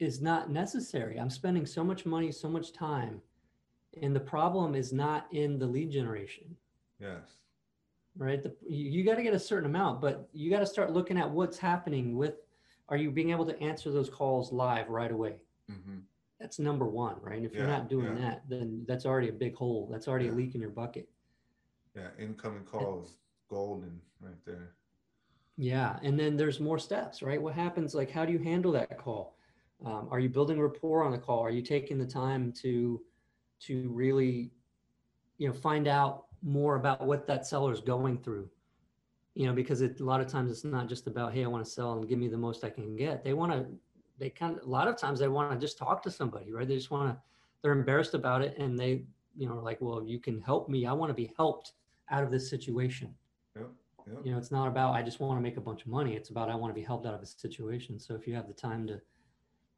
Is 0.00 0.20
not 0.20 0.50
necessary. 0.50 1.18
I'm 1.18 1.30
spending 1.30 1.66
so 1.66 1.84
much 1.84 2.06
money, 2.06 2.32
so 2.32 2.48
much 2.48 2.72
time. 2.72 3.20
And 4.02 4.16
the 4.16 4.20
problem 4.20 4.74
is 4.74 4.92
not 4.92 5.26
in 5.32 5.58
the 5.58 5.66
lead 5.66 5.90
generation, 5.90 6.56
Yes. 6.98 7.40
right? 8.16 8.42
The, 8.42 8.54
you, 8.66 8.90
you 8.90 9.04
got 9.04 9.16
to 9.16 9.22
get 9.22 9.34
a 9.34 9.38
certain 9.38 9.68
amount, 9.68 10.00
but 10.00 10.28
you 10.32 10.50
got 10.50 10.60
to 10.60 10.66
start 10.66 10.92
looking 10.92 11.18
at 11.18 11.30
what's 11.30 11.58
happening 11.58 12.16
with, 12.16 12.34
are 12.88 12.96
you 12.96 13.10
being 13.10 13.30
able 13.30 13.44
to 13.46 13.60
answer 13.60 13.90
those 13.90 14.08
calls 14.08 14.52
live 14.52 14.88
right 14.88 15.12
away? 15.12 15.36
hmm 15.68 15.98
That's 16.40 16.58
number 16.58 16.86
one, 16.86 17.16
right? 17.20 17.36
And 17.36 17.46
if 17.46 17.52
you're 17.54 17.66
not 17.66 17.88
doing 17.88 18.16
yeah. 18.16 18.22
that, 18.22 18.42
then 18.48 18.84
that's 18.88 19.04
already 19.06 19.28
a 19.28 19.32
big 19.32 19.54
hole. 19.54 19.88
That's 19.90 20.08
already 20.08 20.28
a 20.28 20.32
leak 20.32 20.54
in 20.54 20.60
your 20.60 20.70
bucket. 20.70 21.08
Yeah. 21.94 22.08
Incoming 22.18 22.64
calls, 22.64 23.16
golden 23.48 24.00
right 24.20 24.42
there. 24.46 24.74
Yeah, 25.56 25.98
and 26.02 26.18
then 26.18 26.36
there's 26.36 26.58
more 26.58 26.78
steps, 26.78 27.22
right? 27.22 27.42
What 27.42 27.54
happens? 27.54 27.94
Like, 27.94 28.10
how 28.10 28.24
do 28.24 28.32
you 28.32 28.38
handle 28.38 28.72
that 28.72 28.96
call? 28.98 29.36
Um, 29.84 30.08
are 30.10 30.20
you 30.20 30.28
building 30.28 30.60
rapport 30.60 31.04
on 31.04 31.12
the 31.12 31.18
call? 31.18 31.40
Are 31.40 31.50
you 31.50 31.62
taking 31.62 31.98
the 31.98 32.06
time 32.06 32.52
to 32.62 33.00
to 33.60 33.88
really, 33.90 34.50
you 35.38 35.48
know, 35.48 35.54
find 35.54 35.86
out 35.86 36.24
more 36.42 36.76
about 36.76 37.06
what 37.06 37.26
that 37.26 37.46
seller 37.46 37.72
is 37.72 37.80
going 37.80 38.18
through? 38.18 38.48
You 39.34 39.46
know, 39.46 39.52
because 39.52 39.80
it, 39.80 40.00
a 40.00 40.04
lot 40.04 40.20
of 40.20 40.26
times 40.28 40.50
it's 40.50 40.64
not 40.64 40.88
just 40.88 41.06
about, 41.06 41.32
hey, 41.32 41.44
I 41.44 41.46
want 41.46 41.64
to 41.64 41.70
sell 41.70 41.92
and 41.92 42.08
give 42.08 42.18
me 42.18 42.28
the 42.28 42.38
most 42.38 42.64
I 42.64 42.70
can 42.70 42.96
get. 42.96 43.22
They 43.22 43.32
want 43.32 43.52
to, 43.52 43.66
they 44.18 44.30
kind 44.30 44.58
of, 44.58 44.64
a 44.64 44.68
lot 44.68 44.88
of 44.88 44.96
times 44.96 45.20
they 45.20 45.28
want 45.28 45.52
to 45.52 45.58
just 45.58 45.78
talk 45.78 46.02
to 46.02 46.10
somebody, 46.10 46.52
right? 46.52 46.66
They 46.66 46.74
just 46.76 46.90
want 46.90 47.10
to, 47.10 47.22
they're 47.62 47.72
embarrassed 47.72 48.14
about 48.14 48.42
it, 48.42 48.56
and 48.58 48.78
they, 48.78 49.04
you 49.36 49.46
know, 49.46 49.58
are 49.58 49.62
like, 49.62 49.78
well, 49.80 50.02
you 50.02 50.18
can 50.18 50.40
help 50.40 50.68
me. 50.68 50.86
I 50.86 50.92
want 50.92 51.10
to 51.10 51.14
be 51.14 51.32
helped 51.36 51.72
out 52.10 52.24
of 52.24 52.30
this 52.30 52.48
situation 52.48 53.14
you 54.24 54.32
know 54.32 54.38
it's 54.38 54.50
not 54.50 54.66
about 54.66 54.94
i 54.94 55.02
just 55.02 55.20
want 55.20 55.38
to 55.38 55.42
make 55.42 55.56
a 55.56 55.60
bunch 55.60 55.82
of 55.82 55.88
money 55.88 56.14
it's 56.14 56.30
about 56.30 56.48
i 56.48 56.54
want 56.54 56.70
to 56.70 56.78
be 56.78 56.84
helped 56.84 57.06
out 57.06 57.14
of 57.14 57.22
a 57.22 57.26
situation 57.26 57.98
so 57.98 58.14
if 58.14 58.26
you 58.26 58.34
have 58.34 58.46
the 58.46 58.54
time 58.54 58.86
to 58.86 59.00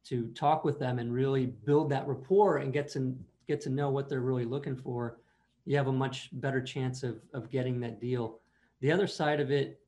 to 0.05 0.27
talk 0.29 0.63
with 0.63 0.79
them 0.79 0.99
and 0.99 1.13
really 1.13 1.45
build 1.45 1.89
that 1.89 2.07
rapport 2.07 2.57
and 2.57 2.73
get 2.73 2.87
to 2.89 3.15
get 3.47 3.61
to 3.61 3.69
know 3.69 3.89
what 3.89 4.09
they're 4.09 4.21
really 4.21 4.45
looking 4.45 4.75
for 4.75 5.17
you 5.65 5.77
have 5.77 5.87
a 5.87 5.91
much 5.91 6.29
better 6.33 6.61
chance 6.61 7.03
of 7.03 7.21
of 7.33 7.49
getting 7.49 7.79
that 7.79 7.99
deal. 7.99 8.39
The 8.81 8.91
other 8.91 9.07
side 9.07 9.39
of 9.39 9.51
it 9.51 9.79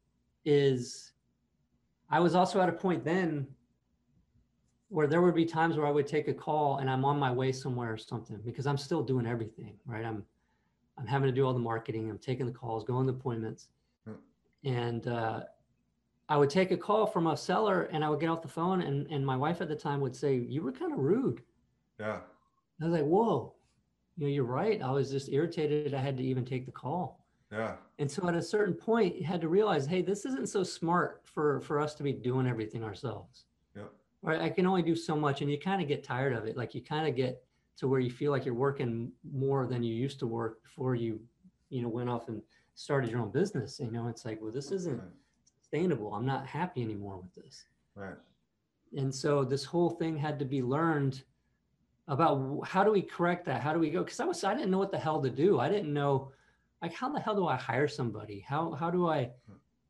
is 0.45 1.12
i 2.12 2.19
was 2.19 2.36
also 2.36 2.62
at 2.62 2.69
a 2.69 2.71
point 2.71 3.04
then 3.04 3.47
where 4.89 5.08
there 5.08 5.23
would 5.23 5.34
be 5.34 5.43
times 5.43 5.75
where 5.75 5.88
i 5.88 5.89
would 5.89 6.06
take 6.06 6.28
a 6.28 6.34
call 6.34 6.78
and 6.78 6.88
i'm 6.88 7.04
on 7.04 7.17
my 7.17 7.32
way 7.32 7.51
somewhere 7.51 7.91
or 7.91 7.97
something 7.97 8.39
because 8.45 8.67
i'm 8.67 8.78
still 8.78 9.01
doing 9.01 9.25
everything 9.25 9.73
right? 9.88 10.06
I'm 10.06 10.23
i'm 10.99 11.08
having 11.08 11.28
to 11.28 11.34
do 11.34 11.45
all 11.45 11.54
the 11.54 11.60
marketing. 11.60 12.10
I'm 12.10 12.19
taking 12.19 12.45
the 12.45 12.51
calls 12.51 12.84
going 12.84 13.08
to 13.08 13.13
appointments. 13.13 13.69
And 14.63 15.08
uh, 15.08 15.41
I 16.28 16.38
would 16.38 16.50
take 16.50 16.72
a 16.72 16.78
call 16.78 17.06
from 17.06 17.28
a 17.28 17.38
seller 17.38 17.84
and 17.92 18.04
I 18.04 18.10
would 18.10 18.20
get 18.20 18.30
off 18.30 18.42
the 18.42 18.48
phone 18.48 18.82
and, 18.82 19.06
and 19.12 19.26
my 19.26 19.38
wife 19.38 19.62
at 19.62 19.68
the 19.68 19.76
time 19.76 20.02
would 20.02 20.16
say, 20.16 20.36
you 20.36 20.64
were 20.64 20.72
kind 20.72 20.92
of 20.92 21.00
rude. 21.00 21.42
Yeah. 22.00 22.20
I 22.82 22.86
was 22.86 22.94
like, 22.94 23.04
whoa, 23.04 23.54
you 24.18 24.26
know, 24.26 24.34
you're 24.34 24.44
right. 24.44 24.82
I 24.82 24.92
was 24.92 25.12
just 25.12 25.30
irritated. 25.30 25.94
I 25.94 26.02
had 26.02 26.18
to 26.18 26.24
even 26.24 26.44
take 26.44 26.66
the 26.66 26.72
call. 26.72 27.26
Yeah. 27.52 27.76
And 28.00 28.10
so 28.10 28.28
at 28.28 28.36
a 28.36 28.42
certain 28.42 28.74
point, 28.74 29.16
you 29.16 29.24
had 29.24 29.40
to 29.42 29.48
realize, 29.48 29.86
hey, 29.86 30.02
this 30.02 30.26
isn't 30.26 30.50
so 30.50 30.64
smart 30.64 31.22
for, 31.26 31.62
for 31.62 31.80
us 31.80 31.94
to 31.96 32.04
be 32.04 32.12
doing 32.12 32.48
everything 32.48 32.84
ourselves. 32.84 33.46
Yep. 33.76 33.92
Right. 34.24 34.42
I 34.42 34.50
can 34.50 34.66
only 34.66 34.82
do 34.82 34.96
so 34.96 35.16
much. 35.16 35.42
And 35.42 35.52
you 35.52 35.60
kind 35.60 35.82
of 35.82 35.88
get 35.88 36.04
tired 36.04 36.34
of 36.34 36.46
it. 36.46 36.58
Like 36.58 36.74
you 36.74 36.82
kind 36.82 37.08
of 37.08 37.16
get 37.16 37.44
to 37.78 37.88
where 37.88 38.00
you 38.00 38.10
feel 38.10 38.32
like 38.32 38.46
you're 38.46 38.56
working 38.56 39.12
more 39.32 39.68
than 39.68 39.84
you 39.84 39.94
used 39.94 40.18
to 40.20 40.28
work 40.28 40.64
before 40.64 40.96
you, 40.96 41.20
you 41.70 41.84
know, 41.84 41.88
went 41.88 42.10
off 42.10 42.30
and 42.30 42.42
started 42.74 43.12
your 43.12 43.20
own 43.20 43.32
business. 43.32 43.80
You 43.80 43.92
know, 43.92 44.08
it's 44.08 44.26
like, 44.26 44.42
well, 44.42 44.52
this 44.52 44.72
isn't. 44.72 45.02
Sustainable. 45.76 46.14
I'm 46.14 46.26
not 46.26 46.46
happy 46.48 46.82
anymore 46.82 47.18
with 47.18 47.44
this. 47.44 47.66
Right. 47.96 48.16
And 48.98 49.14
so 49.14 49.44
this 49.44 49.64
whole 49.64 49.90
thing 49.90 50.18
had 50.18 50.40
to 50.40 50.46
be 50.46 50.62
learned 50.62 51.24
about 52.08 52.60
how 52.66 52.84
do 52.84 52.92
we 52.92 53.02
correct 53.02 53.46
that? 53.46 53.62
How 53.62 53.74
do 53.74 53.80
we 53.80 53.90
go? 53.90 54.04
Because 54.04 54.20
I 54.20 54.26
was 54.26 54.44
I 54.44 54.54
didn't 54.54 54.72
know 54.72 54.78
what 54.78 54.92
the 54.92 55.00
hell 55.00 55.22
to 55.22 55.30
do. 55.30 55.60
I 55.60 55.70
didn't 55.70 55.94
know 55.94 56.32
like 56.82 56.94
how 56.94 57.10
the 57.10 57.20
hell 57.20 57.36
do 57.36 57.48
I 57.48 57.56
hire 57.56 57.88
somebody? 57.88 58.46
How 58.48 58.72
how 58.74 58.90
do 58.90 59.08
I, 59.08 59.32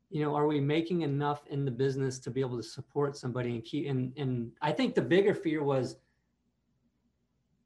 you 0.09 0.23
know, 0.23 0.35
are 0.35 0.47
we 0.47 0.59
making 0.59 1.01
enough 1.01 1.45
in 1.47 1.65
the 1.65 1.71
business 1.71 2.19
to 2.19 2.31
be 2.31 2.41
able 2.41 2.57
to 2.57 2.63
support 2.63 3.17
somebody 3.17 3.51
and 3.51 3.63
keep 3.63 3.87
and 3.89 4.13
and 4.17 4.51
I 4.61 4.71
think 4.71 4.95
the 4.95 5.01
bigger 5.01 5.35
fear 5.35 5.61
was 5.63 5.97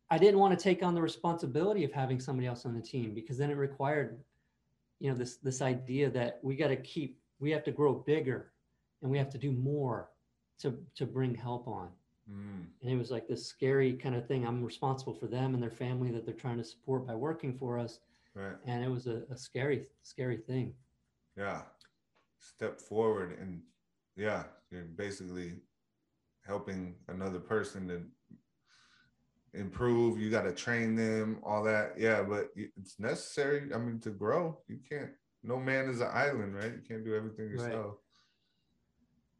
I 0.09 0.17
didn't 0.17 0.39
want 0.39 0.57
to 0.57 0.63
take 0.63 0.81
on 0.81 0.95
the 0.95 1.01
responsibility 1.01 1.83
of 1.83 1.93
having 1.93 2.19
somebody 2.19 2.47
else 2.47 2.65
on 2.65 2.73
the 2.73 2.81
team 2.81 3.13
because 3.13 3.37
then 3.37 3.51
it 3.51 3.57
required, 3.57 4.19
you 4.99 5.11
know, 5.11 5.15
this 5.15 5.37
this 5.37 5.61
idea 5.61 6.09
that 6.09 6.39
we 6.41 6.55
got 6.55 6.69
to 6.69 6.77
keep 6.77 7.18
we 7.39 7.51
have 7.51 7.63
to 7.63 7.71
grow 7.71 7.93
bigger 7.93 8.51
and 9.01 9.09
we 9.11 9.17
have 9.17 9.29
to 9.29 9.37
do 9.37 9.51
more 9.51 10.09
to 10.59 10.77
to 10.95 11.05
bring 11.05 11.35
help 11.35 11.67
on 11.67 11.89
Mm. 12.31 12.65
and 12.83 12.91
it 12.91 12.95
was 12.95 13.09
like 13.09 13.27
this 13.27 13.47
scary 13.47 13.93
kind 13.93 14.13
of 14.15 14.27
thing 14.27 14.45
i'm 14.45 14.63
responsible 14.63 15.15
for 15.15 15.25
them 15.25 15.55
and 15.55 15.63
their 15.63 15.71
family 15.71 16.11
that 16.11 16.25
they're 16.25 16.35
trying 16.35 16.59
to 16.59 16.63
support 16.63 17.07
by 17.07 17.15
working 17.15 17.57
for 17.57 17.79
us 17.79 17.99
Right. 18.35 18.55
and 18.65 18.83
it 18.83 18.87
was 18.87 19.07
a, 19.07 19.23
a 19.31 19.37
scary 19.37 19.87
scary 20.03 20.37
thing 20.37 20.75
Yeah. 21.35 21.61
Step 22.39 22.79
forward 22.79 23.37
and 23.39 23.63
yeah, 24.15 24.43
you're 24.69 24.83
basically 24.83 25.53
helping 26.45 26.95
another 27.07 27.39
person 27.39 27.87
to 27.87 28.03
improve. 29.53 30.19
You 30.19 30.29
got 30.29 30.43
to 30.43 30.53
train 30.53 30.95
them, 30.95 31.39
all 31.43 31.63
that. 31.63 31.93
Yeah, 31.97 32.21
but 32.23 32.51
it's 32.55 32.99
necessary. 32.99 33.73
I 33.73 33.77
mean, 33.77 33.99
to 34.01 34.09
grow, 34.11 34.59
you 34.67 34.79
can't. 34.89 35.11
No 35.43 35.57
man 35.57 35.89
is 35.89 36.01
an 36.01 36.09
island, 36.11 36.55
right? 36.55 36.71
You 36.73 36.81
can't 36.87 37.03
do 37.03 37.15
everything 37.15 37.49
yourself. 37.49 37.95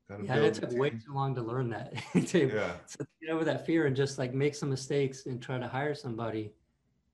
Gotta 0.08 0.24
yeah 0.24 0.36
and 0.38 0.46
it 0.46 0.56
took 0.56 0.72
way 0.72 0.90
too 0.90 1.14
long 1.14 1.36
to 1.36 1.42
learn 1.42 1.70
that 1.70 1.94
to, 2.28 2.48
Yeah, 2.54 2.74
to 2.98 3.08
get 3.22 3.30
over 3.30 3.46
that 3.46 3.66
fear 3.66 3.86
and 3.86 3.96
just 3.96 4.18
like 4.18 4.34
make 4.34 4.56
some 4.56 4.70
mistakes 4.70 5.28
and 5.28 5.40
try 5.40 5.60
to 5.60 5.68
hire 5.68 5.94
somebody 5.94 6.52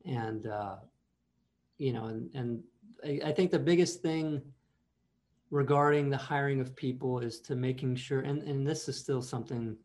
and 0.05 0.47
uh 0.47 0.77
you 1.77 1.91
know 1.91 2.05
and 2.05 2.33
and 2.33 2.63
I, 3.03 3.19
I 3.25 3.31
think 3.33 3.51
the 3.51 3.59
biggest 3.59 4.01
thing 4.01 4.41
regarding 5.51 6.09
the 6.09 6.15
hiring 6.15 6.61
of 6.61 6.73
people 6.73 7.19
is 7.19 7.41
to 7.41 7.55
making 7.55 7.97
sure 7.97 8.21
and 8.21 8.41
and 8.43 8.65
this 8.65 8.87
is 8.87 8.97
still 8.97 9.21
something 9.21 9.75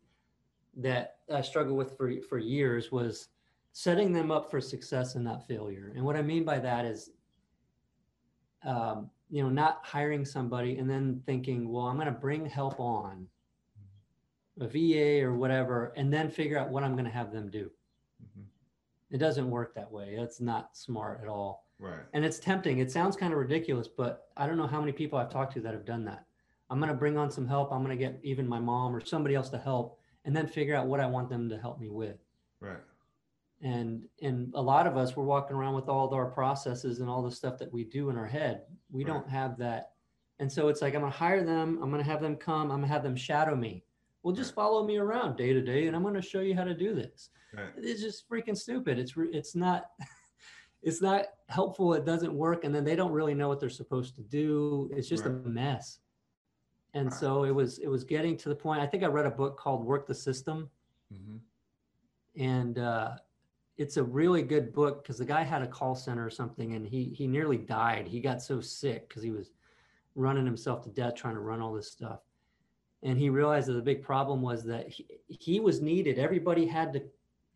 that 0.77 1.17
I 1.29 1.41
struggled 1.41 1.77
with 1.77 1.97
for 1.97 2.13
for 2.29 2.37
years 2.37 2.93
was 2.93 3.27
setting 3.73 4.11
them 4.11 4.31
up 4.31 4.49
for 4.49 4.59
success 4.59 5.15
and 5.15 5.23
not 5.23 5.47
failure. 5.47 5.91
And 5.95 6.03
what 6.03 6.15
I 6.15 6.21
mean 6.21 6.43
by 6.43 6.59
that 6.59 6.85
is 6.85 7.09
um, 8.63 9.09
you 9.29 9.41
know, 9.43 9.49
not 9.49 9.79
hiring 9.83 10.25
somebody 10.25 10.77
and 10.77 10.89
then 10.89 11.21
thinking, 11.25 11.69
well, 11.71 11.85
I'm 11.85 11.95
going 11.95 12.07
to 12.07 12.11
bring 12.11 12.45
help 12.45 12.79
on 12.79 13.27
a 14.59 14.67
VA 14.67 15.25
or 15.25 15.33
whatever, 15.33 15.93
and 15.95 16.13
then 16.13 16.29
figure 16.29 16.57
out 16.57 16.69
what 16.69 16.83
I'm 16.83 16.93
going 16.93 17.05
to 17.05 17.11
have 17.11 17.31
them 17.31 17.49
do. 17.49 17.71
Mhm. 18.21 18.43
It 19.09 19.17
doesn't 19.17 19.49
work 19.49 19.73
that 19.75 19.91
way. 19.91 20.15
It's 20.15 20.39
not 20.41 20.77
smart 20.77 21.21
at 21.21 21.27
all. 21.27 21.67
Right. 21.79 22.03
And 22.13 22.23
it's 22.23 22.37
tempting. 22.37 22.77
It 22.79 22.91
sounds 22.91 23.15
kind 23.15 23.33
of 23.33 23.39
ridiculous, 23.39 23.87
but 23.87 24.29
I 24.37 24.45
don't 24.45 24.57
know 24.57 24.67
how 24.67 24.79
many 24.79 24.91
people 24.91 25.17
I've 25.17 25.31
talked 25.31 25.53
to 25.53 25.61
that 25.61 25.73
have 25.73 25.85
done 25.85 26.05
that. 26.05 26.25
I'm 26.69 26.79
going 26.79 26.91
to 26.91 26.97
bring 26.97 27.17
on 27.17 27.31
some 27.31 27.47
help. 27.47 27.71
I'm 27.71 27.83
going 27.83 27.97
to 27.97 28.01
get 28.01 28.19
even 28.23 28.47
my 28.47 28.59
mom 28.59 28.95
or 28.95 29.03
somebody 29.03 29.35
else 29.35 29.49
to 29.49 29.57
help 29.57 29.99
and 30.25 30.35
then 30.35 30.47
figure 30.47 30.75
out 30.75 30.87
what 30.87 30.99
I 30.99 31.05
want 31.05 31.29
them 31.29 31.49
to 31.49 31.57
help 31.57 31.79
me 31.79 31.89
with. 31.89 32.17
Right. 32.59 32.77
And 33.61 34.07
and 34.21 34.51
a 34.55 34.61
lot 34.61 34.87
of 34.87 34.97
us 34.97 35.15
we're 35.15 35.23
walking 35.23 35.55
around 35.55 35.75
with 35.75 35.87
all 35.87 36.07
of 36.07 36.13
our 36.13 36.25
processes 36.25 36.99
and 36.99 37.09
all 37.09 37.21
the 37.21 37.31
stuff 37.31 37.57
that 37.59 37.71
we 37.71 37.83
do 37.83 38.09
in 38.09 38.17
our 38.17 38.25
head. 38.25 38.63
We 38.89 39.03
Right. 39.03 39.13
don't 39.13 39.29
have 39.29 39.57
that. 39.59 39.93
And 40.39 40.51
so 40.51 40.67
it's 40.69 40.81
like 40.81 40.95
I'm 40.95 41.01
going 41.01 41.11
to 41.11 41.17
hire 41.17 41.43
them, 41.43 41.79
I'm 41.81 41.91
going 41.91 42.03
to 42.03 42.09
have 42.09 42.21
them 42.21 42.35
come, 42.35 42.63
I'm 42.71 42.79
going 42.79 42.81
to 42.83 42.87
have 42.87 43.03
them 43.03 43.15
shadow 43.15 43.55
me. 43.55 43.83
Well, 44.23 44.33
just 44.33 44.51
Right. 44.51 44.55
follow 44.55 44.83
me 44.85 44.97
around 44.97 45.35
day 45.37 45.53
to 45.53 45.61
day 45.61 45.85
and 45.87 45.95
I'm 45.95 46.01
going 46.01 46.15
to 46.15 46.21
show 46.21 46.41
you 46.41 46.55
how 46.55 46.63
to 46.63 46.73
do 46.73 46.95
this. 46.95 47.29
Right. 47.53 47.69
It's 47.77 48.01
just 48.01 48.27
freaking 48.27 48.57
stupid. 48.57 48.97
It's 48.97 49.13
it's 49.17 49.55
not 49.55 49.91
it's 50.81 51.01
not 51.01 51.25
helpful. 51.47 51.93
It 51.93 52.05
doesn't 52.05 52.33
work 52.33 52.63
and 52.63 52.73
then 52.73 52.83
they 52.83 52.95
don't 52.95 53.11
really 53.11 53.35
know 53.35 53.47
what 53.47 53.59
they're 53.59 53.69
supposed 53.69 54.15
to 54.15 54.23
do. 54.23 54.89
It's 54.95 55.07
just 55.07 55.27
a 55.27 55.29
mess. 55.29 55.99
And 56.95 57.13
so 57.13 57.43
it 57.43 57.51
was 57.51 57.77
it 57.77 57.87
was 57.87 58.03
getting 58.03 58.35
to 58.37 58.49
the 58.49 58.55
point. 58.55 58.81
I 58.81 58.87
think 58.87 59.03
I 59.03 59.07
read 59.07 59.27
a 59.27 59.31
book 59.31 59.57
called 59.57 59.85
Work 59.85 60.07
the 60.07 60.15
System 60.15 60.69
hmm 61.11 61.37
and 62.37 62.79
uh, 62.79 63.17
it's 63.77 63.97
a 63.97 64.03
really 64.03 64.41
good 64.41 64.73
book 64.73 65.03
because 65.03 65.17
the 65.17 65.25
guy 65.25 65.43
had 65.43 65.61
a 65.61 65.67
call 65.67 65.95
center 65.95 66.25
or 66.25 66.29
something 66.29 66.73
and 66.75 66.85
he 66.85 67.05
he 67.05 67.27
nearly 67.27 67.57
died. 67.57 68.07
He 68.07 68.19
got 68.19 68.41
so 68.41 68.61
sick 68.61 69.07
because 69.07 69.23
he 69.23 69.31
was 69.31 69.51
running 70.15 70.45
himself 70.45 70.83
to 70.83 70.89
death 70.89 71.15
trying 71.15 71.35
to 71.35 71.39
run 71.39 71.61
all 71.61 71.73
this 71.73 71.91
stuff. 71.91 72.19
And 73.03 73.17
he 73.17 73.29
realized 73.29 73.67
that 73.67 73.73
the 73.73 73.81
big 73.81 74.03
problem 74.03 74.41
was 74.41 74.63
that 74.65 74.87
he, 74.89 75.07
he 75.27 75.59
was 75.59 75.81
needed. 75.81 76.19
Everybody 76.19 76.67
had 76.67 76.93
to 76.93 77.01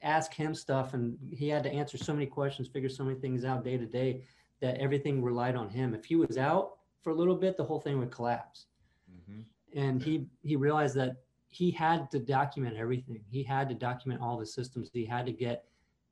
ask 0.01 0.33
him 0.33 0.55
stuff 0.55 0.93
and 0.93 1.17
he 1.31 1.49
had 1.49 1.63
to 1.63 1.71
answer 1.71 1.97
so 1.97 2.13
many 2.13 2.25
questions 2.25 2.67
figure 2.67 2.89
so 2.89 3.03
many 3.03 3.19
things 3.19 3.45
out 3.45 3.63
day 3.63 3.77
to 3.77 3.85
day 3.85 4.23
that 4.61 4.77
everything 4.77 5.21
relied 5.21 5.55
on 5.55 5.69
him. 5.69 5.93
If 5.93 6.05
he 6.05 6.15
was 6.15 6.37
out 6.37 6.77
for 7.01 7.11
a 7.11 7.15
little 7.15 7.35
bit 7.35 7.57
the 7.57 7.63
whole 7.63 7.79
thing 7.79 7.99
would 7.99 8.11
collapse. 8.11 8.65
Hmm 9.27 9.41
and 9.75 10.01
he 10.01 10.25
he 10.41 10.55
realized 10.55 10.95
that 10.95 11.17
he 11.49 11.69
had 11.69 12.09
to 12.11 12.19
document 12.19 12.75
everything. 12.75 13.21
He 13.29 13.43
had 13.43 13.69
to 13.69 13.75
document 13.75 14.21
all 14.21 14.37
the 14.37 14.45
systems. 14.45 14.89
He 14.91 15.05
had 15.05 15.25
to 15.25 15.31
get 15.31 15.65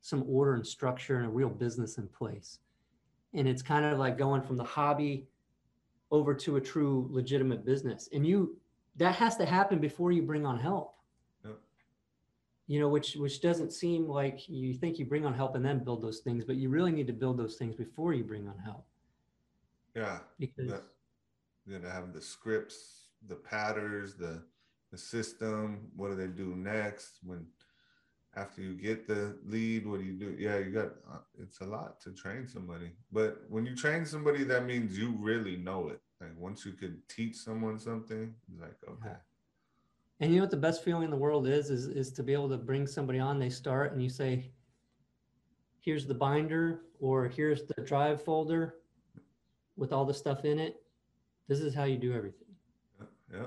some 0.04 0.24
order 0.28 0.54
and 0.56 0.68
structure 0.68 1.18
and 1.18 1.26
a 1.26 1.30
real 1.30 1.50
business 1.50 1.98
in 1.98 2.08
place 2.10 2.60
and 3.34 3.48
it's 3.48 3.62
kind 3.64 3.86
of 3.86 3.98
like 3.98 4.18
going 4.18 4.42
from 4.42 4.58
the 4.58 4.64
hobby 4.64 5.26
over 6.12 6.36
to 6.36 6.58
a 6.58 6.62
true 6.62 7.08
legitimate 7.10 7.66
business 7.66 8.10
and 8.14 8.28
you 8.28 8.56
that 8.98 9.16
has 9.16 9.36
to 9.38 9.46
happen 9.46 9.80
before 9.80 10.12
you 10.12 10.22
bring 10.22 10.46
on 10.46 10.60
help 10.60 10.94
Yep. 11.46 11.58
you 12.68 12.80
know 12.82 12.90
which 12.90 13.16
which 13.16 13.42
doesn't 13.42 13.72
seem 13.72 14.06
like 14.08 14.48
you 14.50 14.74
think 14.74 15.00
you 15.00 15.06
bring 15.06 15.26
on 15.26 15.34
help 15.34 15.56
and 15.56 15.66
then 15.66 15.84
build 15.84 16.02
those 16.04 16.20
things 16.20 16.44
but 16.44 16.58
you 16.58 16.68
really 16.70 16.92
need 16.92 17.08
to 17.08 17.14
build 17.14 17.38
those 17.38 17.56
things 17.56 17.74
before 17.74 18.14
you 18.14 18.24
bring 18.26 18.46
on 18.48 18.58
help 18.60 18.86
Yeah. 19.96 20.20
because 20.38 20.68
Yeah. 20.70 20.78
You 21.66 21.80
gotta 21.80 21.94
have 21.94 22.12
the 22.12 22.20
scripts, 22.22 23.08
the 23.26 23.36
patterns, 23.36 24.16
the 24.16 24.44
the 24.92 24.98
system. 24.98 25.90
What 25.96 26.10
do 26.10 26.16
they 26.16 26.28
do 26.28 26.56
next? 26.58 27.20
When 27.24 27.48
after 28.36 28.62
you 28.62 28.74
get 28.74 29.08
the 29.08 29.38
lead, 29.46 29.86
what 29.86 30.00
do 30.00 30.06
you 30.06 30.14
do? 30.14 30.36
Yeah, 30.38 30.58
you 30.58 30.72
got 30.72 30.92
uh, 31.12 31.20
it's 31.40 31.62
a 31.62 31.66
lot 31.66 32.00
to 32.02 32.12
train 32.12 32.48
somebody. 32.48 32.92
But 33.12 33.44
when 33.50 33.66
you 33.66 33.76
train 33.76 34.06
somebody, 34.06 34.44
that 34.46 34.66
means 34.66 34.98
you 34.98 35.16
really 35.20 35.58
know 35.58 35.90
it. 35.90 36.02
Like 36.20 36.32
once 36.38 36.66
you 36.66 36.74
could 36.74 37.08
teach 37.10 37.36
someone 37.36 37.80
something, 37.80 38.34
it's 38.52 38.62
like 38.62 38.78
okay, 38.90 39.16
And 40.20 40.32
you 40.32 40.38
know 40.38 40.44
what 40.44 40.52
the 40.52 40.58
best 40.58 40.84
feeling 40.84 41.04
in 41.04 41.12
the 41.12 41.18
world 41.18 41.48
is, 41.48 41.70
is 41.70 41.88
is 41.88 42.12
to 42.14 42.24
be 42.24 42.34
able 42.34 42.50
to 42.50 42.58
bring 42.58 42.88
somebody 42.88 43.20
on, 43.20 43.40
they 43.40 43.50
start 43.50 43.94
and 43.94 44.02
you 44.02 44.10
say, 44.10 44.52
here's 45.80 46.08
the 46.08 46.14
binder 46.16 46.82
or 47.00 47.28
here's 47.28 47.64
the 47.64 47.82
drive 47.84 48.24
folder 48.24 48.76
with 49.76 49.92
all 49.92 50.06
the 50.06 50.14
stuff 50.14 50.46
in 50.46 50.60
it. 50.60 50.82
This 51.48 51.60
is 51.60 51.76
how 51.76 51.84
you 51.84 51.98
do 51.98 52.14
everything. 52.14 52.56
yeah, 53.00 53.38
yeah, 53.38 53.46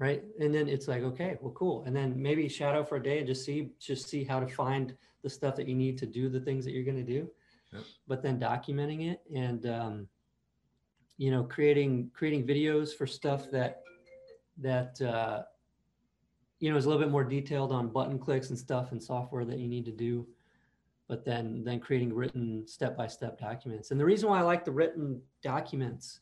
Right. 0.00 0.24
And 0.40 0.52
then 0.54 0.66
it's 0.66 0.88
like, 0.88 1.02
okay, 1.02 1.36
well, 1.42 1.52
cool. 1.52 1.84
And 1.84 1.94
then 1.94 2.20
maybe 2.20 2.48
shadow 2.48 2.82
for 2.82 2.96
a 2.96 3.02
day 3.02 3.18
and 3.18 3.26
just 3.26 3.44
see 3.44 3.68
just 3.78 4.08
see 4.08 4.24
how 4.24 4.40
to 4.40 4.46
find 4.46 4.96
the 5.22 5.28
stuff 5.28 5.54
that 5.56 5.68
you 5.68 5.74
need 5.74 5.98
to 5.98 6.06
do 6.06 6.30
the 6.30 6.40
things 6.40 6.64
that 6.64 6.72
you're 6.72 6.84
gonna 6.84 7.02
do. 7.02 7.30
Yep. 7.72 7.82
But 8.08 8.22
then 8.22 8.40
documenting 8.40 9.12
it 9.12 9.20
and 9.34 9.66
um, 9.66 10.08
you 11.18 11.30
know, 11.30 11.44
creating 11.44 12.10
creating 12.14 12.46
videos 12.46 12.96
for 12.96 13.06
stuff 13.06 13.50
that 13.50 13.82
that 14.56 14.98
uh, 15.02 15.42
you 16.60 16.70
know 16.70 16.76
is 16.76 16.84
a 16.84 16.88
little 16.88 17.02
bit 17.02 17.10
more 17.10 17.24
detailed 17.24 17.70
on 17.70 17.88
button 17.88 18.18
clicks 18.18 18.50
and 18.50 18.58
stuff 18.58 18.92
and 18.92 19.02
software 19.02 19.44
that 19.44 19.58
you 19.58 19.68
need 19.68 19.84
to 19.86 19.92
do 19.92 20.26
but 21.08 21.24
then 21.24 21.64
then 21.64 21.80
creating 21.80 22.12
written 22.14 22.64
step-by-step 22.66 23.38
documents 23.38 23.90
and 23.90 23.98
the 23.98 24.04
reason 24.04 24.28
why 24.28 24.38
i 24.38 24.42
like 24.42 24.64
the 24.64 24.70
written 24.70 25.20
documents 25.42 26.18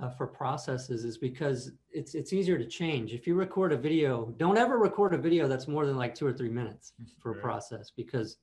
uh, 0.00 0.08
for 0.10 0.26
processes 0.26 1.04
is 1.04 1.18
because 1.18 1.72
it's 1.90 2.14
it's 2.14 2.32
easier 2.32 2.56
to 2.58 2.66
change 2.66 3.12
if 3.12 3.26
you 3.26 3.34
record 3.34 3.72
a 3.72 3.76
video 3.76 4.32
don't 4.38 4.56
ever 4.56 4.78
record 4.78 5.12
a 5.14 5.18
video 5.18 5.46
that's 5.46 5.68
more 5.68 5.84
than 5.86 5.96
like 5.96 6.14
two 6.14 6.26
or 6.26 6.32
three 6.32 6.48
minutes 6.48 6.92
for 7.20 7.30
a 7.30 7.34
Right. 7.34 7.42
process 7.42 7.90
because 7.90 8.38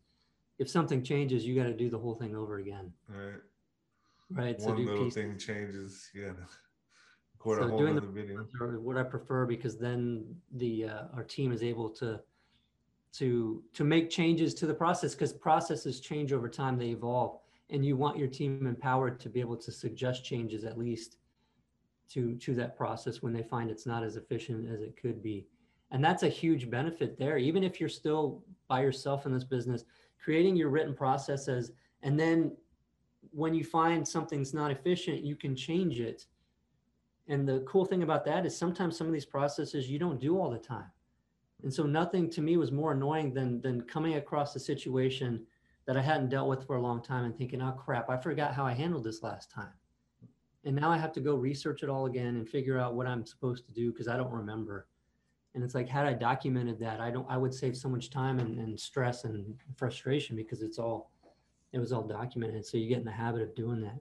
if 0.60 0.70
something 0.70 1.02
changes 1.04 1.46
you 1.46 1.56
got 1.56 1.64
to 1.68 1.74
do 1.74 1.90
the 1.90 1.98
whole 1.98 2.16
thing 2.16 2.36
over 2.36 2.58
again 2.60 2.92
Right. 3.08 3.42
right 4.32 4.60
One 4.60 4.78
do 4.78 4.86
little 4.86 5.06
pieces. 5.06 5.16
thing 5.16 5.38
changes, 5.38 6.10
yeah. 6.14 6.34
Record 7.38 7.60
So 7.60 7.66
a 7.66 7.68
whole 7.70 7.80
doing 7.80 7.96
the 7.96 8.02
video. 8.02 8.48
what 8.82 8.98
I 8.98 9.04
prefer 9.04 9.46
because 9.46 9.78
then 9.78 10.36
the 10.58 10.86
uh, 10.86 11.04
our 11.16 11.24
team 11.24 11.52
is 11.52 11.64
able 11.64 11.90
to 11.92 12.20
to 13.14 13.64
to 13.74 13.84
make 13.84 14.10
changes 14.10 14.54
to 14.56 14.68
the 14.68 14.74
process 14.74 15.16
because 15.16 15.34
processes 15.34 16.00
change 16.00 16.32
over 16.32 16.48
time 16.48 16.78
they 16.78 16.90
evolve 16.90 17.40
and 17.72 17.84
you 17.86 17.96
want 17.98 18.18
your 18.20 18.28
team 18.28 18.68
empowered 18.68 19.20
to 19.22 19.30
be 19.30 19.40
able 19.40 19.58
to 19.58 19.72
suggest 19.72 20.24
changes 20.24 20.64
at 20.64 20.78
least 20.78 21.18
to 22.10 22.36
to 22.36 22.54
that 22.56 22.78
process 22.78 23.22
when 23.22 23.34
they 23.34 23.43
find 23.43 23.69
it's 23.69 23.86
not 23.86 24.04
as 24.04 24.15
efficient 24.15 24.72
as 24.72 24.82
it 24.82 24.95
could 25.02 25.22
be 25.22 25.45
and 25.91 26.04
that's 26.04 26.24
a 26.24 26.30
huge 26.30 26.69
benefit 26.69 27.17
there 27.17 27.38
even 27.38 27.63
if 27.63 27.80
you're 27.80 27.89
still 27.89 28.43
by 28.67 28.82
yourself 28.82 29.26
in 29.26 29.34
this 29.34 29.43
business 29.43 29.84
creating 30.24 30.56
your 30.56 30.69
written 30.69 30.93
processes 30.93 31.72
and 32.04 32.19
then 32.19 32.52
when 33.32 33.54
you 33.54 33.63
find 33.63 34.08
something's 34.08 34.54
not 34.54 34.72
efficient 34.72 35.24
you 35.24 35.36
can 35.36 35.56
change 35.56 36.00
it 36.00 36.26
and 37.30 37.48
the 37.48 37.60
cool 37.60 37.86
thing 37.86 38.02
about 38.02 38.26
that 38.26 38.45
is 38.45 38.58
sometimes 38.58 38.98
some 38.98 39.08
of 39.08 39.13
these 39.13 39.26
processes 39.26 39.89
you 39.89 40.00
don't 40.00 40.19
do 40.19 40.38
all 40.38 40.50
the 40.50 40.58
time. 40.58 40.91
And 41.62 41.72
so 41.72 41.84
nothing 41.84 42.30
to 42.32 42.41
me 42.41 42.58
was 42.58 42.72
more 42.72 42.91
annoying 42.91 43.34
than 43.34 43.62
than 43.62 43.82
coming 43.84 44.15
across 44.15 44.56
a 44.56 44.60
situation 44.60 45.45
that 45.86 45.95
I 45.95 46.02
hadn't 46.02 46.30
dealt 46.30 46.50
with 46.50 46.65
for 46.65 46.76
a 46.76 46.82
long 46.82 47.02
time 47.02 47.26
and 47.26 47.38
thinking, 47.38 47.62
oh 47.62 47.72
crap, 47.72 48.10
I 48.10 48.17
forgot 48.17 48.54
how 48.54 48.65
I 48.65 48.74
handled 48.74 49.04
this 49.04 49.24
last 49.24 49.52
time. 49.52 49.74
And 50.65 50.76
now 50.76 50.91
I 50.91 50.98
have 50.98 51.13
to 51.13 51.22
go 51.22 51.36
research 51.36 51.84
it 51.84 51.89
all 51.89 52.06
again 52.06 52.36
and 52.36 52.48
figure 52.48 52.78
out 52.78 52.95
what 52.95 53.08
I'm 53.08 53.26
supposed 53.26 53.65
to 53.67 53.74
do 53.74 53.91
because 53.91 54.08
I 54.08 54.17
don't 54.17 54.32
remember. 54.32 54.88
And 55.56 55.63
it's 55.63 55.74
like, 55.74 55.88
had 55.88 56.06
I 56.06 56.13
documented 56.13 56.80
that, 56.80 57.00
I 57.00 57.10
don't 57.10 57.26
I 57.30 57.38
would 57.38 57.54
save 57.54 57.76
so 57.76 57.89
much 57.89 58.10
time 58.10 58.39
and, 58.39 58.60
and 58.60 58.80
stress 58.80 59.24
and 59.24 59.56
frustration 59.76 60.36
because 60.36 60.62
it's 60.62 60.78
all 60.78 61.12
it 61.72 61.80
was 61.80 61.91
all 61.91 62.04
documented. 62.04 62.65
So 62.65 62.78
you 62.78 62.88
get 62.88 63.00
in 63.00 63.06
the 63.06 63.12
habit 63.12 63.41
of 63.41 63.56
doing 63.56 63.82
that. 63.82 64.00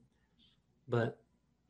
But 0.88 1.18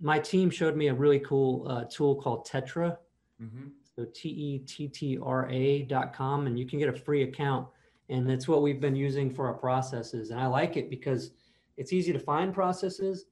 my 0.00 0.18
team 0.18 0.50
showed 0.50 0.76
me 0.76 0.88
a 0.88 0.94
really 0.94 1.18
cool 1.20 1.66
uh, 1.68 1.84
tool 1.84 2.14
called 2.16 2.46
Tettra. 2.46 2.96
hmm 3.40 3.68
So 3.96 4.06
T 4.14 4.28
E 4.28 4.58
T 4.60 4.88
T 4.88 5.18
R 5.22 5.48
A 5.50 5.82
dot 5.82 6.14
com, 6.14 6.46
and 6.46 6.58
you 6.58 6.66
can 6.66 6.78
get 6.78 6.88
a 6.88 6.92
free 6.92 7.22
account. 7.24 7.68
And 8.08 8.28
that's 8.28 8.48
what 8.48 8.62
we've 8.62 8.80
been 8.80 8.96
using 8.96 9.30
for 9.30 9.46
our 9.46 9.54
processes. 9.54 10.30
And 10.30 10.40
I 10.40 10.46
like 10.46 10.76
it 10.76 10.88
because 10.88 11.32
it's 11.76 11.92
easy 11.92 12.12
to 12.12 12.18
find 12.18 12.54
processes, 12.54 13.26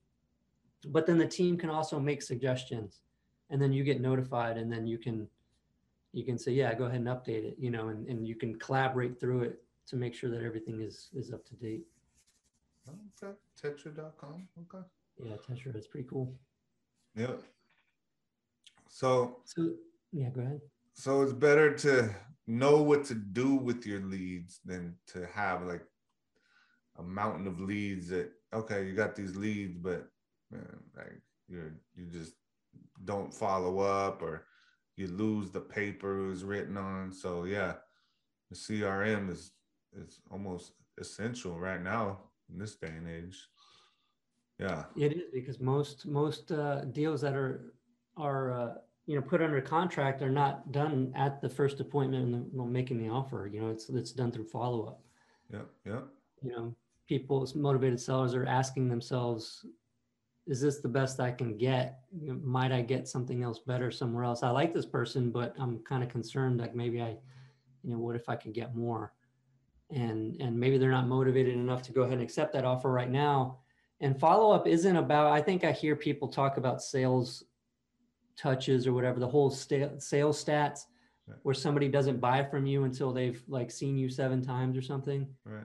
but 0.87 1.07
then 1.07 1.18
the 1.18 1.27
team 1.27 1.57
can 1.57 1.70
also 1.70 1.99
make 1.99 2.22
suggestions. 2.22 3.01
And 3.51 3.62
then 3.62 3.72
you 3.72 3.85
get 3.85 4.01
notified, 4.01 4.57
and 4.59 4.70
then 4.72 4.87
you 4.87 4.99
can 4.99 5.29
you 6.12 6.25
can 6.25 6.38
say, 6.38 6.53
yeah, 6.53 6.75
go 6.75 6.85
ahead 6.85 7.01
and 7.01 7.09
update 7.09 7.44
it, 7.44 7.57
you 7.59 7.70
know, 7.70 7.88
and, 7.88 8.07
and 8.09 8.27
you 8.27 8.35
can 8.35 8.59
collaborate 8.59 9.20
through 9.20 9.42
it 9.42 9.62
to 9.88 9.96
make 9.96 10.14
sure 10.14 10.31
that 10.31 10.42
everything 10.42 10.81
is 10.81 11.11
is 11.14 11.33
up 11.33 11.44
to 11.46 11.55
date. 11.55 11.83
Okay. 13.22 13.35
Tettra.com. 13.62 14.49
Okay. 14.62 14.85
Yeah, 15.18 15.37
Tetra 15.37 15.77
is 15.77 15.87
pretty 15.87 16.09
cool. 16.09 16.35
Yeah. 17.14 17.35
So 18.88 19.38
So 19.44 19.75
yeah, 20.12 20.31
go 20.31 20.40
ahead. 20.40 20.61
so 20.94 21.22
it's 21.22 21.33
better 21.33 21.75
to 21.79 22.14
know 22.46 22.83
what 22.83 23.05
to 23.07 23.14
do 23.14 23.55
with 23.55 23.87
your 23.87 24.01
leads 24.01 24.61
than 24.64 24.94
to 25.09 25.27
have 25.27 25.62
like 25.62 25.85
a 26.99 27.03
mountain 27.03 27.46
of 27.46 27.61
leads 27.61 28.09
that 28.09 28.31
okay, 28.53 28.87
you 28.87 28.94
got 28.94 29.14
these 29.14 29.37
leads, 29.37 29.77
but 29.77 30.09
man, 30.51 30.67
like 30.97 31.21
you're 31.49 31.75
you 31.95 32.07
just 32.07 32.35
don't 33.05 33.33
follow 33.33 33.79
up 33.81 34.23
or 34.23 34.47
you 34.97 35.07
lose 35.09 35.51
the 35.51 35.61
paper 35.61 36.25
it 36.25 36.29
was 36.29 36.45
written 36.45 36.77
on. 36.77 37.13
So 37.13 37.45
yeah, 37.45 37.75
the 38.51 38.57
CRM 38.57 39.31
is 39.31 39.53
is 39.97 40.21
almost 40.31 40.73
essential 40.99 41.59
right 41.59 41.83
now 41.83 42.19
in 42.53 42.59
this 42.59 42.77
day 42.77 42.89
and 42.89 43.09
age. 43.09 43.39
Yeah. 44.59 44.85
It 44.97 45.13
is 45.13 45.25
because 45.33 45.61
most 45.61 46.07
most 46.07 46.51
uh, 46.53 46.85
deals 46.87 47.21
that 47.21 47.35
are 47.35 47.73
are 48.17 48.53
uh, 48.53 48.75
you 49.07 49.17
know 49.17 49.23
put 49.23 49.43
under 49.43 49.61
contract 49.61 50.23
are 50.23 50.31
not 50.31 50.73
done 50.73 51.13
at 51.15 51.41
the 51.41 51.49
first 51.49 51.81
appointment 51.81 52.35
and 52.35 52.73
making 52.73 52.99
the 52.99 53.09
offer. 53.09 53.49
You 53.53 53.61
know, 53.61 53.71
it's 53.71 53.89
it's 53.91 54.13
done 54.13 54.33
through 54.33 54.47
follow 54.47 54.87
up. 54.87 55.01
Yeah, 55.53 55.61
yeah. 55.85 56.01
you 56.43 56.51
know, 56.51 56.75
people, 57.07 57.49
motivated 57.55 58.01
sellers 58.01 58.35
are 58.35 58.47
asking 58.47 58.89
themselves, 58.89 59.65
is 60.47 60.61
this 60.61 60.79
the 60.79 60.89
best 60.89 61.19
I 61.19 61.33
can 61.33 61.57
get? 61.57 62.01
Might 62.13 62.71
I 62.73 62.81
get 62.83 63.09
something 63.09 63.43
else 63.43 63.59
better 63.59 63.91
somewhere 63.91 64.25
else? 64.25 64.43
I 64.43 64.51
like 64.51 64.73
this 64.73 64.87
person, 64.87 65.31
but 65.31 65.55
I'm 65.59 65.79
kind 65.81 66.03
of 66.03 66.09
concerned 66.09 66.61
like 66.61 66.75
maybe 66.75 67.03
I, 67.03 67.17
you 67.83 67.93
know, 67.93 67.99
what 67.99 68.15
if 68.17 68.29
I 68.29 68.37
could 68.37 68.53
get 68.53 68.75
more? 68.77 69.13
And 69.91 70.41
and 70.41 70.59
maybe 70.59 70.79
they're 70.79 70.91
not 70.91 71.07
motivated 71.09 71.55
enough 71.55 71.83
to 71.83 71.93
go 71.93 72.03
ahead 72.03 72.15
and 72.15 72.23
accept 72.23 72.53
that 72.53 72.65
offer 72.65 72.91
right 72.93 73.11
now. 73.11 73.59
And 74.01 74.19
follow 74.19 74.53
up 74.55 74.67
isn't 74.67 74.97
about. 74.97 75.33
I 75.33 75.41
think 75.41 75.65
I 75.65 75.73
hear 75.73 75.97
people 75.97 76.29
talk 76.29 76.57
about 76.59 76.83
sales 76.83 77.45
touches 78.37 78.87
or 78.87 78.93
whatever 78.93 79.19
the 79.19 79.29
whole 79.29 79.51
sta- 79.51 79.99
sales 79.99 80.43
stats, 80.45 80.81
Right. 81.27 81.39
where 81.43 81.55
somebody 81.55 81.89
doesn't 81.89 82.21
buy 82.21 82.45
from 82.45 82.67
you 82.67 82.85
until 82.85 83.13
they've 83.13 83.43
like 83.49 83.71
seen 83.71 83.97
you 83.97 84.09
seven 84.09 84.43
times 84.43 84.77
or 84.77 84.83
something. 84.83 85.27
Right. 85.45 85.65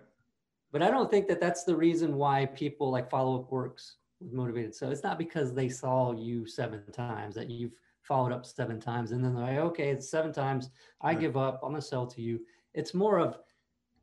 But 0.72 0.82
I 0.82 0.90
don't 0.90 1.12
think 1.12 1.28
that 1.28 1.40
that's 1.42 1.66
the 1.66 1.76
reason 1.76 2.16
why 2.16 2.46
people 2.48 2.90
like 2.90 3.10
follow 3.12 3.40
up 3.40 3.52
works 3.52 3.98
with 4.22 4.34
motivated. 4.34 4.76
So 4.76 4.90
it's 4.90 5.04
not 5.04 5.18
because 5.18 5.54
they 5.54 5.70
saw 5.70 6.14
you 6.14 6.46
seven 6.46 6.84
times 6.92 7.36
that 7.36 7.50
you've 7.50 7.74
followed 8.02 8.32
up 8.32 8.46
seven 8.46 8.80
times 8.80 9.12
and 9.12 9.24
then 9.24 9.34
they're 9.34 9.44
like, 9.46 9.58
okay, 9.58 9.90
it's 9.90 10.10
seven 10.10 10.32
times. 10.34 10.70
I 11.02 11.12
Right. 11.12 11.20
give 11.20 11.38
up. 11.38 11.60
I'm 11.64 11.72
gonna 11.72 11.82
sell 11.82 12.08
to 12.08 12.22
you. 12.22 12.46
It's 12.74 12.94
more 12.94 13.20
of 13.20 13.38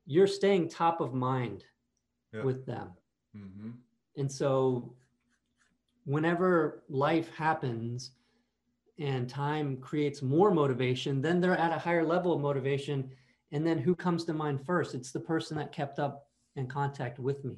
you're 0.06 0.26
staying 0.26 0.68
top 0.68 1.00
of 1.00 1.14
mind 1.14 1.64
Yeah. 2.32 2.42
with 2.42 2.64
them. 2.66 2.92
Mm-hmm. 3.36 3.70
And 4.16 4.30
so 4.30 4.94
whenever 6.04 6.84
life 6.88 7.34
happens 7.34 8.12
and 8.98 9.28
time 9.28 9.76
creates 9.78 10.22
more 10.22 10.50
motivation, 10.50 11.20
then 11.20 11.40
they're 11.40 11.56
at 11.56 11.72
a 11.72 11.78
higher 11.78 12.04
level 12.04 12.32
of 12.32 12.40
motivation. 12.40 13.10
And 13.52 13.66
then 13.66 13.78
who 13.78 13.94
comes 13.94 14.24
to 14.24 14.32
mind 14.32 14.64
first? 14.64 14.94
It's 14.94 15.12
the 15.12 15.20
person 15.20 15.56
that 15.58 15.72
kept 15.72 15.98
up 15.98 16.28
in 16.56 16.66
contact 16.66 17.18
with 17.18 17.44
me. 17.44 17.56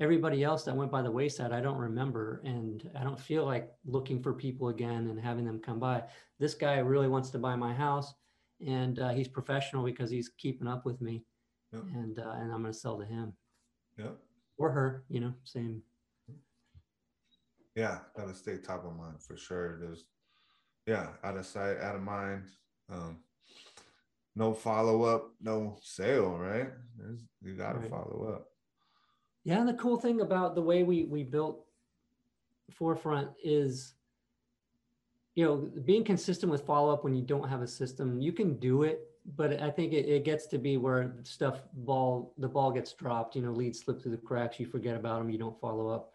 Everybody 0.00 0.42
else 0.42 0.64
that 0.64 0.74
went 0.76 0.90
by 0.90 1.02
the 1.02 1.10
wayside, 1.10 1.52
I 1.52 1.60
don't 1.60 1.78
remember. 1.78 2.40
And 2.44 2.90
I 2.98 3.04
don't 3.04 3.18
feel 3.20 3.44
like 3.44 3.70
looking 3.84 4.20
for 4.22 4.32
people 4.34 4.68
again 4.68 5.08
and 5.08 5.20
having 5.20 5.44
them 5.44 5.60
come 5.60 5.78
by. 5.78 6.02
This 6.40 6.54
guy 6.54 6.78
really 6.78 7.06
wants 7.08 7.30
to 7.30 7.38
buy 7.38 7.54
my 7.56 7.72
house 7.72 8.14
and 8.66 8.98
uh, 8.98 9.10
he's 9.10 9.28
professional 9.28 9.84
because 9.84 10.10
he's 10.10 10.30
keeping 10.36 10.66
up 10.66 10.84
with 10.84 11.00
me. 11.00 11.24
And, 11.94 12.18
uh, 12.18 12.32
and 12.36 12.52
I'm 12.52 12.60
going 12.62 12.72
to 12.72 12.78
sell 12.78 12.98
to 12.98 13.04
him 13.04 13.32
Yep. 13.96 14.16
or 14.58 14.70
her, 14.70 15.04
you 15.08 15.20
know, 15.20 15.34
same. 15.44 15.82
Yeah, 17.76 17.98
gotta 18.16 18.34
stay 18.34 18.58
top 18.58 18.84
of 18.84 18.96
mind 18.96 19.20
for 19.20 19.36
sure. 19.36 19.78
There's 19.80 20.04
yeah, 20.86 21.08
out 21.24 21.36
of 21.36 21.44
sight, 21.46 21.78
out 21.80 21.96
of 21.96 22.02
mind. 22.02 22.44
Um, 22.88 23.18
no 24.36 24.54
follow 24.54 25.02
up, 25.02 25.32
no 25.40 25.76
sale, 25.82 26.36
right? 26.38 26.68
There's, 26.96 27.20
you 27.42 27.54
gotta 27.54 27.80
Right. 27.80 27.90
follow 27.90 28.32
up. 28.32 28.46
Yeah, 29.44 29.60
and 29.60 29.68
the 29.68 29.74
cool 29.74 29.98
thing 29.98 30.20
about 30.20 30.54
the 30.54 30.62
way 30.62 30.82
we 30.82 31.04
we 31.04 31.22
built 31.22 31.64
Forefront 32.70 33.28
is, 33.42 33.94
you 35.34 35.44
know, 35.44 35.70
being 35.84 36.02
consistent 36.02 36.50
with 36.50 36.64
follow 36.64 36.92
up 36.92 37.04
when 37.04 37.14
you 37.14 37.22
don't 37.22 37.48
have 37.48 37.60
a 37.60 37.68
system. 37.68 38.20
You 38.20 38.32
can 38.32 38.58
do 38.58 38.84
it, 38.84 39.06
but 39.36 39.60
I 39.60 39.70
think 39.70 39.92
it, 39.92 40.08
it 40.08 40.24
gets 40.24 40.46
to 40.46 40.58
be 40.58 40.78
where 40.78 41.14
stuff 41.24 41.60
ball 41.74 42.32
the 42.38 42.48
ball 42.48 42.72
gets 42.72 42.92
dropped. 42.94 43.36
You 43.36 43.42
know, 43.42 43.52
leads 43.52 43.80
slip 43.80 44.02
through 44.02 44.12
the 44.12 44.18
cracks. 44.18 44.58
You 44.58 44.66
forget 44.66 44.96
about 44.96 45.18
them. 45.18 45.30
You 45.30 45.38
don't 45.38 45.60
follow 45.60 45.88
up, 45.88 46.12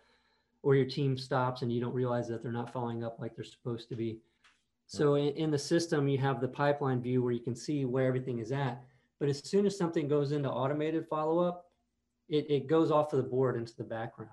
or 0.63 0.75
your 0.75 0.85
team 0.85 1.17
stops 1.17 1.61
and 1.61 1.71
you 1.71 1.79
don't 1.79 1.93
realize 1.93 2.27
that 2.29 2.41
they're 2.41 2.51
not 2.51 2.73
following 2.73 3.03
up 3.03 3.19
like 3.19 3.35
they're 3.35 3.45
supposed 3.45 3.89
to 3.89 3.95
be. 3.95 4.19
So 4.87 5.15
in, 5.15 5.35
in 5.35 5.51
the 5.51 5.57
system, 5.59 6.07
you 6.07 6.17
have 6.17 6.41
the 6.41 6.47
pipeline 6.47 6.99
view 6.99 7.21
where 7.21 7.31
you 7.31 7.39
can 7.39 7.55
see 7.55 7.85
where 7.85 8.07
everything 8.07 8.39
is 8.39 8.51
at. 8.51 8.81
But 9.19 9.29
as 9.29 9.47
soon 9.47 9.67
as 9.67 9.77
something 9.77 10.07
goes 10.07 10.31
into 10.31 10.49
automated 10.49 11.05
follow 11.07 11.39
up, 11.39 11.68
it, 12.29 12.49
it 12.49 12.67
goes 12.67 12.91
off 12.91 13.13
of 13.13 13.17
the 13.17 13.29
board 13.29 13.57
into 13.57 13.75
the 13.75 13.83
background. 13.83 14.31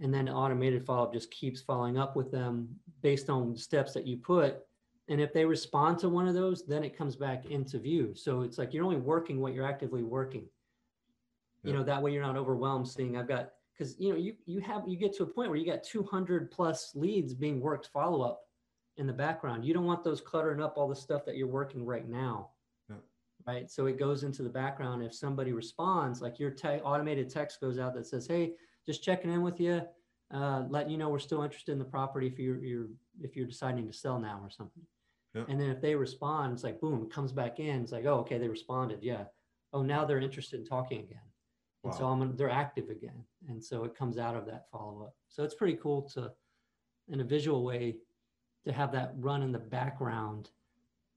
And 0.00 0.12
then 0.12 0.28
automated 0.28 0.84
follow 0.84 1.04
up 1.04 1.12
just 1.12 1.30
keeps 1.30 1.60
following 1.60 1.98
up 1.98 2.16
with 2.16 2.30
them 2.30 2.68
based 3.02 3.28
on 3.28 3.56
steps 3.56 3.92
that 3.92 4.06
you 4.06 4.16
put. 4.16 4.58
And 5.08 5.20
if 5.20 5.32
they 5.32 5.44
respond 5.44 5.98
to 5.98 6.08
one 6.08 6.28
of 6.28 6.34
those, 6.34 6.64
then 6.66 6.84
it 6.84 6.96
comes 6.96 7.16
back 7.16 7.46
into 7.46 7.78
view. 7.78 8.14
So 8.14 8.42
it's 8.42 8.58
like 8.58 8.72
you're 8.72 8.84
only 8.84 8.96
working 8.96 9.40
what 9.40 9.52
you're 9.52 9.66
actively 9.66 10.02
working. 10.02 10.46
You 11.62 11.74
know, 11.74 11.82
that 11.82 12.00
way 12.00 12.12
you're 12.12 12.22
not 12.22 12.38
overwhelmed 12.38 12.88
seeing 12.88 13.18
I've 13.18 13.28
got 13.28 13.50
because 13.76 13.94
you 13.98 14.10
know 14.10 14.16
you 14.16 14.34
you 14.46 14.60
have 14.60 14.82
you 14.86 14.96
get 14.96 15.14
to 15.16 15.24
a 15.24 15.26
point 15.26 15.50
where 15.50 15.58
you 15.58 15.66
got 15.66 15.82
200 15.82 16.50
plus 16.50 16.92
leads 16.94 17.34
being 17.34 17.60
worked 17.60 17.90
follow 17.92 18.22
up 18.22 18.42
in 18.96 19.06
the 19.06 19.12
background. 19.12 19.64
You 19.64 19.74
don't 19.74 19.84
want 19.84 20.02
those 20.02 20.20
cluttering 20.20 20.62
up 20.62 20.74
all 20.76 20.88
the 20.88 20.96
stuff 20.96 21.24
that 21.26 21.36
you're 21.36 21.48
working 21.48 21.84
right 21.84 22.08
now. 22.08 22.50
Right. 23.46 23.70
So 23.70 23.86
it 23.86 23.98
goes 23.98 24.22
into 24.22 24.42
the 24.42 24.50
background. 24.50 25.02
If 25.02 25.14
somebody 25.14 25.52
responds, 25.52 26.20
like 26.20 26.38
your 26.38 26.50
te- 26.50 26.80
automated 26.84 27.30
text 27.30 27.60
goes 27.60 27.78
out 27.78 27.94
that 27.94 28.06
says, 28.06 28.26
Hey, 28.26 28.52
just 28.86 29.02
checking 29.02 29.32
in 29.32 29.42
with 29.42 29.58
you, 29.60 29.82
uh, 30.32 30.64
letting 30.68 30.90
you 30.92 30.98
know 30.98 31.08
we're 31.08 31.18
still 31.18 31.42
interested 31.42 31.72
in 31.72 31.78
the 31.78 31.84
property 31.84 32.26
if 32.26 32.38
you're, 32.38 32.62
you're 32.62 32.86
if 33.20 33.36
you're 33.36 33.46
deciding 33.46 33.86
to 33.86 33.92
sell 33.92 34.18
now 34.18 34.40
or 34.42 34.50
something. 34.50 34.82
Yeah. 35.34 35.44
And 35.48 35.60
then 35.60 35.70
if 35.70 35.80
they 35.80 35.94
respond, 35.94 36.52
it's 36.52 36.64
like 36.64 36.80
boom, 36.80 37.02
it 37.02 37.12
comes 37.12 37.32
back 37.32 37.60
in. 37.60 37.82
It's 37.82 37.92
like, 37.92 38.04
oh, 38.04 38.18
okay, 38.20 38.38
they 38.38 38.48
responded. 38.48 39.00
Yeah. 39.02 39.24
Oh, 39.72 39.82
now 39.82 40.04
they're 40.04 40.20
interested 40.20 40.60
in 40.60 40.66
talking 40.66 41.00
again. 41.00 41.20
And 41.84 41.94
so 41.94 42.06
I'm 42.06 42.36
they're 42.36 42.50
active 42.50 42.90
again. 42.90 43.24
And 43.48 43.62
so 43.62 43.84
it 43.84 43.96
comes 43.96 44.18
out 44.18 44.36
of 44.36 44.44
that 44.46 44.66
follow 44.70 45.02
up. 45.04 45.14
So 45.28 45.44
it's 45.44 45.54
pretty 45.54 45.78
cool 45.82 46.02
to 46.14 46.30
in 47.08 47.20
a 47.20 47.24
visual 47.24 47.64
way 47.64 47.96
to 48.66 48.72
have 48.72 48.92
that 48.92 49.14
run 49.16 49.42
in 49.42 49.52
the 49.52 49.58
background 49.58 50.50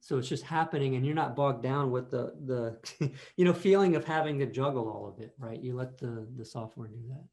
so 0.05 0.17
it's 0.17 0.27
just 0.27 0.43
happening 0.43 0.95
and 0.95 1.05
you're 1.05 1.15
not 1.15 1.33
bogged 1.35 1.63
down 1.63 1.89
with 1.89 2.11
the 2.11 2.33
the 2.45 3.11
you 3.37 3.45
know 3.45 3.53
feeling 3.53 3.95
of 3.95 4.03
having 4.03 4.37
to 4.37 4.45
juggle 4.45 4.89
all 4.89 5.07
of 5.07 5.23
it 5.23 5.33
right 5.39 5.61
you 5.61 5.73
let 5.73 5.97
the 5.97 6.27
the 6.37 6.43
software 6.45 6.89
do 6.89 7.01
that 7.07 7.23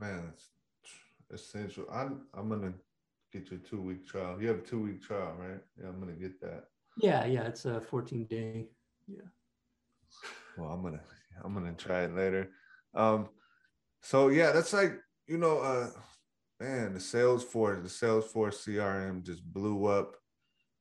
Man, 0.00 0.32
it's 0.32 0.48
essential. 1.32 1.84
I'm 1.92 2.26
I'm 2.32 2.48
gonna 2.48 2.72
get 3.32 3.50
you 3.50 3.56
a 3.56 3.68
two 3.68 3.82
week 3.82 4.06
trial. 4.06 4.40
You 4.40 4.46
have 4.48 4.58
a 4.58 4.62
two 4.62 4.80
week 4.80 5.02
trial, 5.02 5.34
right? 5.36 5.60
Yeah, 5.80 5.88
I'm 5.88 5.98
gonna 5.98 6.12
get 6.12 6.40
that. 6.40 6.64
yeah 6.96 7.26
yeah 7.26 7.42
it's 7.42 7.64
a 7.64 7.80
14 7.80 8.26
day 8.26 8.68
yeah. 9.08 9.28
Well, 10.56 10.70
I'm 10.70 10.82
gonna 10.82 11.00
I'm 11.42 11.52
gonna 11.54 11.72
try 11.72 12.02
it 12.04 12.14
later. 12.14 12.50
Um, 12.94 13.28
so 14.02 14.28
yeah, 14.28 14.52
that's 14.52 14.72
like 14.72 14.94
you 15.26 15.38
know, 15.38 15.58
uh, 15.58 15.90
man, 16.60 16.94
the 16.94 17.00
Salesforce, 17.00 17.82
the 17.82 17.88
Salesforce 17.88 18.66
CRM 18.66 19.24
just 19.24 19.44
blew 19.44 19.86
up. 19.86 20.14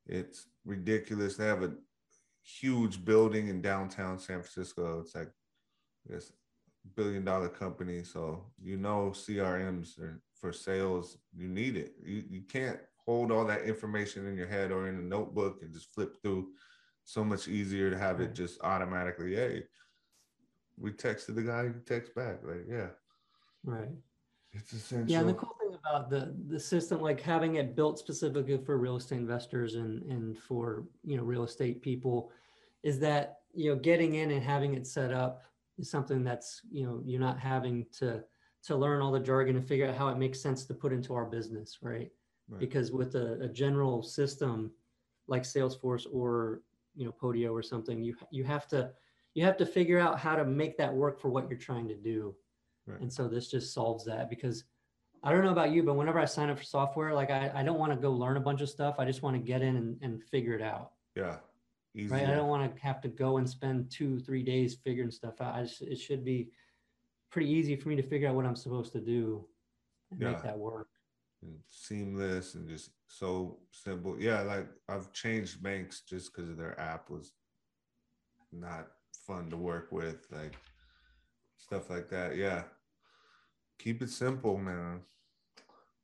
It's 0.07 0.47
ridiculous. 0.65 1.35
They 1.35 1.45
have 1.45 1.63
a 1.63 1.73
huge 2.43 3.03
building 3.03 3.49
in 3.49 3.61
downtown 3.61 4.19
San 4.19 4.41
Francisco. 4.41 5.01
It's 5.01 5.15
like 5.15 5.31
this 6.05 6.31
billion 6.95 7.25
dollar 7.25 7.49
company. 7.49 8.03
So 8.03 8.45
you 8.61 8.77
know 8.77 9.11
CRMs 9.13 9.99
are 9.99 10.21
for 10.39 10.53
sales. 10.53 11.17
You 11.35 11.47
need 11.47 11.75
it. 11.75 11.93
You 12.03 12.23
you 12.29 12.41
can't 12.41 12.79
hold 13.05 13.31
all 13.31 13.45
that 13.45 13.63
information 13.63 14.27
in 14.27 14.35
your 14.35 14.47
head 14.47 14.71
or 14.71 14.87
in 14.87 14.95
a 14.95 15.01
notebook 15.01 15.59
and 15.61 15.73
just 15.73 15.93
flip 15.93 16.17
through. 16.21 16.49
So 17.03 17.23
much 17.23 17.47
easier 17.47 17.89
to 17.89 17.97
have 17.97 18.19
it 18.19 18.35
just 18.35 18.59
automatically. 18.63 19.35
Hey, 19.35 19.63
we 20.77 20.91
texted 20.91 21.35
the 21.35 21.41
guy. 21.41 21.67
He 21.67 21.73
text 21.85 22.13
back. 22.13 22.39
Like 22.43 22.65
yeah, 22.69 22.87
right 23.63 23.89
it's 24.53 24.73
essential. 24.73 25.11
yeah 25.11 25.19
and 25.19 25.29
the 25.29 25.33
cool 25.33 25.49
thing 25.49 25.56
about 25.89 26.09
the 26.09 26.33
the 26.47 26.59
system 26.59 27.01
like 27.01 27.19
having 27.21 27.55
it 27.55 27.75
built 27.75 27.99
specifically 27.99 28.57
for 28.57 28.77
real 28.77 28.95
estate 28.97 29.17
investors 29.17 29.75
and 29.75 30.03
and 30.03 30.37
for 30.37 30.85
you 31.03 31.17
know 31.17 31.23
real 31.23 31.43
estate 31.43 31.81
people 31.81 32.31
is 32.83 32.99
that 32.99 33.39
you 33.53 33.69
know 33.69 33.79
getting 33.79 34.15
in 34.15 34.31
and 34.31 34.43
having 34.43 34.73
it 34.73 34.85
set 34.87 35.11
up 35.11 35.43
is 35.77 35.89
something 35.89 36.23
that's 36.23 36.61
you 36.71 36.85
know 36.85 37.01
you're 37.05 37.19
not 37.19 37.39
having 37.39 37.85
to 37.91 38.23
to 38.63 38.75
learn 38.75 39.01
all 39.01 39.11
the 39.11 39.19
jargon 39.19 39.55
and 39.55 39.67
figure 39.67 39.87
out 39.87 39.95
how 39.95 40.09
it 40.09 40.17
makes 40.17 40.41
sense 40.41 40.65
to 40.65 40.73
put 40.73 40.91
into 40.91 41.13
our 41.13 41.25
business 41.25 41.79
right, 41.81 42.11
Right. 42.49 42.59
because 42.59 42.91
with 42.91 43.15
a, 43.15 43.39
a 43.41 43.47
general 43.47 44.01
system 44.03 44.71
like 45.27 45.43
salesforce 45.43 46.05
or 46.11 46.61
you 46.95 47.05
know 47.05 47.11
podio 47.11 47.51
or 47.51 47.61
something 47.61 48.01
you 48.01 48.15
you 48.31 48.43
have 48.43 48.67
to 48.69 48.91
you 49.33 49.45
have 49.45 49.57
to 49.57 49.65
figure 49.65 49.99
out 49.99 50.19
how 50.19 50.35
to 50.35 50.43
make 50.45 50.77
that 50.77 50.93
work 50.93 51.19
for 51.19 51.29
what 51.29 51.49
you're 51.49 51.59
trying 51.59 51.87
to 51.87 51.95
do 51.95 52.35
Right. 52.85 53.01
and 53.01 53.11
so 53.11 53.27
this 53.27 53.51
just 53.51 53.73
solves 53.73 54.05
that 54.05 54.29
because 54.29 54.63
I 55.23 55.31
don't 55.31 55.43
know 55.43 55.51
about 55.51 55.71
you, 55.71 55.83
but 55.83 55.95
whenever 55.95 56.19
I 56.19 56.25
sign 56.25 56.49
up 56.49 56.57
for 56.57 56.63
software, 56.63 57.13
like 57.13 57.29
I, 57.31 57.51
I 57.53 57.63
don't 57.63 57.79
want 57.79 57.91
to 57.91 57.97
go 57.97 58.11
learn 58.11 58.37
a 58.37 58.39
bunch 58.41 58.61
of 58.61 58.69
stuff. 58.69 58.95
I 58.99 59.05
just 59.05 59.21
want 59.23 59.35
to 59.35 59.41
get 59.41 59.61
in 59.61 59.75
and, 59.75 59.97
and 60.01 60.23
figure 60.23 60.53
it 60.53 60.61
out. 60.61 60.91
yeah, 61.15 61.37
easy. 61.95 62.13
Right. 62.13 62.23
I 62.27 62.35
don't 62.35 62.47
want 62.47 62.75
to 62.75 62.81
have 62.81 63.01
to 63.01 63.07
go 63.07 63.37
and 63.37 63.49
spend 63.49 63.89
two, 63.91 64.19
three 64.19 64.43
days 64.43 64.75
figuring 64.83 65.11
stuff 65.11 65.41
out. 65.41 65.55
I 65.55 65.63
just, 65.63 65.81
it 65.81 65.97
should 65.97 66.23
be 66.23 66.49
pretty 67.31 67.49
easy 67.49 67.75
for 67.75 67.89
me 67.89 67.95
to 67.95 68.03
figure 68.03 68.29
out 68.29 68.35
what 68.35 68.45
I'm 68.45 68.55
supposed 68.55 68.91
to 68.93 68.99
do 69.01 69.45
and 70.11 70.21
Yeah. 70.21 70.31
make 70.31 70.43
that 70.43 70.57
work. 70.57 70.87
and 71.41 71.57
seamless 71.69 72.55
and 72.55 72.67
just 72.69 72.91
so 73.07 73.59
simple. 73.71 74.15
Yeah, 74.19 74.41
like 74.41 74.67
I've 74.87 75.11
changed 75.13 75.61
banks 75.61 76.01
just 76.01 76.33
because 76.33 76.55
their 76.55 76.79
app 76.79 77.09
was 77.09 77.33
not 78.51 78.87
fun 79.25 79.49
to 79.49 79.57
work 79.57 79.91
with, 79.91 80.25
like 80.31 80.55
stuff 81.57 81.89
like 81.89 82.09
that. 82.09 82.37
Yeah, 82.37 82.63
keep 83.79 84.01
it 84.01 84.09
simple, 84.09 84.57
man. 84.57 85.01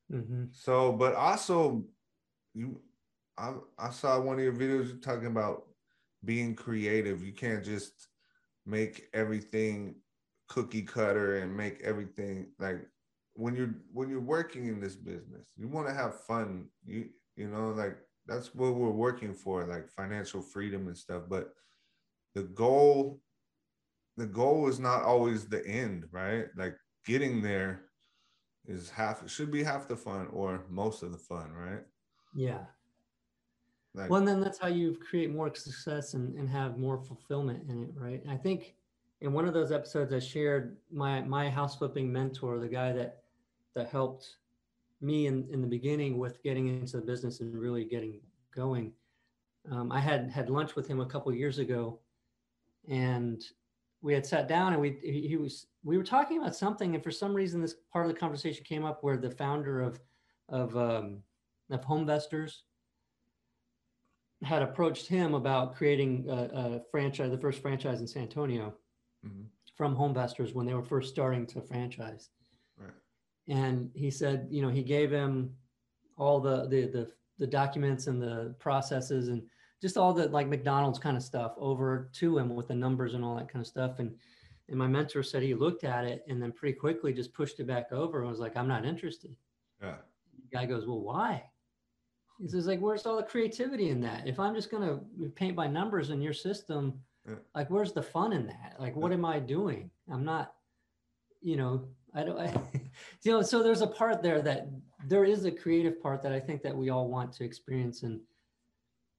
hmm 0.09 0.45
So, 0.51 0.91
but 0.93 1.15
also, 1.15 1.83
you, 2.53 2.81
I 3.37 3.53
I 3.77 3.91
saw 3.91 4.19
one 4.19 4.37
of 4.39 4.43
your 4.43 4.53
videos 4.53 5.01
talking 5.01 5.27
about 5.27 5.65
being 6.25 6.55
creative. 6.55 7.23
You 7.25 7.33
can't 7.33 7.63
just 7.63 8.07
make 8.65 9.09
everything 9.13 9.95
cookie 10.49 10.83
cutter 10.83 11.37
and 11.39 11.55
make 11.55 11.81
everything 11.83 12.47
like 12.59 12.87
when 13.35 13.55
you're 13.55 13.75
when 13.93 14.09
you're 14.09 14.19
working 14.21 14.67
in 14.67 14.79
this 14.79 14.95
business 14.95 15.47
you 15.57 15.67
want 15.67 15.87
to 15.87 15.93
have 15.93 16.21
fun 16.25 16.67
you 16.85 17.09
you 17.35 17.47
know 17.49 17.69
like 17.71 17.97
that's 18.27 18.53
what 18.55 18.75
we're 18.75 18.91
working 18.91 19.33
for 19.33 19.65
like 19.65 19.89
financial 19.89 20.41
freedom 20.41 20.87
and 20.87 20.97
stuff 20.97 21.23
but 21.29 21.53
the 22.35 22.43
goal 22.43 23.21
the 24.17 24.25
goal 24.25 24.67
is 24.67 24.79
not 24.79 25.03
always 25.03 25.47
the 25.47 25.65
end 25.67 26.05
right 26.11 26.45
like 26.55 26.75
getting 27.05 27.41
there 27.41 27.85
is 28.65 28.89
half 28.89 29.23
it 29.23 29.29
should 29.29 29.51
be 29.51 29.63
half 29.63 29.87
the 29.87 29.95
fun 29.95 30.27
or 30.27 30.65
most 30.69 31.03
of 31.03 31.11
the 31.11 31.17
fun 31.17 31.51
right 31.51 31.83
Yeah. 32.35 32.65
like 33.93 34.09
Well, 34.09 34.19
and 34.19 34.27
then 34.27 34.39
that's 34.41 34.57
how 34.57 34.67
you 34.67 34.95
create 34.95 35.31
more 35.31 35.53
success 35.53 36.13
and, 36.13 36.35
and 36.35 36.49
have 36.49 36.77
more 36.77 36.97
fulfillment 36.97 37.69
in 37.69 37.83
it, 37.83 37.91
right? 37.95 38.21
And 38.21 38.31
I 38.31 38.37
think 38.37 38.75
in 39.21 39.33
one 39.33 39.45
of 39.45 39.53
those 39.53 39.71
episodes 39.71 40.13
I 40.13 40.19
shared 40.19 40.77
my 40.91 41.21
my 41.21 41.49
house 41.49 41.77
flipping 41.77 42.11
mentor, 42.11 42.59
the 42.59 42.67
guy 42.67 42.91
that 42.93 43.23
that 43.75 43.89
helped 43.89 44.37
me 45.01 45.27
in, 45.27 45.47
in 45.51 45.61
the 45.61 45.67
beginning 45.67 46.17
with 46.17 46.41
getting 46.43 46.67
into 46.67 46.97
the 46.97 47.05
business 47.05 47.39
and 47.41 47.57
really 47.59 47.83
getting 47.85 48.21
going. 48.51 48.93
Um, 49.69 49.91
I 49.91 49.99
had 49.99 50.29
had 50.29 50.49
lunch 50.49 50.75
with 50.75 50.87
him 50.87 50.99
a 51.01 51.05
couple 51.05 51.33
years 51.33 51.59
ago, 51.59 51.99
and 52.87 53.43
we 54.01 54.13
had 54.13 54.25
sat 54.25 54.47
down 54.47 54.73
and 54.73 54.81
we 54.81 54.91
he 55.03 55.37
was 55.37 55.67
we 55.83 55.97
were 55.97 56.03
talking 56.03 56.39
about 56.39 56.55
something, 56.55 56.95
and 56.95 57.03
for 57.03 57.11
some 57.11 57.33
reason 57.33 57.61
this 57.61 57.75
part 57.91 58.05
of 58.05 58.13
the 58.13 58.19
conversation 58.19 58.63
came 58.63 58.85
up 58.85 59.03
where 59.03 59.17
the 59.17 59.29
founder 59.31 59.81
of 59.81 59.99
of 60.49 60.75
um, 60.77 61.23
of 61.69 61.81
Homevestors 61.85 62.61
had 64.43 64.61
approached 64.61 65.07
him 65.07 65.35
about 65.35 65.75
creating 65.75 66.25
a, 66.29 66.33
a 66.33 66.81
franchise, 66.91 67.31
the 67.31 67.37
first 67.37 67.61
franchise 67.61 68.01
in 68.01 68.07
San 68.07 68.23
Antonio 68.23 68.73
Mhm. 69.25 69.45
from 69.75 69.95
Homevestors 69.95 70.53
when 70.53 70.65
they 70.65 70.73
were 70.73 70.83
first 70.83 71.09
starting 71.09 71.45
to 71.47 71.61
franchise. 71.61 72.29
Right. 72.77 72.91
And 73.47 73.89
he 73.95 74.11
said, 74.11 74.47
you 74.51 74.61
know, 74.61 74.67
he 74.67 74.83
gave 74.83 75.09
him 75.11 75.55
all 76.17 76.41
the 76.41 76.67
the 76.67 76.87
the, 76.87 77.11
the 77.39 77.47
documents 77.47 78.07
and 78.07 78.21
the 78.21 78.53
processes 78.59 79.29
and 79.29 79.41
just 79.81 79.97
all 79.97 80.13
the 80.13 80.27
like 80.27 80.47
McDonald's 80.47 80.99
kind 80.99 81.15
of 81.15 81.23
stuff 81.23 81.53
over 81.57 82.09
to 82.13 82.37
him 82.37 82.53
with 82.53 82.67
the 82.67 82.75
numbers 82.75 83.13
and 83.13 83.23
all 83.23 83.35
that 83.37 83.47
kind 83.49 83.61
of 83.61 83.67
stuff. 83.67 83.99
And 83.99 84.17
and 84.69 84.77
my 84.77 84.87
mentor 84.87 85.23
said 85.23 85.43
he 85.43 85.53
looked 85.53 85.83
at 85.83 86.05
it 86.05 86.23
and 86.27 86.41
then 86.41 86.51
pretty 86.51 86.77
quickly 86.77 87.13
just 87.13 87.33
pushed 87.33 87.59
it 87.59 87.67
back 87.67 87.91
over 87.91 88.21
and 88.21 88.29
was 88.29 88.39
like, 88.39 88.55
I'm 88.57 88.67
not 88.67 88.85
interested 88.85 89.35
yeah 89.81 89.95
the 90.51 90.57
guy 90.57 90.65
goes, 90.65 90.85
Well, 90.85 91.01
why? 91.01 91.43
He 92.39 92.47
says, 92.47 92.67
like, 92.67 92.79
where's 92.79 93.05
all 93.05 93.17
the 93.17 93.23
creativity 93.23 93.89
in 93.89 94.01
that? 94.01 94.27
If 94.27 94.39
I'm 94.39 94.55
just 94.55 94.71
gonna 94.71 94.99
paint 95.35 95.55
by 95.55 95.67
numbers 95.67 96.09
in 96.09 96.21
your 96.21 96.33
system, 96.33 96.99
Yeah. 97.27 97.35
like 97.55 97.69
where's 97.69 97.93
the 97.93 98.01
fun 98.01 98.33
in 98.33 98.47
that? 98.47 98.75
Like, 98.79 98.95
what 98.95 99.11
am 99.11 99.23
I 99.25 99.39
doing? 99.39 99.89
I'm 100.09 100.25
not, 100.25 100.55
you 101.41 101.55
know, 101.57 101.87
I 102.13 102.23
don't 102.23 102.39
I, 102.39 102.47
you 103.23 103.31
know, 103.31 103.41
so 103.41 103.63
there's 103.63 103.81
a 103.81 103.87
part 103.87 104.21
there 104.21 104.41
that 104.41 104.67
there 105.07 105.25
is 105.25 105.45
a 105.45 105.51
creative 105.51 106.01
part 106.01 106.21
that 106.23 106.31
I 106.31 106.39
think 106.39 106.61
that 106.63 106.75
we 106.75 106.89
all 106.89 107.07
want 107.07 107.33
to 107.33 107.43
experience. 107.43 108.03
And 108.03 108.19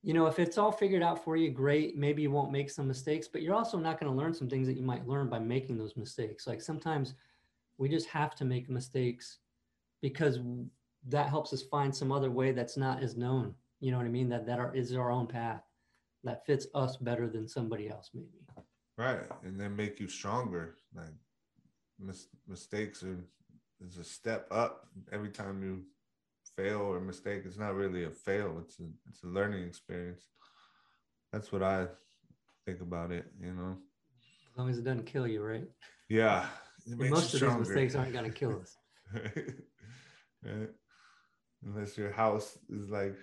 you 0.04 0.12
know, 0.12 0.26
if 0.26 0.38
it's 0.38 0.58
all 0.58 0.70
figured 0.70 1.02
out 1.02 1.24
for 1.24 1.34
you, 1.34 1.50
great. 1.50 1.96
Maybe 1.96 2.20
you 2.20 2.30
won't 2.30 2.52
make 2.52 2.68
some 2.68 2.86
mistakes, 2.86 3.26
but 3.26 3.40
you're 3.40 3.54
also 3.54 3.78
not 3.78 3.98
going 3.98 4.12
to 4.12 4.16
learn 4.16 4.34
some 4.34 4.50
things 4.50 4.66
that 4.66 4.76
you 4.76 4.82
might 4.82 5.08
learn 5.08 5.30
by 5.30 5.38
making 5.38 5.78
those 5.78 5.96
mistakes. 5.96 6.46
Like 6.46 6.60
sometimes 6.60 7.14
we 7.78 7.88
just 7.88 8.06
have 8.08 8.34
to 8.36 8.44
make 8.44 8.68
mistakes 8.68 9.38
because 10.02 10.40
that 11.08 11.30
helps 11.30 11.54
us 11.54 11.62
find 11.62 11.94
some 11.94 12.12
other 12.12 12.30
way 12.30 12.52
that's 12.52 12.76
not 12.76 13.02
as 13.02 13.16
known. 13.16 13.54
You 13.80 13.92
know 13.92 13.96
what 13.96 14.06
I 14.06 14.10
mean? 14.10 14.28
That 14.28 14.44
that 14.44 14.58
are, 14.58 14.74
is 14.74 14.94
our 14.94 15.10
own 15.10 15.26
path 15.26 15.62
that 16.22 16.44
fits 16.44 16.66
us 16.74 16.98
better 16.98 17.26
than 17.26 17.48
somebody 17.48 17.88
else, 17.88 18.10
maybe. 18.14 18.28
right 18.98 19.20
and 19.42 19.58
then 19.58 19.74
make 19.74 20.00
you 20.00 20.08
stronger 20.08 20.76
like 20.94 21.14
mis- 21.98 22.28
mistakes 22.48 23.02
are 23.02 23.18
is 23.86 23.98
a 23.98 24.04
step 24.04 24.46
up 24.50 24.86
every 25.12 25.28
time 25.28 25.62
you 25.62 25.82
fail 26.56 26.80
or 26.80 27.00
mistake 27.00 27.42
it's 27.44 27.58
not 27.58 27.74
really 27.74 28.04
a 28.04 28.10
fail 28.10 28.58
it's 28.62 28.78
a 28.80 28.84
it's 29.08 29.22
a 29.24 29.26
learning 29.26 29.64
experience 29.64 30.28
that's 31.32 31.50
what 31.52 31.62
i 31.62 31.86
think 32.64 32.80
about 32.80 33.10
it 33.10 33.26
you 33.40 33.52
know 33.52 33.76
As 34.50 34.58
long 34.58 34.70
as 34.70 34.78
it 34.78 34.84
doesn't 34.84 35.06
kill 35.06 35.26
you, 35.26 35.42
right? 35.42 35.68
yeah 36.08 36.46
it 36.86 36.92
And 36.92 37.00
makes 37.00 37.10
most 37.10 37.34
of 37.34 37.40
these 37.40 37.58
mistakes 37.58 37.94
aren't 37.94 38.14
to 38.14 38.30
kill 38.30 38.60
us. 38.60 38.76
right? 40.44 40.70
Unless 41.64 41.98
your 41.98 42.12
house 42.12 42.58
is 42.68 42.90
like 42.90 43.16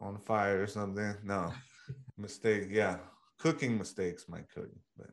on 0.00 0.18
fire 0.18 0.62
or 0.62 0.66
something. 0.66 1.14
No. 1.24 1.52
Mistake, 2.18 2.68
yeah. 2.70 2.98
Cooking 3.38 3.78
mistakes 3.78 4.28
might 4.28 4.50
kill 4.52 4.64
you, 4.64 4.80
but 4.96 5.10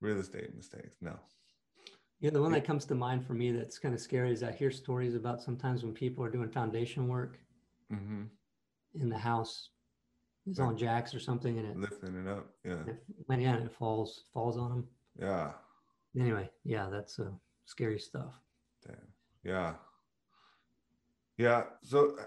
real 0.00 0.18
estate 0.18 0.54
mistakes, 0.54 0.96
no. 1.00 1.18
Yeah, 2.24 2.30
the 2.30 2.40
one 2.40 2.52
that 2.52 2.64
comes 2.64 2.86
to 2.86 2.94
mind 2.94 3.26
for 3.26 3.34
me 3.34 3.52
that's 3.52 3.78
kind 3.78 3.94
of 3.94 4.00
scary 4.00 4.32
is 4.32 4.42
I 4.42 4.50
hear 4.50 4.70
stories 4.70 5.14
about 5.14 5.42
sometimes 5.42 5.84
when 5.84 5.92
people 5.92 6.24
are 6.24 6.30
doing 6.30 6.48
foundation 6.48 7.06
work 7.06 7.38
hmm 7.90 8.22
in 8.94 9.10
the 9.10 9.18
house, 9.18 9.68
it's 10.46 10.58
Right. 10.58 10.68
on 10.68 10.78
jacks 10.78 11.14
or 11.14 11.20
something, 11.20 11.58
and 11.58 11.68
it, 11.68 11.76
Lifting 11.76 12.14
it 12.16 12.26
up. 12.26 12.46
Yeah. 12.64 12.82
it 12.86 13.04
when 13.26 13.42
yeah, 13.42 13.58
it 13.58 13.70
falls 13.72 14.24
falls 14.32 14.56
on 14.56 14.70
them. 14.70 14.88
Yeah. 15.18 15.52
Anyway, 16.18 16.48
yeah, 16.64 16.88
that's 16.90 17.18
uh, 17.18 17.32
scary 17.66 17.98
stuff. 17.98 18.32
Damn. 18.86 18.96
Yeah. 19.42 19.74
Yeah. 21.36 21.64
So, 21.82 22.16
uh, 22.18 22.24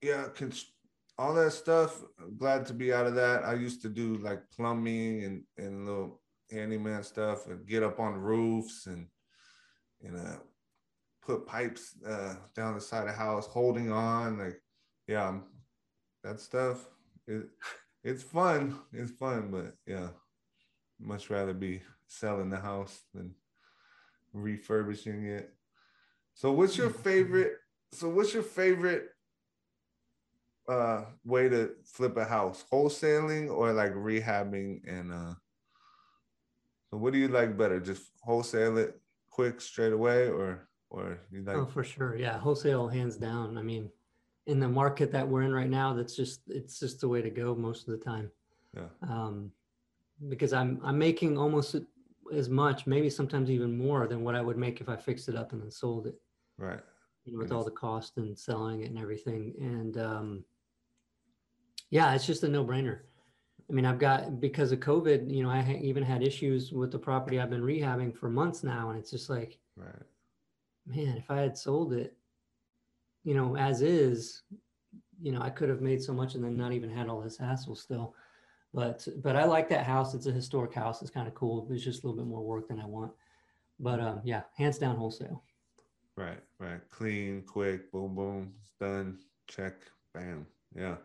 yeah, 0.00 0.28
cons- 0.28 0.74
all 1.18 1.34
that 1.34 1.52
stuff. 1.52 2.04
I'm 2.20 2.36
glad 2.36 2.66
to 2.66 2.72
be 2.74 2.92
out 2.92 3.08
of 3.08 3.16
that. 3.16 3.44
I 3.44 3.54
used 3.54 3.82
to 3.82 3.88
do 3.88 4.14
like 4.18 4.48
plumbing 4.54 5.24
and 5.24 5.42
and 5.58 5.86
little 5.86 6.20
handyman 6.52 7.02
stuff, 7.02 7.48
and 7.48 7.66
get 7.66 7.82
up 7.82 7.98
on 7.98 8.14
roofs 8.14 8.86
and 8.86 9.08
and 10.04 10.16
uh, 10.16 10.36
put 11.22 11.46
pipes 11.46 11.94
uh, 12.06 12.34
down 12.54 12.74
the 12.74 12.80
side 12.80 13.08
of 13.08 13.14
house, 13.14 13.46
holding 13.46 13.90
on. 13.90 14.38
Like, 14.38 14.60
yeah, 15.06 15.28
um, 15.28 15.44
that 16.22 16.40
stuff. 16.40 16.86
It, 17.26 17.48
it's 18.02 18.22
fun. 18.22 18.78
It's 18.92 19.10
fun, 19.10 19.48
but 19.50 19.74
yeah, 19.86 20.08
much 21.00 21.30
rather 21.30 21.54
be 21.54 21.80
selling 22.06 22.50
the 22.50 22.58
house 22.58 23.00
than 23.14 23.34
refurbishing 24.32 25.24
it. 25.26 25.54
So 26.34 26.52
what's 26.52 26.76
your 26.76 26.90
favorite 26.90 27.52
so 27.92 28.08
what's 28.08 28.34
your 28.34 28.42
favorite 28.42 29.06
uh 30.68 31.04
way 31.24 31.48
to 31.48 31.70
flip 31.84 32.16
a 32.16 32.24
house? 32.24 32.64
Wholesaling 32.72 33.50
or 33.50 33.72
like 33.72 33.94
rehabbing 33.94 34.80
and 34.86 35.12
uh 35.12 35.34
so 36.90 36.98
what 36.98 37.12
do 37.12 37.18
you 37.18 37.28
like 37.28 37.56
better? 37.56 37.80
Just 37.80 38.02
wholesale 38.22 38.78
it 38.78 39.00
quick 39.34 39.60
straight 39.60 39.92
away 39.92 40.28
or 40.28 40.68
or 40.90 41.18
you 41.32 41.42
like 41.42 41.56
oh, 41.56 41.66
for 41.66 41.82
sure. 41.82 42.14
Yeah, 42.16 42.38
wholesale 42.38 42.86
hands 42.86 43.16
down. 43.16 43.58
I 43.58 43.62
mean, 43.62 43.90
in 44.46 44.60
the 44.60 44.68
market 44.68 45.10
that 45.10 45.26
we're 45.28 45.42
in 45.42 45.52
right 45.52 45.68
now, 45.68 45.92
that's 45.92 46.14
just 46.14 46.40
it's 46.48 46.78
just 46.78 47.00
the 47.00 47.08
way 47.08 47.20
to 47.20 47.30
go 47.30 47.54
most 47.54 47.88
of 47.88 47.98
the 47.98 48.04
time. 48.12 48.30
yeah. 48.76 48.88
Um, 49.02 49.50
because 50.28 50.52
I'm 50.52 50.80
I'm 50.84 50.98
making 50.98 51.36
almost 51.36 51.74
as 52.32 52.48
much, 52.48 52.86
maybe 52.86 53.10
sometimes 53.10 53.50
even 53.50 53.76
more 53.76 54.06
than 54.06 54.22
what 54.22 54.34
I 54.36 54.40
would 54.40 54.56
make 54.56 54.80
if 54.80 54.88
I 54.88 54.96
fixed 54.96 55.28
it 55.28 55.34
up 55.36 55.52
and 55.52 55.60
then 55.62 55.70
sold 55.70 56.06
it. 56.06 56.14
Right. 56.56 56.80
you 57.24 57.32
know, 57.32 57.38
with 57.40 57.48
Yes. 57.48 57.56
all 57.56 57.64
the 57.64 57.70
cost 57.86 58.16
and 58.18 58.38
selling 58.38 58.82
it 58.82 58.90
and 58.90 58.98
everything. 58.98 59.52
And 59.58 59.96
um, 59.98 60.44
yeah, 61.90 62.14
it's 62.14 62.26
just 62.26 62.44
a 62.44 62.48
no 62.48 62.64
brainer. 62.64 62.98
I 63.68 63.72
mean, 63.72 63.86
I've 63.86 63.98
got 63.98 64.40
because 64.40 64.72
of 64.72 64.80
COVID, 64.80 65.30
you 65.30 65.42
know, 65.42 65.50
I 65.50 65.60
ha- 65.62 65.78
even 65.80 66.02
had 66.02 66.22
issues 66.22 66.72
with 66.72 66.90
the 66.90 66.98
property 66.98 67.40
I've 67.40 67.50
been 67.50 67.62
rehabbing 67.62 68.14
for 68.14 68.28
months 68.28 68.62
now, 68.62 68.90
and 68.90 68.98
it's 68.98 69.10
just 69.10 69.30
like, 69.30 69.58
Right. 69.76 70.02
man, 70.86 71.16
if 71.16 71.30
I 71.30 71.40
had 71.40 71.56
sold 71.56 71.92
it, 71.94 72.16
you 73.24 73.34
know, 73.34 73.56
as 73.56 73.80
is, 73.80 74.42
you 75.20 75.32
know, 75.32 75.40
I 75.40 75.48
could 75.48 75.70
have 75.70 75.80
made 75.80 76.02
so 76.02 76.12
much 76.12 76.34
and 76.34 76.44
then 76.44 76.56
not 76.56 76.72
even 76.72 76.90
had 76.90 77.08
all 77.08 77.22
this 77.22 77.38
hassle 77.38 77.74
still. 77.74 78.14
But 78.74 79.06
but 79.22 79.36
I 79.36 79.44
like 79.44 79.68
that 79.68 79.86
house. 79.86 80.14
It's 80.14 80.26
a 80.26 80.32
historic 80.32 80.74
house. 80.74 81.00
It's 81.00 81.10
kind 81.10 81.28
of 81.28 81.34
cool. 81.34 81.66
It's 81.70 81.84
just 81.84 82.02
a 82.02 82.06
little 82.06 82.20
bit 82.22 82.28
more 82.28 82.42
work 82.42 82.68
than 82.68 82.80
I 82.80 82.86
want. 82.86 83.12
But 83.80 84.00
um, 84.00 84.20
yeah, 84.24 84.42
hands 84.56 84.78
down 84.78 84.96
wholesale. 84.96 85.42
Right. 86.16 86.40
Right. 86.58 86.80
Clean, 86.90 87.42
quick, 87.42 87.90
boom, 87.92 88.14
boom, 88.14 88.52
it's 88.62 88.72
done. 88.80 89.18
Check, 89.48 89.74
bam. 90.12 90.46
Yeah. 90.74 90.96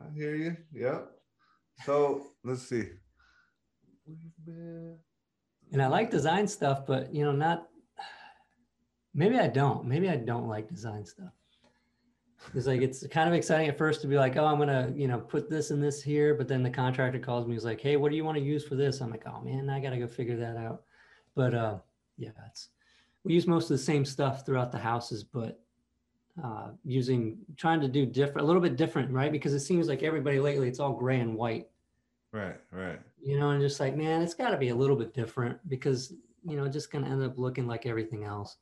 I 0.00 0.12
hear 0.14 0.34
you. 0.34 0.56
Yep. 0.72 1.10
So 1.84 2.26
let's 2.44 2.62
see. 2.62 2.84
And 5.72 5.82
I 5.82 5.86
like 5.86 6.10
design 6.10 6.46
stuff, 6.46 6.86
but 6.86 7.12
you 7.14 7.24
know, 7.24 7.32
not 7.32 7.68
maybe 9.14 9.38
I 9.38 9.48
don't. 9.48 9.86
Maybe 9.86 10.08
I 10.08 10.16
don't 10.16 10.48
like 10.48 10.68
design 10.68 11.04
stuff. 11.04 11.32
It's 12.54 12.66
like 12.66 12.82
it's 12.82 13.06
kind 13.06 13.28
of 13.28 13.34
exciting 13.34 13.68
at 13.68 13.78
first 13.78 14.02
to 14.02 14.06
be 14.06 14.16
like, 14.16 14.36
oh, 14.36 14.44
I'm 14.44 14.58
gonna, 14.58 14.92
you 14.94 15.08
know, 15.08 15.18
put 15.18 15.48
this 15.48 15.70
and 15.70 15.82
this 15.82 16.02
here, 16.02 16.34
but 16.34 16.46
then 16.46 16.62
the 16.62 16.70
contractor 16.70 17.18
calls 17.18 17.46
me, 17.46 17.54
he's 17.54 17.64
like, 17.64 17.80
hey, 17.80 17.96
what 17.96 18.10
do 18.10 18.16
you 18.16 18.24
want 18.24 18.36
to 18.36 18.44
use 18.44 18.64
for 18.66 18.74
this? 18.74 19.00
I'm 19.00 19.10
like, 19.10 19.26
oh 19.26 19.40
man, 19.40 19.70
I 19.70 19.80
gotta 19.80 19.98
go 19.98 20.06
figure 20.06 20.36
that 20.36 20.56
out. 20.56 20.82
But 21.34 21.54
uh 21.54 21.78
yeah, 22.18 22.30
it's 22.46 22.68
we 23.24 23.32
use 23.32 23.46
most 23.46 23.64
of 23.64 23.76
the 23.76 23.82
same 23.82 24.04
stuff 24.04 24.44
throughout 24.44 24.70
the 24.70 24.78
houses, 24.78 25.24
but 25.24 25.63
uh 26.42 26.70
using 26.84 27.38
trying 27.56 27.80
to 27.80 27.88
do 27.88 28.04
different 28.04 28.40
a 28.40 28.44
little 28.44 28.62
bit 28.62 28.76
different, 28.76 29.10
right? 29.10 29.30
Because 29.30 29.54
it 29.54 29.60
seems 29.60 29.88
like 29.88 30.02
everybody 30.02 30.40
lately 30.40 30.68
it's 30.68 30.80
all 30.80 30.92
gray 30.92 31.20
and 31.20 31.36
white 31.36 31.68
right, 32.32 32.56
right. 32.72 32.98
You 33.22 33.38
know, 33.38 33.50
and 33.50 33.60
just 33.60 33.80
like, 33.80 33.96
man, 33.96 34.20
it's 34.20 34.34
got 34.34 34.50
to 34.50 34.58
be 34.58 34.68
a 34.68 34.74
little 34.74 34.96
bit 34.96 35.14
different 35.14 35.58
because 35.68 36.12
you 36.44 36.56
know, 36.56 36.68
just 36.68 36.92
gonna 36.92 37.08
end 37.08 37.22
up 37.22 37.38
looking 37.38 37.66
like 37.66 37.86
everything 37.86 38.24
else. 38.24 38.56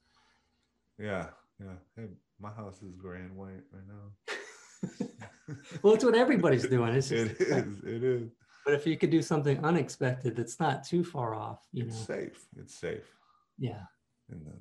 Yeah, 0.99 1.27
yeah. 1.61 1.75
Hey, 1.97 2.07
my 2.41 2.51
house 2.51 2.81
is 2.83 2.95
gray 2.95 3.21
and 3.21 3.37
white 3.37 3.65
right 3.73 3.89
now. 3.89 5.57
well, 5.83 5.95
it's 5.95 6.05
what 6.05 6.15
everybody's 6.15 6.67
doing. 6.67 6.95
It's 6.95 7.09
just, 7.09 7.41
it 7.41 7.49
is. 7.49 7.79
It 7.85 8.05
is. 8.05 8.31
But 8.65 8.75
if 8.75 8.87
you 8.87 8.97
could 8.97 9.11
do 9.11 9.23
something 9.23 9.65
unexpected, 9.65 10.37
that's 10.37 10.61
not 10.61 10.85
too 10.85 11.03
far 11.03 11.35
off. 11.35 11.67
You 11.73 11.87
it's 11.87 12.09
know, 12.09 12.15
safe. 12.17 12.47
It's 12.57 12.75
safe. 12.75 13.17
Yeah. 13.59 13.83
In 14.31 14.45
the 14.45 14.55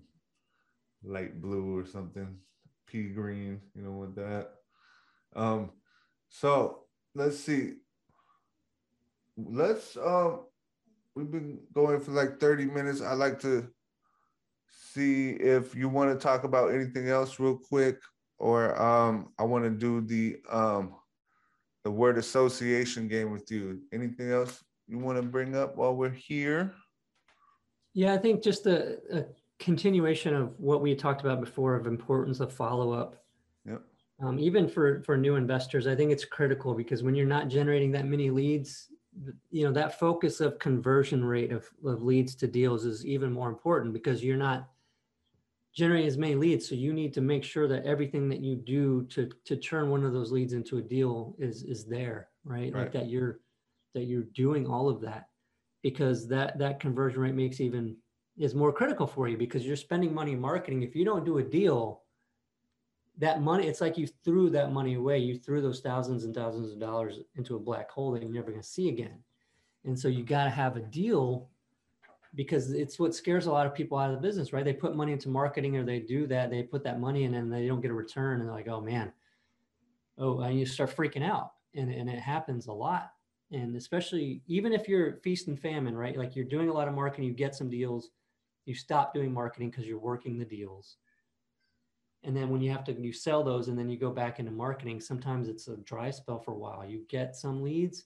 light 1.08 1.40
blue 1.40 1.78
or 1.78 1.86
something, 1.86 2.36
pea 2.92 3.10
green. 3.10 3.62
You 3.76 3.84
know, 3.84 3.92
with 3.92 4.16
that. 4.16 4.50
Um. 5.36 5.72
So 6.30 6.86
let's 7.16 7.40
see. 7.40 7.74
Let's 9.38 9.98
um. 9.98 10.42
We've 11.16 11.30
been 11.30 11.60
going 11.74 12.00
for 12.00 12.12
like 12.12 12.40
30 12.40 12.66
minutes. 12.66 13.02
I 13.02 13.14
like 13.14 13.38
to 13.42 13.68
see 14.94 15.32
if 15.32 15.76
you 15.76 15.90
want 15.90 16.12
to 16.12 16.22
talk 16.22 16.44
about 16.44 16.74
anything 16.74 17.10
else 17.10 17.40
real 17.40 17.58
quick, 17.58 18.00
or 18.38 18.82
um, 18.82 19.30
I 19.38 19.44
want 19.44 19.66
to 19.66 19.70
do 19.70 20.02
the 20.02 20.38
um, 20.50 20.96
the 21.84 21.92
word 21.92 22.18
association 22.18 23.08
game 23.08 23.32
with 23.32 23.50
you. 23.52 23.82
Anything 23.94 24.32
else 24.32 24.64
you 24.88 25.00
want 25.00 25.18
to 25.18 25.24
bring 25.24 25.56
up 25.56 25.78
while 25.78 25.96
we're 25.96 26.10
here? 26.10 26.74
Yeah, 27.94 28.14
I 28.14 28.18
think 28.18 28.44
just 28.44 28.68
a, 28.68 28.98
a 29.12 29.26
continuation 29.62 30.34
of 30.34 30.60
what 30.60 30.82
we 30.82 30.96
talked 30.96 31.22
about 31.22 31.40
before 31.40 31.76
of 31.76 31.88
importance 31.88 32.40
of 32.40 32.52
follow 32.52 32.92
up. 32.92 33.24
Yep. 33.66 33.82
Um, 34.24 34.40
even 34.40 34.68
for 34.68 35.02
for 35.04 35.16
new 35.16 35.36
investors, 35.36 35.88
I 35.88 35.96
think 35.96 36.12
it's 36.12 36.26
critical 36.26 36.74
because 36.74 37.04
when 37.04 37.16
you're 37.16 37.26
not 37.26 37.48
generating 37.48 37.92
that 37.92 38.06
many 38.06 38.30
leads, 38.30 38.90
you 39.52 39.66
know 39.66 39.72
that 39.72 40.00
focus 40.00 40.42
of 40.42 40.60
conversion 40.60 41.24
rate 41.24 41.52
of, 41.52 41.70
of 41.86 42.02
leads 42.02 42.36
to 42.36 42.48
deals 42.48 42.86
is 42.86 43.06
even 43.06 43.32
more 43.32 43.50
important 43.50 43.94
because 43.94 44.24
you're 44.24 44.38
not 44.38 44.70
generating 45.76 46.08
as 46.08 46.18
many 46.18 46.36
leads 46.36 46.68
so 46.68 46.76
you 46.76 46.94
need 46.94 47.14
to 47.14 47.22
make 47.22 47.44
sure 47.44 47.68
that 47.68 47.86
everything 47.86 48.28
that 48.30 48.42
you 48.42 48.56
do 48.56 49.04
to 49.04 49.30
to 49.46 49.56
turn 49.56 49.90
one 49.90 50.06
of 50.06 50.14
those 50.14 50.32
leads 50.32 50.54
into 50.54 50.78
a 50.78 50.82
deal 50.82 51.36
is 51.40 51.64
is 51.64 51.86
there 51.86 52.30
right, 52.46 52.74
right. 52.74 52.84
like 52.84 52.92
that 52.92 53.10
you're 53.10 53.40
that 53.94 54.04
you're 54.04 54.24
doing 54.34 54.66
all 54.66 54.90
of 54.90 55.02
that 55.02 55.28
because 55.82 56.28
that 56.28 56.58
that 56.58 56.80
conversion 56.80 57.22
rate 57.22 57.36
makes 57.36 57.60
even 57.60 57.96
is 58.38 58.56
more 58.56 58.72
critical 58.72 59.08
for 59.08 59.28
you 59.28 59.38
because 59.38 59.66
you're 59.66 59.76
spending 59.76 60.14
money 60.14 60.36
marketing. 60.36 60.82
If 60.82 60.96
you 60.96 61.06
don't 61.06 61.26
do 61.26 61.38
a 61.38 61.44
deal 61.44 62.02
that 63.18 63.42
money 63.42 63.68
it's 63.68 63.82
like 63.82 63.98
you 63.98 64.08
threw 64.08 64.50
that 64.50 64.72
money 64.72 64.96
away. 64.96 65.20
You 65.20 65.38
threw 65.38 65.62
those 65.62 65.80
thousands 65.80 66.24
and 66.24 66.34
thousands 66.34 66.72
of 66.72 66.80
dollars 66.80 67.20
into 67.36 67.56
a 67.56 67.60
black 67.60 67.90
hole 67.90 68.12
that 68.12 68.22
you're 68.22 68.32
never 68.32 68.52
going 68.52 68.64
to 68.64 68.68
see 68.68 68.90
again. 68.90 69.20
And 69.86 69.98
so 69.98 70.08
you 70.08 70.24
got 70.24 70.46
to 70.46 70.50
have 70.50 70.76
a 70.76 70.82
deal 70.82 71.50
because 72.34 72.72
it's 72.72 72.98
what 72.98 73.14
scares 73.14 73.46
a 73.46 73.52
lot 73.52 73.68
of 73.68 73.74
people 73.76 73.98
out 73.98 74.10
of 74.10 74.16
the 74.16 74.28
business 74.28 74.54
right? 74.54 74.64
They 74.64 74.74
put 74.74 74.96
money 74.96 75.12
into 75.12 75.30
marketing 75.30 75.76
or 75.78 75.84
they 75.84 76.00
do 76.00 76.26
that 76.28 76.50
they 76.50 76.64
put 76.64 76.84
that 76.84 77.00
money 77.00 77.26
in 77.26 77.34
and 77.34 77.52
they 77.52 77.68
don't 77.68 77.82
get 77.82 77.92
a 77.92 77.96
return 77.96 78.40
and 78.40 78.48
they're 78.48 78.56
like 78.56 78.70
oh 78.70 78.82
man. 78.82 79.12
Oh 80.18 80.40
and 80.40 80.60
you 80.60 80.66
start 80.66 80.96
freaking 80.96 81.24
out. 81.24 81.52
And, 81.76 81.92
and 81.94 82.10
it 82.10 82.20
happens 82.20 82.68
a 82.68 82.74
lot. 82.74 83.12
And 83.52 83.76
especially 83.76 84.42
even 84.48 84.74
if 84.74 84.88
you're 84.88 85.18
feast 85.18 85.48
and 85.48 85.60
famine 85.60 85.96
right? 85.96 86.18
Like 86.18 86.36
you're 86.36 86.46
doing 86.46 86.70
a 86.70 86.74
lot 86.74 86.88
of 86.88 86.96
marketing 86.96 87.26
you 87.26 87.34
get 87.34 87.56
some 87.56 87.70
deals 87.70 88.10
you 88.66 88.76
stop 88.76 89.14
doing 89.14 89.34
marketing 89.34 89.70
because 89.70 89.86
you're 89.86 90.00
working 90.00 90.38
the 90.38 90.46
deals. 90.46 90.98
And 92.24 92.38
then 92.38 92.50
when 92.50 92.62
you 92.62 92.72
have 92.72 92.84
to 92.86 92.94
you 92.94 93.12
sell 93.12 93.44
those 93.44 93.68
and 93.68 93.78
then 93.78 93.90
you 93.90 93.98
go 93.98 94.12
back 94.12 94.40
into 94.40 94.52
marketing 94.52 95.02
sometimes 95.02 95.48
it's 95.48 95.68
a 95.68 95.78
dry 95.78 96.12
spell 96.12 96.40
for 96.40 96.52
a 96.52 96.58
while. 96.58 96.86
You 96.86 97.04
get 97.10 97.36
some 97.36 97.64
leads 97.64 98.06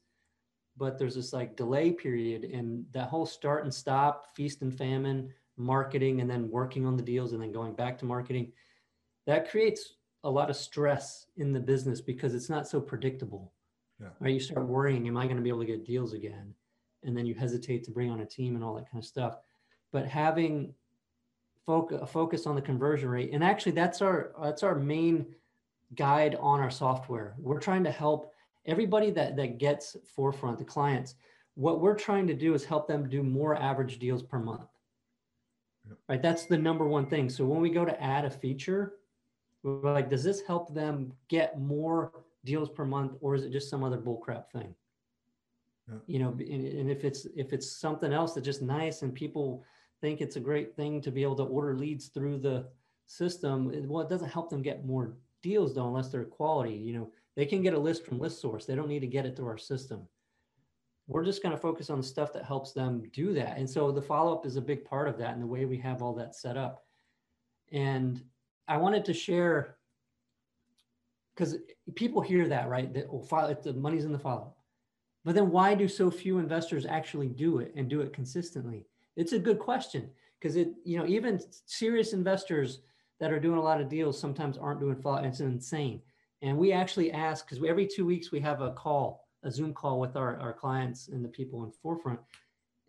but 0.78 0.98
there's 0.98 1.16
this 1.16 1.34
like 1.34 1.56
delay 1.56 1.92
period 1.92 2.44
and 2.44 2.86
that 2.92 3.08
whole 3.08 3.26
start 3.26 3.64
and 3.64 3.74
stop 3.74 4.36
feast 4.36 4.62
and 4.62 4.78
famine 4.78 5.32
marketing 5.58 6.22
and 6.22 6.30
then 6.30 6.50
working 6.50 6.86
on 6.86 6.98
the 6.98 7.04
deals 7.04 7.32
and 7.34 7.42
then 7.42 7.52
going 7.52 7.74
back 7.74 7.98
to 7.98 8.06
marketing 8.06 8.52
that 9.26 9.50
creates 9.50 9.94
a 10.24 10.30
lot 10.30 10.50
of 10.50 10.56
stress 10.56 11.28
in 11.38 11.52
the 11.52 11.60
business 11.60 12.02
because 12.02 12.34
it's 12.34 12.50
not 12.50 12.68
so 12.68 12.82
predictable. 12.82 13.54
Yeah. 14.02 14.10
right? 14.20 14.34
You 14.34 14.40
start 14.40 14.68
worrying 14.68 15.08
am 15.08 15.18
i 15.18 15.26
going 15.26 15.38
to 15.38 15.42
be 15.42 15.50
able 15.50 15.62
to 15.62 15.66
get 15.66 15.86
deals 15.86 16.14
again? 16.14 16.54
And 17.04 17.16
then 17.16 17.26
you 17.26 17.36
hesitate 17.36 17.84
to 17.86 17.92
bring 17.92 18.10
on 18.10 18.22
a 18.22 18.26
team 18.26 18.56
and 18.56 18.64
all 18.64 18.76
that 18.76 18.92
kind 18.92 19.02
of 19.02 19.08
stuff 19.08 19.38
but 19.96 20.06
having 20.06 20.74
focus 21.66 22.02
focus 22.12 22.46
on 22.46 22.54
the 22.54 22.62
conversion 22.62 23.08
rate. 23.08 23.30
And 23.32 23.42
actually, 23.42 23.72
that's 23.72 24.02
our 24.02 24.34
that's 24.44 24.62
our 24.62 24.76
main 24.76 25.26
guide 25.96 26.36
on 26.42 26.60
our 26.60 26.70
software. 26.70 27.34
We're 27.40 27.62
trying 27.62 27.86
to 27.86 27.92
help 27.92 28.34
everybody 28.66 29.10
that 29.12 29.38
that 29.38 29.58
gets 29.58 29.96
forefront, 30.14 30.60
the 30.60 30.66
clients. 30.66 31.16
What 31.54 31.80
we're 31.80 31.96
trying 31.96 32.28
to 32.28 32.34
do 32.34 32.54
is 32.54 32.66
help 32.66 32.90
them 32.90 33.08
do 33.08 33.24
more 33.24 33.56
average 33.56 33.98
deals 33.98 34.22
per 34.22 34.38
month. 34.38 34.68
Yep. 35.88 35.98
Right, 36.10 36.22
that's 36.22 36.46
the 36.46 36.58
number 36.58 36.86
one 36.86 37.06
thing. 37.06 37.30
So 37.30 37.46
when 37.46 37.62
we 37.62 37.70
go 37.70 37.86
to 37.86 38.04
add 38.04 38.26
a 38.26 38.30
feature, 38.30 38.96
we're 39.64 39.94
like, 39.94 40.10
does 40.10 40.26
this 40.26 40.42
help 40.42 40.74
them 40.74 41.14
get 41.30 41.58
more 41.58 42.12
deals 42.44 42.68
per 42.68 42.84
month, 42.84 43.14
or 43.22 43.34
is 43.34 43.46
it 43.46 43.54
just 43.54 43.70
some 43.70 43.82
other 43.82 43.98
bullcrap 43.98 44.52
thing? 44.52 44.76
Yep. 45.90 46.02
You 46.08 46.20
know, 46.20 46.30
and, 46.30 46.66
and 46.68 46.92
if 46.92 47.04
it's 47.04 47.26
if 47.36 47.54
it's 47.54 47.70
something 47.72 48.12
else 48.12 48.34
that's 48.34 48.46
just 48.46 48.62
nice 48.62 49.02
and 49.02 49.14
people 49.14 49.64
think 50.06 50.22
it's 50.22 50.36
a 50.36 50.40
great 50.40 50.76
thing 50.76 51.02
to 51.02 51.10
be 51.10 51.24
able 51.24 51.36
to 51.36 51.44
order 51.44 51.76
leads 51.76 52.10
through 52.10 52.38
the 52.38 52.68
system. 53.08 53.72
Well, 53.88 54.06
it 54.06 54.10
doesn't 54.10 54.30
help 54.30 54.52
them 54.52 54.62
get 54.62 54.86
more 54.86 55.18
deals 55.42 55.74
though, 55.74 55.88
unless 55.88 56.10
they're 56.10 56.26
quality. 56.26 56.76
You 56.76 56.94
know, 56.94 57.12
they 57.36 57.48
can 57.48 57.64
get 57.64 57.74
a 57.74 57.80
list 57.80 58.06
from 58.06 58.20
ListSource. 58.20 58.68
They 58.68 58.76
don't 58.76 58.88
need 58.88 59.00
to 59.00 59.08
get 59.08 59.26
it 59.26 59.36
through 59.36 59.48
our 59.48 59.58
system. 59.58 60.08
We're 61.08 61.26
just 61.26 61.42
going 61.42 61.56
to 61.56 61.62
focus 61.62 61.90
on 61.90 61.98
the 61.98 62.04
stuff 62.04 62.34
that 62.34 62.46
helps 62.46 62.72
them 62.72 63.10
do 63.14 63.34
that. 63.34 63.58
And 63.58 63.68
so 63.68 63.92
the 63.92 64.02
follow-up 64.02 64.46
is 64.46 64.58
a 64.58 64.62
big 64.62 64.86
part 64.86 65.08
of 65.08 65.18
that 65.18 65.34
and 65.34 65.42
the 65.42 65.48
way 65.48 65.66
we 65.66 65.78
have 65.78 66.04
all 66.04 66.14
that 66.14 66.36
set 66.36 66.56
up. 66.56 66.86
And 67.72 68.22
I 68.68 68.78
wanted 68.78 69.06
to 69.06 69.14
share 69.14 69.78
because 71.36 71.58
people 71.96 72.22
hear 72.22 72.48
that, 72.48 72.70
right? 72.70 72.94
That 72.94 73.08
oh, 73.12 73.56
the 73.64 73.74
money's 73.74 74.06
in 74.06 74.12
the 74.12 74.20
follow-up. 74.20 74.56
But 75.24 75.34
then 75.34 75.50
why 75.50 75.74
do 75.74 75.88
so 75.88 76.12
few 76.12 76.38
investors 76.38 76.86
actually 76.86 77.28
do 77.28 77.58
it 77.58 77.74
and 77.76 77.90
do 77.90 78.02
it 78.02 78.14
consistently? 78.14 78.86
It's 79.16 79.34
a 79.34 79.40
good 79.40 79.60
question 79.60 80.10
because 80.40 80.56
it, 80.56 80.74
you 80.84 80.98
know, 80.98 81.06
even 81.06 81.40
serious 81.66 82.14
investors 82.14 82.82
that 83.20 83.32
are 83.32 83.40
doing 83.40 83.58
a 83.58 83.64
lot 83.64 83.82
of 83.82 83.90
deals 83.90 84.20
sometimes 84.20 84.58
aren't 84.58 84.80
doing 84.80 84.96
follow. 84.96 85.24
It's 85.24 85.40
insane. 85.40 86.02
And 86.42 86.58
we 86.58 86.74
actually 86.74 87.12
ask 87.12 87.48
because 87.48 87.64
every 87.66 87.88
two 87.88 88.06
weeks 88.06 88.32
we 88.32 88.40
have 88.42 88.62
a 88.62 88.72
call, 88.72 89.28
a 89.44 89.52
Zoom 89.52 89.74
call 89.74 90.00
with 90.00 90.16
our, 90.16 90.38
our 90.38 90.54
clients 90.54 91.08
and 91.08 91.24
the 91.24 91.30
people 91.30 91.64
in 91.64 91.72
forefront. 91.72 92.20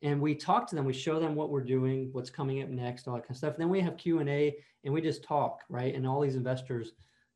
And 0.03 0.21
we 0.21 0.35
talk 0.35 0.69
to 0.69 0.77
them, 0.77 0.85
we 0.85 0.93
show 0.93 1.19
them 1.19 1.35
what 1.35 1.51
we're 1.51 1.65
doing, 1.65 2.11
what's 2.13 2.29
coming 2.29 2.63
up 2.63 2.69
next, 2.69 3.09
all 3.09 3.15
that 3.15 3.23
kind 3.23 3.31
of 3.31 3.37
stuff. 3.37 3.55
And 3.55 3.63
then 3.63 3.71
we 3.71 3.81
have 3.81 3.97
Q 3.97 4.19
and 4.19 4.29
A 4.29 4.57
and 4.85 4.93
we 4.93 5.01
just 5.01 5.25
talk, 5.25 5.61
right? 5.69 5.95
And 5.95 6.07
all 6.07 6.21
these 6.21 6.37
investors, 6.37 6.93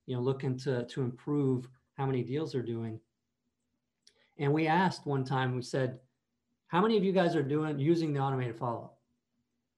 you 0.07 0.15
know, 0.15 0.21
looking 0.23 0.59
to 0.59 0.85
to 0.85 1.03
improve 1.03 1.69
how 1.97 2.07
many 2.07 2.23
deals 2.23 2.53
they're 2.53 2.63
doing. 2.63 3.01
And 4.39 4.53
we 4.53 4.67
asked 4.67 5.07
one 5.07 5.25
time, 5.25 5.55
we 5.55 5.63
said, 5.63 5.99
how 6.71 6.81
many 6.81 6.97
of 6.97 7.03
you 7.03 7.13
guys 7.13 7.35
are 7.35 7.43
doing 7.43 7.79
using 7.81 8.13
the 8.13 8.21
automated 8.21 8.57
follow-up? 8.57 8.97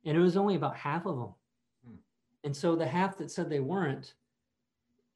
And 0.05 0.17
it 0.17 0.21
was 0.21 0.37
only 0.37 0.57
about 0.57 0.77
half 0.77 1.07
of 1.07 1.17
them. 1.17 1.35
Hmm. 1.87 1.97
And 2.45 2.55
so 2.55 2.77
the 2.77 2.87
half 2.87 3.17
that 3.17 3.31
said 3.31 3.49
they 3.49 3.61
weren't, 3.61 4.13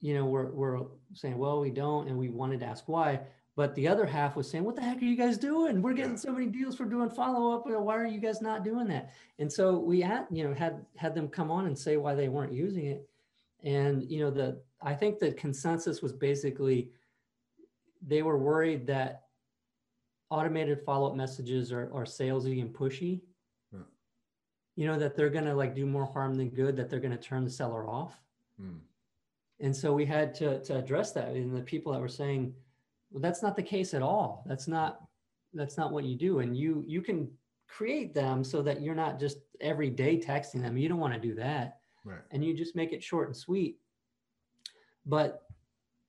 you 0.00 0.14
know, 0.14 0.24
were, 0.24 0.50
were 0.52 0.86
saying, 1.12 1.36
well, 1.36 1.60
we 1.60 1.70
don't, 1.70 2.08
and 2.08 2.16
we 2.16 2.30
wanted 2.30 2.60
to 2.60 2.66
ask 2.66 2.84
why. 2.86 3.20
But 3.56 3.74
the 3.74 3.88
other 3.88 4.06
half 4.06 4.36
was 4.36 4.50
saying, 4.50 4.64
what 4.64 4.74
the 4.74 4.82
heck 4.82 5.02
are 5.02 5.04
you 5.04 5.16
guys 5.16 5.36
doing? 5.36 5.82
We're 5.82 5.92
getting 5.92 6.16
so 6.16 6.32
many 6.32 6.46
deals 6.46 6.76
for 6.76 6.86
doing 6.86 7.10
follow-up. 7.10 7.66
Why 7.66 7.96
are 7.96 8.06
you 8.06 8.20
guys 8.20 8.40
not 8.40 8.64
doing 8.64 8.86
that? 8.88 9.12
And 9.38 9.52
so 9.52 9.78
we 9.78 10.00
had, 10.00 10.26
you 10.30 10.44
know, 10.44 10.54
had 10.54 10.84
had 10.96 11.14
them 11.14 11.28
come 11.28 11.50
on 11.50 11.66
and 11.66 11.78
say 11.78 11.98
why 11.98 12.14
they 12.14 12.28
weren't 12.28 12.52
using 12.52 12.86
it. 12.86 13.08
And, 13.64 14.02
you 14.10 14.20
know, 14.20 14.30
the 14.30 14.60
I 14.82 14.94
think 14.94 15.18
the 15.18 15.32
consensus 15.32 16.00
was 16.00 16.12
basically 16.12 16.90
they 18.06 18.22
were 18.22 18.38
worried 18.38 18.86
that 18.86 19.25
automated 20.30 20.82
follow-up 20.82 21.14
messages 21.14 21.72
are, 21.72 21.90
are 21.94 22.04
salesy 22.04 22.60
and 22.60 22.74
pushy. 22.74 23.20
Yeah. 23.72 23.80
you 24.74 24.86
know 24.86 24.98
that 24.98 25.16
they're 25.16 25.30
going 25.30 25.44
to 25.44 25.54
like 25.54 25.74
do 25.74 25.86
more 25.86 26.06
harm 26.06 26.34
than 26.34 26.50
good 26.50 26.76
that 26.76 26.90
they're 26.90 27.00
going 27.00 27.16
to 27.16 27.22
turn 27.22 27.44
the 27.44 27.50
seller 27.50 27.88
off. 27.88 28.20
Hmm. 28.60 28.78
and 29.60 29.76
so 29.76 29.92
we 29.92 30.06
had 30.06 30.34
to, 30.36 30.62
to 30.62 30.78
address 30.78 31.12
that. 31.12 31.28
And 31.28 31.54
the 31.54 31.60
people 31.60 31.92
that 31.92 32.00
were 32.00 32.08
saying 32.08 32.54
well 33.10 33.20
that's 33.20 33.42
not 33.42 33.56
the 33.56 33.62
case 33.62 33.94
at 33.94 34.02
all. 34.02 34.44
That's 34.46 34.66
not 34.68 35.02
that's 35.54 35.76
not 35.76 35.92
what 35.92 36.04
you 36.04 36.16
do. 36.16 36.40
And 36.40 36.56
you 36.56 36.84
you 36.86 37.02
can 37.02 37.30
create 37.68 38.14
them 38.14 38.44
so 38.44 38.62
that 38.62 38.80
you're 38.80 38.94
not 38.94 39.18
just 39.18 39.38
every 39.60 39.90
day 39.90 40.18
texting 40.18 40.62
them. 40.62 40.76
You 40.76 40.88
don't 40.88 40.98
want 40.98 41.14
to 41.14 41.20
do 41.20 41.34
that. 41.34 41.78
Right. 42.04 42.20
and 42.30 42.44
you 42.44 42.54
just 42.54 42.76
make 42.76 42.92
it 42.92 43.02
short 43.02 43.26
and 43.26 43.36
sweet. 43.36 43.78
But 45.06 45.42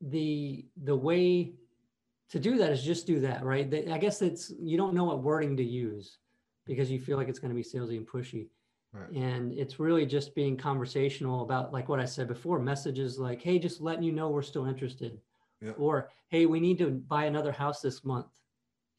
the 0.02 0.66
the 0.84 0.96
way 0.96 1.54
to 2.32 2.40
do 2.40 2.58
that 2.58 2.72
is 2.72 2.84
just 2.84 3.08
do 3.08 3.20
that, 3.22 3.44
right? 3.44 3.74
I 3.90 3.98
guess 3.98 4.22
it's 4.22 4.52
you 4.60 4.78
don't 4.78 4.94
know 4.94 5.06
what 5.06 5.24
wording 5.24 5.56
to 5.58 5.64
use 5.64 6.18
because 6.66 6.92
you 6.92 7.00
feel 7.00 7.18
like 7.18 7.30
it's 7.30 7.40
going 7.40 7.52
to 7.52 7.56
be 7.56 7.64
salesy 7.64 7.98
and 7.98 8.08
pushy. 8.08 8.48
Right. 8.94 9.12
And 9.12 9.54
it's 9.54 9.80
really 9.80 10.06
just 10.06 10.36
being 10.36 10.58
conversational 10.58 11.44
about 11.44 11.72
like 11.72 11.88
what 11.90 12.00
I 12.00 12.06
said 12.06 12.28
before, 12.28 12.60
messages 12.60 13.20
like, 13.20 13.42
hey, 13.42 13.60
just 13.60 13.82
letting 13.82 14.04
you 14.04 14.12
know 14.12 14.30
we're 14.30 14.42
still 14.42 14.66
interested. 14.66 15.20
Or 15.78 16.10
hey, 16.30 16.46
we 16.46 16.60
need 16.60 16.78
to 16.80 16.92
buy 16.92 17.26
another 17.26 17.52
house 17.52 17.82
this 17.82 18.04
month. 18.04 18.28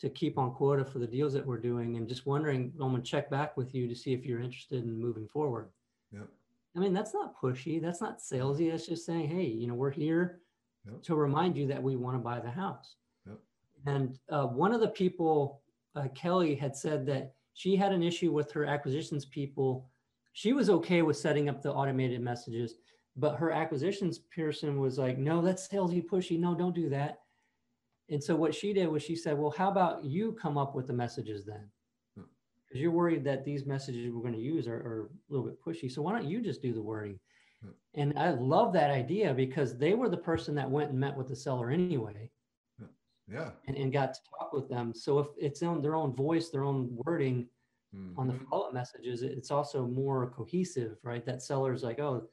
to 0.00 0.08
keep 0.08 0.38
on 0.38 0.52
quota 0.52 0.84
for 0.84 0.98
the 0.98 1.06
deals 1.06 1.32
that 1.32 1.44
we're 1.44 1.58
doing 1.58 1.96
and 1.96 2.08
just 2.08 2.26
wondering, 2.26 2.72
I'm 2.80 2.92
gonna 2.92 3.02
check 3.02 3.28
back 3.30 3.56
with 3.56 3.74
you 3.74 3.88
to 3.88 3.94
see 3.94 4.12
if 4.12 4.24
you're 4.24 4.40
interested 4.40 4.84
in 4.84 5.00
moving 5.00 5.26
forward. 5.26 5.70
Yep. 6.12 6.28
I 6.76 6.80
mean, 6.80 6.92
that's 6.92 7.14
not 7.14 7.38
pushy. 7.40 7.82
That's 7.82 8.00
not 8.00 8.20
salesy. 8.20 8.70
That's 8.70 8.86
just 8.86 9.04
saying, 9.04 9.28
hey, 9.28 9.44
you 9.44 9.66
know, 9.66 9.74
we're 9.74 9.90
here 9.90 10.40
to 11.02 11.14
remind 11.14 11.56
you 11.56 11.66
that 11.66 11.82
we 11.82 11.96
want 11.96 12.14
to 12.14 12.20
buy 12.20 12.40
the 12.40 12.50
house. 12.50 12.94
And 13.86 14.18
uh, 14.30 14.46
one 14.46 14.72
of 14.72 14.80
the 14.80 14.88
people, 14.88 15.62
uh, 15.94 16.08
Kelly, 16.14 16.54
had 16.54 16.76
said 16.76 17.06
that 17.06 17.32
she 17.54 17.76
had 17.76 17.92
an 17.92 18.02
issue 18.02 18.32
with 18.32 18.52
her 18.52 18.64
acquisitions 18.64 19.24
people. 19.24 19.88
She 20.32 20.52
was 20.52 20.70
okay 20.70 21.02
with 21.02 21.16
setting 21.16 21.48
up 21.48 21.62
the 21.62 21.72
automated 21.72 22.20
messages, 22.20 22.74
but 23.16 23.36
her 23.36 23.50
acquisitions 23.50 24.18
person 24.18 24.80
was 24.80 24.98
like, 24.98 25.18
no, 25.18 25.42
that's 25.42 25.66
salesy, 25.66 26.04
pushy. 26.04 26.38
No, 26.38 26.54
don't 26.54 26.74
do 26.74 26.88
that. 26.90 27.20
And 28.10 28.22
so 28.22 28.36
what 28.36 28.54
she 28.54 28.72
did 28.72 28.88
was 28.88 29.02
she 29.02 29.16
said, 29.16 29.36
well, 29.36 29.50
how 29.50 29.70
about 29.70 30.04
you 30.04 30.32
come 30.32 30.56
up 30.56 30.74
with 30.74 30.86
the 30.86 30.92
messages 30.92 31.44
then? 31.44 31.68
Hmm. 32.16 32.22
Because 32.66 32.80
you're 32.80 32.90
worried 32.90 33.24
that 33.24 33.44
these 33.44 33.66
messages 33.66 34.12
we're 34.12 34.22
going 34.22 34.34
to 34.34 34.40
use 34.40 34.66
are, 34.66 34.76
are 34.76 35.10
a 35.28 35.32
little 35.32 35.46
bit 35.46 35.62
pushy. 35.62 35.90
So 35.90 36.02
why 36.02 36.12
don't 36.12 36.28
you 36.28 36.40
just 36.40 36.62
do 36.62 36.72
the 36.72 36.80
wording? 36.80 37.18
Hmm. 37.62 37.70
And 37.94 38.18
I 38.18 38.30
love 38.30 38.72
that 38.74 38.90
idea 38.90 39.34
because 39.34 39.76
they 39.76 39.94
were 39.94 40.08
the 40.08 40.16
person 40.16 40.54
that 40.54 40.70
went 40.70 40.90
and 40.90 40.98
met 40.98 41.16
with 41.16 41.28
the 41.28 41.36
seller 41.36 41.70
anyway 41.70 42.30
Yeah. 43.30 43.50
and, 43.66 43.76
and 43.76 43.92
got 43.92 44.14
to 44.14 44.20
talk 44.38 44.52
with 44.52 44.68
them. 44.68 44.94
So 44.94 45.18
if 45.18 45.26
it's 45.38 45.62
on 45.62 45.82
their 45.82 45.94
own 45.94 46.14
voice, 46.14 46.48
their 46.48 46.64
own 46.64 46.88
wording 47.04 47.48
on 48.16 48.26
the 48.26 48.34
Mhm. 48.34 48.48
follow-up 48.48 48.74
messages, 48.74 49.22
it's 49.22 49.50
also 49.50 49.86
more 49.86 50.30
cohesive, 50.30 50.98
right? 51.02 51.24
That 51.24 51.42
seller's 51.42 51.82
like, 51.82 51.98
oh, 51.98 52.28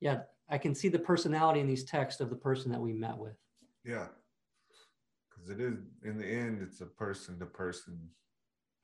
yeah, 0.00 0.22
I 0.48 0.56
can 0.58 0.74
see 0.74 0.88
the 0.88 0.98
personality 1.00 1.60
in 1.60 1.66
these 1.66 1.84
texts 1.84 2.20
of 2.20 2.30
the 2.30 2.36
person 2.36 2.70
that 2.72 2.80
we 2.80 2.92
met 2.92 3.16
with. 3.18 3.36
Yeah. 3.84 4.08
Because 5.28 5.50
it 5.50 5.60
is, 5.60 5.78
in 6.04 6.16
the 6.16 6.26
end, 6.26 6.62
it's 6.62 6.80
a 6.80 6.86
person 6.86 7.38
to 7.40 7.46
person 7.46 8.08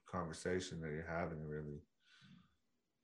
conversation 0.07 0.81
that 0.81 0.91
you're 0.91 1.07
having, 1.07 1.47
really. 1.47 1.81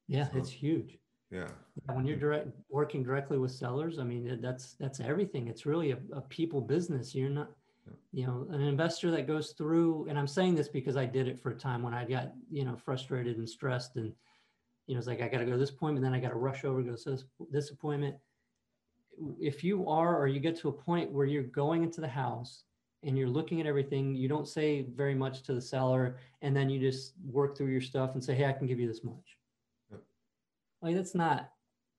Yeah, 0.08 0.28
So- 0.30 0.38
it's 0.38 0.50
huge. 0.50 0.98
Yeah. 1.30 1.50
When 1.86 2.04
you're 2.04 2.18
direct 2.18 2.48
working 2.68 3.02
directly 3.02 3.38
with 3.38 3.52
sellers, 3.52 3.98
I 3.98 4.04
mean, 4.04 4.40
that's 4.42 4.74
that's 4.74 5.00
everything. 5.00 5.48
It's 5.48 5.64
really 5.64 5.92
a, 5.92 5.98
a 6.12 6.20
people 6.20 6.60
business. 6.60 7.14
You're 7.14 7.30
not. 7.30 7.56
You 8.12 8.26
know, 8.26 8.46
an 8.50 8.60
investor 8.60 9.10
that 9.10 9.26
goes 9.26 9.52
through, 9.52 10.06
and 10.08 10.18
I'm 10.18 10.26
saying 10.26 10.54
this 10.54 10.68
because 10.68 10.96
I 10.96 11.06
did 11.06 11.28
it 11.28 11.40
for 11.40 11.50
a 11.50 11.54
time 11.54 11.82
when 11.82 11.94
I 11.94 12.04
got, 12.04 12.32
you 12.50 12.64
know, 12.64 12.76
frustrated 12.76 13.38
and 13.38 13.48
stressed, 13.48 13.96
and 13.96 14.12
you 14.86 14.94
know, 14.94 14.98
it's 14.98 15.08
like 15.08 15.22
I 15.22 15.28
got 15.28 15.38
to 15.38 15.44
go 15.44 15.52
to 15.52 15.58
this 15.58 15.70
appointment, 15.70 16.04
then 16.04 16.14
I 16.14 16.20
got 16.20 16.30
to 16.30 16.36
rush 16.36 16.64
over 16.64 16.82
to 16.82 16.90
go 16.90 16.96
to 16.96 17.10
this, 17.10 17.24
this 17.50 17.70
appointment. 17.70 18.16
If 19.40 19.62
you 19.62 19.88
are, 19.88 20.18
or 20.18 20.26
you 20.26 20.40
get 20.40 20.58
to 20.60 20.68
a 20.68 20.72
point 20.72 21.10
where 21.10 21.26
you're 21.26 21.42
going 21.44 21.82
into 21.82 22.00
the 22.00 22.08
house 22.08 22.64
and 23.02 23.16
you're 23.16 23.28
looking 23.28 23.60
at 23.60 23.66
everything, 23.66 24.14
you 24.14 24.28
don't 24.28 24.48
say 24.48 24.82
very 24.94 25.14
much 25.14 25.42
to 25.42 25.54
the 25.54 25.60
seller, 25.60 26.16
and 26.42 26.54
then 26.54 26.68
you 26.68 26.80
just 26.80 27.14
work 27.30 27.56
through 27.56 27.68
your 27.68 27.80
stuff 27.80 28.14
and 28.14 28.22
say, 28.22 28.34
hey, 28.34 28.46
I 28.46 28.52
can 28.52 28.66
give 28.66 28.80
you 28.80 28.88
this 28.88 29.04
much. 29.04 29.38
Yep. 29.90 30.00
Like 30.82 30.96
that's 30.96 31.14
not 31.14 31.50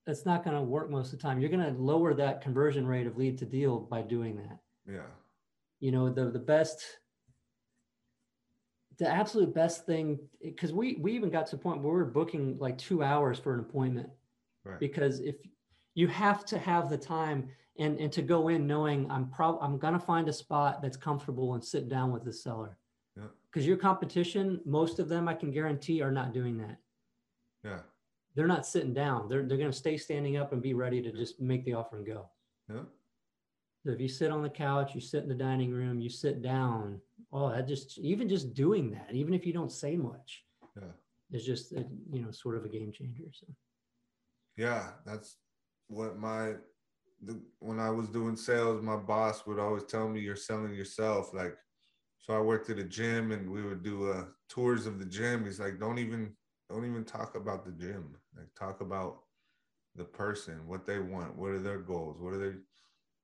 that's 0.06 0.26
not 0.26 0.44
going 0.44 0.56
to 0.56 0.62
work 0.62 0.90
most 0.90 1.12
of 1.12 1.18
the 1.18 1.22
time. 1.22 1.40
You're 1.40 1.50
going 1.50 1.64
to 1.64 1.80
lower 1.80 2.14
that 2.14 2.42
conversion 2.42 2.86
rate 2.86 3.06
of 3.06 3.16
lead 3.16 3.38
to 3.38 3.46
deal 3.46 3.78
by 3.78 4.02
doing 4.02 4.36
that. 4.36 4.58
Yeah. 4.86 5.06
You 5.84 5.92
know, 5.92 6.08
the 6.08 6.30
the 6.30 6.38
best 6.38 6.82
the 8.96 9.06
absolute 9.06 9.54
best 9.54 9.84
thing 9.84 10.18
because 10.42 10.72
we 10.72 10.94
we 10.94 11.12
even 11.12 11.28
got 11.28 11.46
to 11.48 11.56
the 11.56 11.62
point 11.62 11.82
where 11.82 11.92
we 11.92 11.98
were 11.98 12.06
booking 12.06 12.56
like 12.58 12.78
2 12.78 13.02
hours 13.02 13.38
for 13.38 13.52
an 13.52 13.60
appointment 13.60 14.08
Right. 14.64 14.80
because 14.80 15.20
if 15.20 15.36
you 15.94 16.08
have 16.08 16.46
to 16.46 16.56
have 16.56 16.88
the 16.88 16.96
time 16.96 17.50
and 17.78 18.00
and 18.00 18.10
to 18.14 18.22
go 18.22 18.48
in 18.48 18.66
knowing 18.66 19.10
I'm 19.10 19.28
prob 19.28 19.58
I'm 19.60 19.76
going 19.76 19.92
to 19.92 20.00
find 20.00 20.26
a 20.26 20.32
spot 20.32 20.80
that's 20.80 20.96
comfortable 20.96 21.52
and 21.52 21.62
sit 21.62 21.90
down 21.90 22.12
with 22.12 22.24
the 22.24 22.32
seller. 22.32 22.78
Yeah. 23.14 23.28
Cuz 23.52 23.66
your 23.66 23.76
competition, 23.76 24.62
most 24.64 24.98
of 24.98 25.10
them 25.10 25.28
I 25.28 25.34
can 25.34 25.50
guarantee 25.50 26.00
are 26.00 26.12
not 26.20 26.32
doing 26.32 26.56
that. 26.64 26.78
Yeah. 27.62 27.82
They're 28.34 28.54
not 28.56 28.64
sitting 28.64 28.94
down. 28.94 29.28
They're 29.28 29.44
they're 29.46 29.62
going 29.64 29.76
to 29.76 29.82
stay 29.84 29.98
standing 29.98 30.38
up 30.38 30.54
and 30.54 30.62
be 30.62 30.72
ready 30.72 31.02
to 31.02 31.12
just 31.12 31.40
make 31.40 31.62
the 31.66 31.74
offer 31.74 31.98
and 31.98 32.06
go. 32.06 32.30
Yeah. 32.70 32.84
So 33.84 33.90
if 33.92 34.00
you 34.00 34.08
sit 34.08 34.30
on 34.30 34.42
the 34.42 34.48
couch, 34.48 34.94
you 34.94 35.00
sit 35.00 35.22
in 35.24 35.28
the 35.28 35.34
dining 35.34 35.70
room, 35.70 36.00
you 36.00 36.08
sit 36.08 36.40
down. 36.40 37.00
Oh, 37.32 37.50
that 37.50 37.68
just 37.68 37.98
even 37.98 38.28
just 38.28 38.54
doing 38.54 38.90
that, 38.92 39.10
even 39.12 39.34
if 39.34 39.44
you 39.44 39.52
don't 39.52 39.70
say 39.70 39.96
much, 39.96 40.42
Yeah. 40.76 40.92
is 41.30 41.44
just 41.44 41.72
a, 41.72 41.84
you 42.10 42.22
know 42.22 42.30
sort 42.30 42.56
of 42.56 42.64
a 42.64 42.68
game 42.68 42.92
changer. 42.92 43.24
So 43.32 43.46
Yeah, 44.56 44.92
that's 45.04 45.36
what 45.88 46.18
my 46.18 46.54
the, 47.22 47.40
when 47.58 47.78
I 47.78 47.90
was 47.90 48.08
doing 48.08 48.36
sales, 48.36 48.82
my 48.82 48.96
boss 48.96 49.46
would 49.46 49.58
always 49.58 49.84
tell 49.84 50.08
me 50.08 50.20
you're 50.20 50.36
selling 50.36 50.74
yourself. 50.74 51.34
Like, 51.34 51.56
so 52.20 52.34
I 52.34 52.40
worked 52.40 52.70
at 52.70 52.78
a 52.78 52.84
gym 52.84 53.32
and 53.32 53.50
we 53.50 53.62
would 53.62 53.82
do 53.82 54.10
uh, 54.10 54.24
tours 54.48 54.86
of 54.86 54.98
the 54.98 55.04
gym. 55.06 55.44
He's 55.44 55.60
like, 55.60 55.78
don't 55.78 55.98
even 55.98 56.32
don't 56.70 56.86
even 56.86 57.04
talk 57.04 57.34
about 57.34 57.66
the 57.66 57.72
gym. 57.72 58.16
Like, 58.34 58.48
talk 58.58 58.80
about 58.80 59.24
the 59.94 60.04
person, 60.04 60.66
what 60.66 60.86
they 60.86 61.00
want, 61.00 61.36
what 61.36 61.50
are 61.50 61.58
their 61.58 61.78
goals, 61.78 62.18
what 62.18 62.32
are 62.32 62.38
their, 62.38 62.58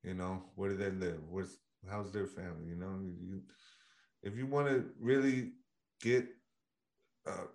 you 0.02 0.14
know, 0.14 0.42
where 0.54 0.70
do 0.70 0.76
they 0.76 0.90
live, 0.90 1.20
what's 1.28 1.56
how's 1.88 2.12
their 2.12 2.26
family, 2.26 2.68
you 2.68 2.76
know. 2.76 3.00
You, 3.02 3.42
if 4.22 4.36
you 4.36 4.46
want 4.46 4.68
to 4.68 4.84
really 5.00 5.52
get 6.00 6.26
uh, 7.26 7.46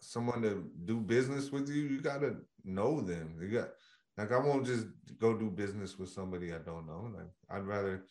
someone 0.00 0.42
to 0.42 0.70
do 0.84 0.96
business 1.00 1.50
with 1.50 1.68
you, 1.68 1.82
you 1.82 2.00
gotta 2.00 2.36
know 2.64 3.00
them. 3.00 3.36
You 3.40 3.48
got 3.48 3.70
like 4.16 4.32
I 4.32 4.38
won't 4.38 4.66
just 4.66 4.86
go 5.18 5.36
do 5.36 5.50
business 5.50 5.98
with 5.98 6.08
somebody 6.10 6.52
I 6.52 6.58
don't 6.58 6.86
know. 6.86 7.10
Like 7.14 7.30
I'd 7.50 7.66
rather 7.66 8.04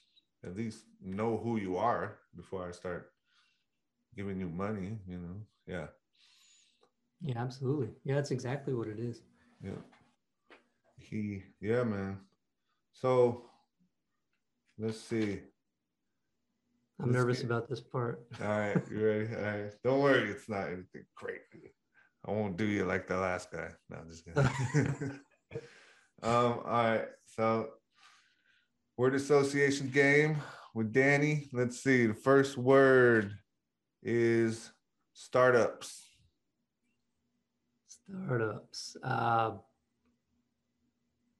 at 0.46 0.56
least 0.56 0.86
know 1.02 1.38
who 1.38 1.58
you 1.58 1.78
are 1.78 2.20
before 2.36 2.68
I 2.68 2.72
start 2.72 3.12
giving 4.16 4.40
you 4.40 4.50
money, 4.50 4.98
you 5.08 5.18
know. 5.18 5.36
Yeah. 5.68 5.88
yeah, 7.22 7.38
absolutely. 7.38 7.90
Yeah, 8.04 8.16
that's 8.16 8.32
exactly 8.32 8.74
what 8.74 8.88
it 8.88 9.00
is. 9.00 9.22
Yeah. 9.64 9.82
He 10.98 11.44
yeah, 11.62 11.84
man. 11.84 12.18
So 12.94 13.44
let's 14.78 15.00
see. 15.00 15.40
I'm 17.02 17.08
Let's 17.08 17.14
nervous 17.18 17.38
get- 17.40 17.46
about 17.46 17.70
this 17.70 17.80
part. 17.82 18.26
All 18.42 18.48
right, 18.48 18.78
you 18.92 19.06
ready? 19.06 19.36
All 19.36 19.42
right. 19.42 19.72
Don't 19.84 20.02
worry, 20.02 20.30
it's 20.32 20.50
not 20.50 20.68
anything 20.68 21.06
great. 21.16 21.40
I 22.28 22.32
won't 22.32 22.58
do 22.58 22.66
you 22.66 22.84
like 22.84 23.08
the 23.08 23.16
last 23.18 23.52
guy. 23.52 23.70
No, 23.90 23.98
I'm 23.98 24.10
just 24.10 24.26
kidding. 24.26 24.44
um, 26.22 26.60
all 26.64 26.64
right. 26.66 27.06
So 27.26 27.70
word 28.98 29.16
association 29.16 29.90
game 29.90 30.38
with 30.76 30.92
Danny. 30.92 31.48
Let's 31.54 31.82
see. 31.82 32.08
The 32.08 32.14
first 32.14 32.58
word 32.58 33.32
is 34.04 34.70
startups. 35.14 36.06
Startups. 37.88 38.98
Uh, 39.02 39.52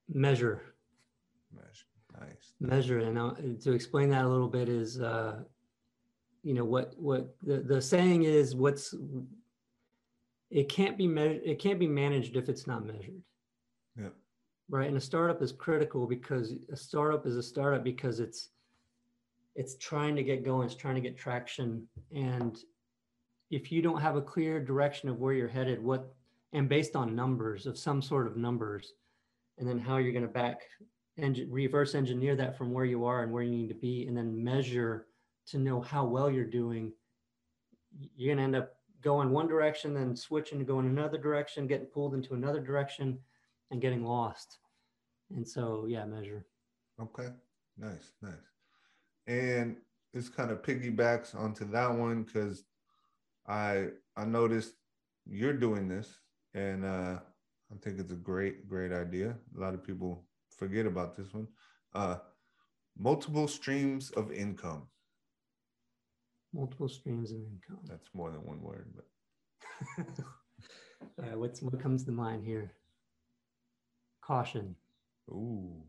measure. 0.08 0.69
Nice. 2.18 2.52
measure 2.60 2.98
and 2.98 3.60
to 3.62 3.72
explain 3.72 4.10
that 4.10 4.24
a 4.24 4.28
little 4.28 4.48
bit 4.48 4.68
is 4.68 5.00
uh, 5.00 5.42
you 6.42 6.54
know 6.54 6.64
what 6.64 6.94
what 6.98 7.34
the, 7.42 7.58
the 7.58 7.80
saying 7.80 8.24
is 8.24 8.54
what's 8.54 8.94
it 10.50 10.68
can't 10.68 10.98
be 10.98 11.06
measured 11.06 11.42
it 11.44 11.58
can't 11.58 11.78
be 11.78 11.86
managed 11.86 12.36
if 12.36 12.48
it's 12.48 12.66
not 12.66 12.84
measured. 12.84 13.22
Yeah. 13.98 14.08
right? 14.68 14.88
And 14.88 14.96
a 14.96 15.00
startup 15.00 15.42
is 15.42 15.52
critical 15.52 16.06
because 16.06 16.54
a 16.70 16.76
startup 16.76 17.26
is 17.26 17.36
a 17.36 17.42
startup 17.42 17.84
because 17.84 18.20
it's 18.20 18.50
it's 19.54 19.76
trying 19.76 20.16
to 20.16 20.22
get 20.22 20.44
going 20.44 20.66
it's 20.66 20.76
trying 20.76 20.96
to 20.96 21.00
get 21.00 21.16
traction. 21.16 21.86
And 22.14 22.58
if 23.50 23.72
you 23.72 23.82
don't 23.82 24.00
have 24.00 24.16
a 24.16 24.22
clear 24.22 24.60
direction 24.60 25.08
of 25.08 25.18
where 25.18 25.32
you're 25.32 25.48
headed 25.48 25.82
what 25.82 26.12
and 26.52 26.68
based 26.68 26.96
on 26.96 27.14
numbers 27.14 27.66
of 27.66 27.78
some 27.78 28.02
sort 28.02 28.26
of 28.26 28.36
numbers 28.36 28.94
and 29.58 29.68
then 29.68 29.78
how 29.78 29.98
you're 29.98 30.12
going 30.12 30.26
to 30.26 30.28
back 30.28 30.62
and 31.22 31.38
reverse 31.50 31.94
engineer 31.94 32.36
that 32.36 32.56
from 32.56 32.72
where 32.72 32.84
you 32.84 33.04
are 33.04 33.22
and 33.22 33.32
where 33.32 33.42
you 33.42 33.50
need 33.50 33.68
to 33.68 33.74
be 33.74 34.06
and 34.06 34.16
then 34.16 34.42
measure 34.42 35.06
to 35.46 35.58
know 35.58 35.80
how 35.80 36.04
well 36.04 36.30
you're 36.30 36.44
doing 36.44 36.92
you're 38.16 38.34
going 38.34 38.38
to 38.38 38.44
end 38.44 38.56
up 38.56 38.74
going 39.02 39.30
one 39.30 39.48
direction 39.48 39.94
then 39.94 40.14
switching 40.14 40.58
to 40.58 40.64
going 40.64 40.86
another 40.86 41.18
direction 41.18 41.66
getting 41.66 41.86
pulled 41.86 42.14
into 42.14 42.34
another 42.34 42.60
direction 42.60 43.18
and 43.70 43.80
getting 43.80 44.04
lost 44.04 44.58
and 45.34 45.46
so 45.46 45.86
yeah 45.88 46.04
measure 46.04 46.44
Okay. 47.00 47.28
Nice, 47.78 48.12
nice. 48.20 48.34
And 49.26 49.76
this 50.12 50.28
kind 50.28 50.50
of 50.50 50.62
piggybacks 50.62 51.34
onto 51.34 51.64
that 51.70 51.94
one 51.94 52.24
because 52.24 52.64
I 53.46 53.88
I 54.16 54.24
noticed 54.24 54.74
you're 55.26 55.54
doing 55.54 55.88
this 55.88 56.18
and 56.54 56.84
uh 56.84 57.18
I 57.72 57.76
think 57.82 58.00
it's 58.00 58.12
a 58.12 58.16
great, 58.16 58.68
great 58.68 58.92
idea. 58.92 59.36
A 59.56 59.60
lot 59.60 59.74
of 59.74 59.84
people 59.84 60.24
forget 60.60 60.84
about 60.84 61.16
this 61.16 61.32
one. 61.32 61.48
Uh, 61.94 62.16
multiple 62.96 63.48
streams 63.48 64.10
of 64.10 64.30
income. 64.30 64.82
Multiple 66.52 66.88
streams 66.88 67.32
of 67.32 67.38
income. 67.38 67.82
That's 67.88 68.08
more 68.12 68.30
than 68.30 68.44
one 68.44 68.60
word, 68.60 68.92
but. 68.94 69.06
Alright, 71.18 71.38
what's 71.38 71.62
what 71.62 71.80
comes 71.80 72.04
to 72.04 72.12
mind 72.12 72.44
here? 72.44 72.72
Caution. 74.20 74.76
Ooh. 75.30 75.82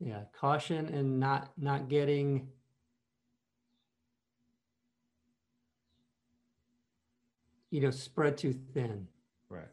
Yeah, 0.00 0.22
caution 0.32 0.86
and 0.88 1.20
not 1.20 1.52
not 1.56 1.88
getting 1.88 2.48
you 7.70 7.80
know 7.80 7.92
spread 7.92 8.36
too 8.36 8.52
thin. 8.74 9.06
Right 9.48 9.68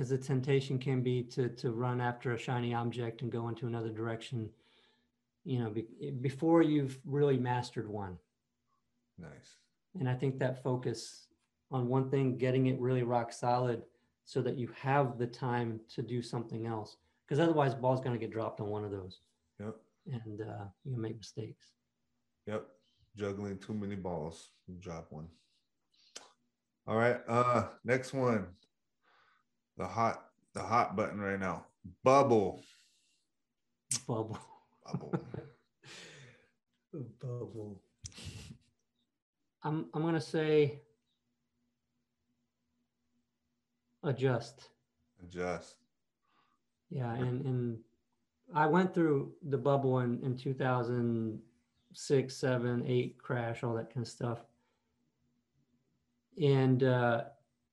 because 0.00 0.08
the 0.08 0.16
temptation 0.16 0.78
can 0.78 1.02
be 1.02 1.22
to 1.22 1.50
to 1.50 1.72
run 1.72 2.00
after 2.00 2.32
a 2.32 2.38
shiny 2.38 2.72
object 2.72 3.20
and 3.20 3.30
go 3.30 3.48
into 3.48 3.66
another 3.66 3.90
direction. 3.90 4.48
You 5.44 5.58
know, 5.58 5.68
be, 5.68 5.84
before 6.22 6.62
you've 6.62 6.98
really 7.04 7.36
mastered 7.36 7.86
one. 7.86 8.16
Nice. 9.18 9.56
And 9.98 10.08
I 10.08 10.14
think 10.14 10.38
that 10.38 10.62
focus 10.62 11.26
on 11.70 11.86
one 11.86 12.08
thing, 12.08 12.38
getting 12.38 12.68
it 12.68 12.80
really 12.80 13.02
rock 13.02 13.30
solid 13.30 13.82
so 14.24 14.40
that 14.40 14.56
you 14.56 14.70
have 14.80 15.18
the 15.18 15.26
time 15.26 15.80
to 15.94 16.00
do 16.00 16.22
something 16.22 16.64
else. 16.64 16.96
Because 17.26 17.38
otherwise, 17.38 17.74
the 17.74 17.80
ball's 17.82 18.00
going 18.00 18.18
to 18.18 18.18
get 18.18 18.32
dropped 18.32 18.60
on 18.62 18.70
one 18.70 18.84
of 18.84 18.90
those 18.90 19.20
Yep. 19.58 19.76
and 20.24 20.40
uh, 20.40 20.64
you 20.82 20.96
make 20.96 21.18
mistakes. 21.18 21.72
Yep. 22.46 22.66
Juggling 23.16 23.58
too 23.58 23.74
many 23.74 23.96
balls. 23.96 24.48
Drop 24.78 25.08
one. 25.10 25.28
All 26.86 26.96
right. 26.96 27.20
Uh 27.28 27.64
next 27.84 28.14
one. 28.14 28.46
The 29.80 29.86
hot 29.86 30.26
the 30.52 30.62
hot 30.62 30.94
button 30.94 31.18
right 31.18 31.40
now. 31.40 31.64
Bubble. 32.04 32.62
Bubble. 34.06 34.38
Bubble. 34.84 35.14
Bubble. 37.18 37.80
I'm, 39.62 39.86
I'm 39.94 40.12
to 40.12 40.20
say 40.20 40.82
adjust. 44.02 44.68
Adjust. 45.22 45.76
Yeah, 46.90 47.14
and 47.14 47.46
and 47.46 47.78
I 48.54 48.66
went 48.66 48.92
through 48.92 49.32
the 49.48 49.56
bubble 49.56 50.00
in 50.00 50.22
in 50.22 50.36
2006, 50.36 52.36
7, 52.36 52.84
8 52.86 53.16
crash, 53.16 53.64
all 53.64 53.72
that 53.76 53.94
kind 53.94 54.04
of 54.04 54.12
stuff. 54.12 54.40
And 56.38 56.82
uh 56.82 57.24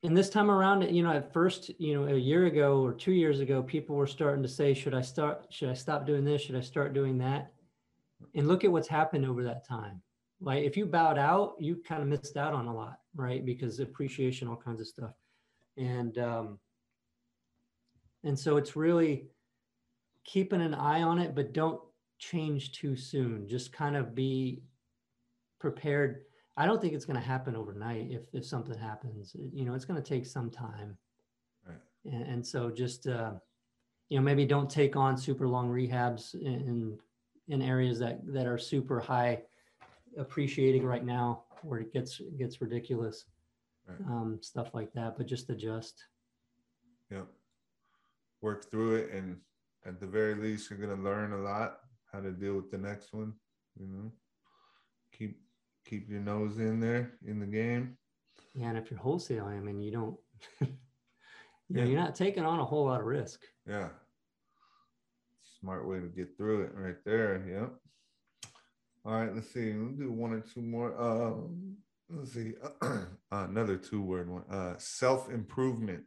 and 0.07 0.15
this 0.15 0.29
time 0.29 0.49
around, 0.49 0.83
you 0.83 1.03
know, 1.03 1.11
at 1.11 1.33
first, 1.33 1.69
you 1.81 1.93
know, 1.93 2.07
a 2.07 2.17
year 2.17 2.45
ago 2.45 2.81
or 2.81 2.93
2 2.93 3.11
years 3.11 3.41
ago, 3.41 3.61
people 3.61 3.93
were 3.93 4.07
starting 4.07 4.41
to 4.41 4.47
say, 4.47 4.73
should 4.73 4.93
I 4.93 5.01
start 5.01 5.47
should 5.49 5.67
I 5.67 5.73
stop 5.73 6.07
doing 6.07 6.23
this? 6.23 6.41
Should 6.41 6.55
I 6.55 6.61
start 6.61 6.93
doing 6.93 7.17
that? 7.17 7.51
And 8.33 8.47
look 8.47 8.63
at 8.63 8.71
what's 8.71 8.87
happened 8.87 9.25
over 9.25 9.43
that 9.43 9.67
time. 9.67 10.01
Like 10.39 10.63
if 10.63 10.77
you 10.77 10.85
bowed 10.85 11.17
out, 11.17 11.55
you 11.59 11.83
kind 11.85 12.01
of 12.01 12.07
missed 12.07 12.37
out 12.37 12.53
on 12.53 12.67
a 12.67 12.73
lot, 12.73 12.99
right? 13.15 13.45
Because 13.45 13.81
appreciation, 13.81 14.47
all 14.47 14.55
kinds 14.55 14.79
of 14.79 14.87
stuff. 14.87 15.11
And 15.75 16.17
um 16.19 16.57
and 18.23 18.39
so 18.39 18.55
it's 18.55 18.77
really 18.77 19.27
keeping 20.23 20.61
an 20.61 20.73
eye 20.73 21.01
on 21.01 21.19
it, 21.19 21.35
but 21.35 21.51
don't 21.51 21.81
change 22.17 22.71
too 22.71 22.95
soon. 22.95 23.45
Just 23.45 23.73
kind 23.73 23.97
of 23.97 24.15
be 24.15 24.63
prepared. 25.59 26.21
I 26.57 26.65
don't 26.65 26.81
think 26.81 26.93
it's 26.93 27.05
going 27.05 27.19
to 27.19 27.25
happen 27.25 27.55
overnight. 27.55 28.07
If 28.09 28.23
if 28.33 28.45
something 28.45 28.77
happens, 28.77 29.35
you 29.53 29.63
know, 29.63 29.75
it's 29.75 29.85
going 29.85 30.01
to 30.01 30.07
take 30.07 30.25
some 30.25 30.49
time. 30.49 30.97
Right. 31.65 31.77
And, 32.05 32.23
and 32.23 32.45
so 32.45 32.71
just 32.71 33.07
uh, 33.07 33.33
you 34.09 34.17
know, 34.17 34.23
maybe 34.23 34.45
don't 34.45 34.69
take 34.69 34.95
on 34.95 35.17
super 35.17 35.47
long 35.47 35.69
rehabs 35.69 36.33
in 36.33 36.97
in 37.47 37.61
areas 37.61 37.99
that 37.99 38.19
that 38.33 38.47
are 38.47 38.57
super 38.57 38.99
high 38.99 39.43
appreciating 40.17 40.83
right 40.83 41.05
now, 41.05 41.43
where 41.61 41.79
it 41.79 41.93
gets 41.93 42.19
it 42.19 42.37
gets 42.37 42.59
ridiculous. 42.59 43.25
Right. 43.87 44.09
Um, 44.09 44.39
stuff 44.41 44.73
like 44.73 44.91
that, 44.93 45.15
but 45.15 45.27
just 45.27 45.49
adjust. 45.49 46.03
Yep. 47.09 47.27
Work 48.41 48.69
through 48.69 48.95
it 48.95 49.11
and 49.13 49.37
at 49.85 50.01
the 50.01 50.05
very 50.05 50.35
least 50.35 50.69
you're 50.69 50.79
gonna 50.79 51.01
learn 51.01 51.31
a 51.31 51.37
lot 51.37 51.79
how 52.11 52.19
to 52.19 52.31
deal 52.31 52.55
with 52.55 52.69
the 52.69 52.77
next 52.77 53.13
one, 53.13 53.33
you 53.79 53.87
know. 53.87 54.11
Keep 55.17 55.39
keep 55.89 56.09
your 56.09 56.19
nose 56.21 56.57
in 56.57 56.79
there 56.79 57.13
in 57.25 57.39
the 57.39 57.45
game. 57.45 57.97
Yeah, 58.53 58.69
and 58.69 58.77
if 58.77 58.89
you're 58.91 58.99
wholesaling, 58.99 59.57
I 59.57 59.61
mean, 59.61 59.81
you 59.81 59.91
don't, 59.91 60.17
you 60.61 60.67
know, 61.69 61.81
Yeah. 61.81 61.85
you're 61.85 61.99
not 61.99 62.15
taking 62.15 62.43
on 62.45 62.59
a 62.59 62.65
whole 62.65 62.85
lot 62.85 62.99
of 62.99 63.05
risk. 63.05 63.41
Yeah. 63.67 63.89
Smart 65.59 65.87
way 65.87 65.99
to 65.99 66.07
get 66.07 66.37
through 66.37 66.63
it 66.63 66.71
right 66.75 66.97
there. 67.05 67.43
Yep. 67.47 67.73
All 69.05 69.13
right, 69.13 69.33
let's 69.33 69.51
see. 69.53 69.71
We'll 69.73 69.93
do 69.93 70.11
one 70.11 70.33
or 70.33 70.41
two 70.41 70.61
more. 70.61 70.99
Um, 71.01 71.77
let's 72.09 72.33
see. 72.33 72.53
Another 73.31 73.77
two 73.77 74.01
word 74.01 74.29
one. 74.29 74.43
Uh 74.49 74.75
self 74.77 75.29
improvement. 75.31 76.03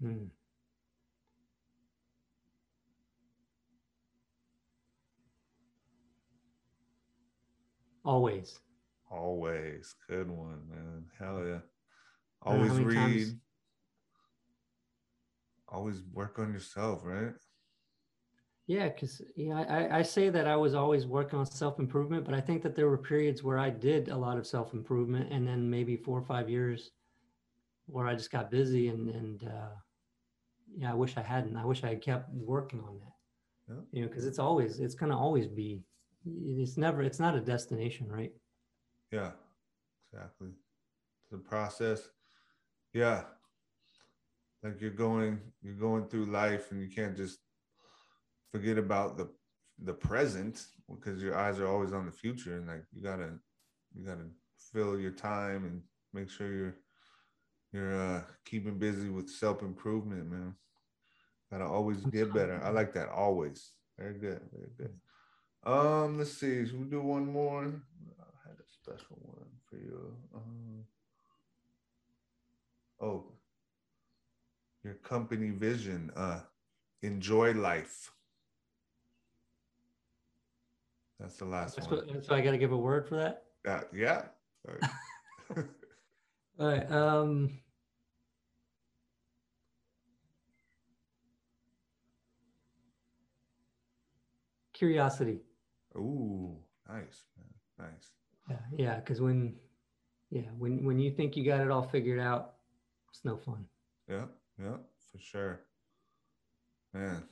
Hmm. 0.00 0.24
Always. 8.04 8.58
Always. 9.10 9.94
Good 10.08 10.30
one, 10.30 10.60
man. 10.68 11.04
Hell 11.18 11.44
yeah. 11.46 11.58
Always 12.42 12.72
read. 12.72 12.94
times- 12.94 13.34
Always 15.68 16.02
work 16.12 16.38
on 16.38 16.52
yourself, 16.52 17.00
right? 17.04 17.32
Yeah, 18.66 18.88
because 18.88 19.20
yeah, 19.36 19.56
I, 19.68 19.98
I 19.98 20.02
say 20.02 20.30
that 20.30 20.46
I 20.46 20.56
was 20.56 20.74
always 20.74 21.06
working 21.06 21.38
on 21.38 21.44
self 21.46 21.78
improvement, 21.78 22.24
but 22.24 22.32
I 22.34 22.40
think 22.40 22.62
that 22.62 22.74
there 22.76 22.88
were 22.88 22.96
periods 22.96 23.42
where 23.42 23.58
I 23.58 23.70
did 23.70 24.08
a 24.08 24.16
lot 24.16 24.38
of 24.38 24.46
self 24.46 24.72
improvement, 24.72 25.32
and 25.32 25.46
then 25.46 25.68
maybe 25.68 25.96
four 25.96 26.16
or 26.18 26.22
five 26.22 26.48
years 26.48 26.92
where 27.86 28.06
I 28.06 28.14
just 28.14 28.30
got 28.30 28.50
busy, 28.50 28.88
and 28.88 29.10
and 29.10 29.44
uh, 29.44 29.70
yeah, 30.76 30.92
I 30.92 30.94
wish 30.94 31.16
I 31.16 31.22
hadn't. 31.22 31.56
I 31.56 31.64
wish 31.64 31.82
I 31.84 31.88
had 31.88 32.02
kept 32.02 32.30
working 32.32 32.80
on 32.80 32.98
that. 33.00 33.74
Yeah. 33.74 33.80
You 33.92 34.02
know, 34.02 34.08
because 34.08 34.24
it's 34.26 34.38
always 34.38 34.78
it's 34.80 34.94
gonna 34.94 35.18
always 35.18 35.46
be. 35.46 35.82
It's 36.26 36.76
never. 36.76 37.02
It's 37.02 37.20
not 37.20 37.34
a 37.36 37.40
destination, 37.40 38.08
right? 38.08 38.32
Yeah, 39.10 39.32
exactly. 40.12 40.48
The 41.30 41.38
process. 41.38 42.02
Yeah. 42.92 43.22
Like 44.62 44.80
you're 44.80 44.90
going, 44.90 45.40
you're 45.62 45.74
going 45.74 46.08
through 46.08 46.26
life 46.26 46.70
and 46.70 46.80
you 46.80 46.88
can't 46.88 47.16
just 47.16 47.38
forget 48.50 48.78
about 48.78 49.16
the 49.18 49.28
the 49.82 49.92
present 49.92 50.66
because 50.88 51.20
your 51.20 51.36
eyes 51.36 51.58
are 51.58 51.66
always 51.66 51.92
on 51.92 52.06
the 52.06 52.12
future 52.12 52.56
and 52.56 52.68
like 52.68 52.84
you 52.92 53.02
gotta 53.02 53.30
you 53.92 54.06
gotta 54.06 54.26
fill 54.72 54.98
your 54.98 55.10
time 55.10 55.64
and 55.64 55.82
make 56.12 56.30
sure 56.30 56.54
you're 56.54 56.76
you're 57.72 58.00
uh 58.00 58.22
keeping 58.44 58.78
busy 58.78 59.10
with 59.10 59.28
self-improvement, 59.28 60.30
man. 60.30 60.54
Gotta 61.50 61.64
always 61.64 61.98
get 62.06 62.32
better. 62.32 62.60
I 62.62 62.70
like 62.70 62.94
that 62.94 63.08
always. 63.08 63.72
Very 63.98 64.14
good, 64.14 64.40
very 64.52 64.70
good. 64.78 64.94
Um, 65.66 66.18
let's 66.18 66.32
see. 66.32 66.66
Should 66.66 66.78
we 66.78 66.86
do 66.86 67.00
one 67.00 67.26
more? 67.26 67.64
I 67.64 68.48
had 68.48 68.58
a 68.58 68.68
special 68.70 69.16
one 69.22 69.48
for 69.68 69.76
you. 69.76 70.14
Um, 70.34 70.84
oh, 73.00 73.24
your 74.82 74.94
company 74.94 75.50
vision. 75.50 76.10
Uh, 76.14 76.40
enjoy 77.02 77.52
life. 77.52 78.10
That's 81.18 81.36
the 81.36 81.46
last 81.46 81.76
That's 81.76 81.88
one. 81.88 82.06
what, 82.06 82.28
why 82.28 82.36
I 82.36 82.40
got 82.42 82.50
to 82.50 82.58
give 82.58 82.72
a 82.72 82.76
word 82.76 83.08
for 83.08 83.16
that. 83.16 83.44
Uh, 83.66 83.80
yeah. 83.94 84.24
All 84.68 84.74
right. 84.74 84.90
All 86.60 86.66
right. 86.66 86.92
Um, 86.92 87.58
curiosity. 94.74 95.40
Ooh, 95.96 96.56
nice, 96.88 97.22
man. 97.36 97.88
Nice. 97.90 98.10
Yeah, 98.48 98.56
yeah. 98.76 98.96
Because 98.96 99.20
when, 99.20 99.54
yeah, 100.30 100.48
when 100.58 100.84
when 100.84 100.98
you 100.98 101.10
think 101.12 101.36
you 101.36 101.44
got 101.44 101.60
it 101.60 101.70
all 101.70 101.88
figured 101.88 102.20
out, 102.20 102.54
it's 103.10 103.24
no 103.24 103.36
fun. 103.36 103.64
Yeah, 104.08 104.26
yeah, 104.60 104.76
for 105.12 105.18
sure. 105.18 105.60
Man. 106.92 107.24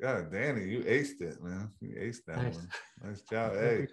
God, 0.00 0.30
Danny, 0.30 0.64
you 0.68 0.80
aced 0.80 1.22
it, 1.22 1.42
man. 1.42 1.70
You 1.80 1.96
aced 1.96 2.24
that 2.26 2.42
Nice. 2.42 2.54
one. 2.56 2.68
Nice 3.02 3.22
job. 3.22 3.52
Hey, 3.58 3.86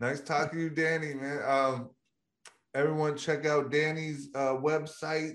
nice 0.00 0.20
talking 0.20 0.58
to 0.58 0.64
you, 0.64 0.70
Danny, 0.70 1.14
man. 1.14 1.40
Um, 1.46 1.90
everyone 2.74 3.16
check 3.16 3.46
out 3.46 3.70
Danny's 3.70 4.28
uh, 4.34 4.56
website. 4.56 5.34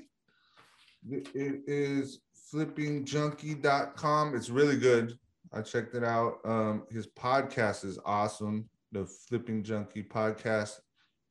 It 1.10 1.30
it 1.34 1.62
is 1.68 2.20
flippingjunkie.com. 2.54 4.36
It's 4.36 4.50
really 4.50 4.78
good. 4.78 5.18
I 5.54 5.62
checked 5.62 5.96
it 5.96 6.04
out. 6.04 6.38
Um, 6.46 6.84
his 6.90 7.08
podcast 7.08 7.84
is 7.84 8.00
awesome. 8.06 8.70
The 8.92 9.06
Flipping 9.06 9.64
Junkie 9.64 10.04
podcast, 10.04 10.80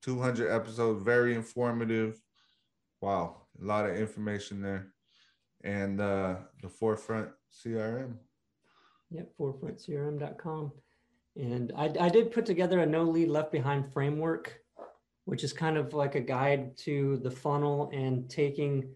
200 0.03 0.51
episodes, 0.51 1.03
very 1.03 1.35
informative. 1.35 2.21
Wow, 3.01 3.47
a 3.61 3.64
lot 3.64 3.89
of 3.89 3.97
information 3.97 4.61
there. 4.61 4.89
And 5.64 6.01
uh, 6.01 6.37
the 6.62 6.68
Forefront 6.68 7.31
CRM. 7.53 8.14
Yep, 9.11 9.33
forefrontcrm.com. 9.39 10.73
And 11.37 11.73
I, 11.77 11.93
I 12.01 12.09
did 12.09 12.33
put 12.33 12.47
together 12.47 12.81
a 12.81 12.87
no 12.87 13.05
lead 13.05 13.29
left 13.29 13.53
behind 13.53 13.93
framework, 13.93 14.61
which 15.25 15.45
is 15.45 15.53
kind 15.53 15.77
of 15.77 15.95
like 15.95 16.14
a 16.14 16.21
guide 16.21 16.77
to 16.79 17.18
the 17.18 17.31
funnel 17.31 17.91
and 17.93 18.29
taking 18.29 18.95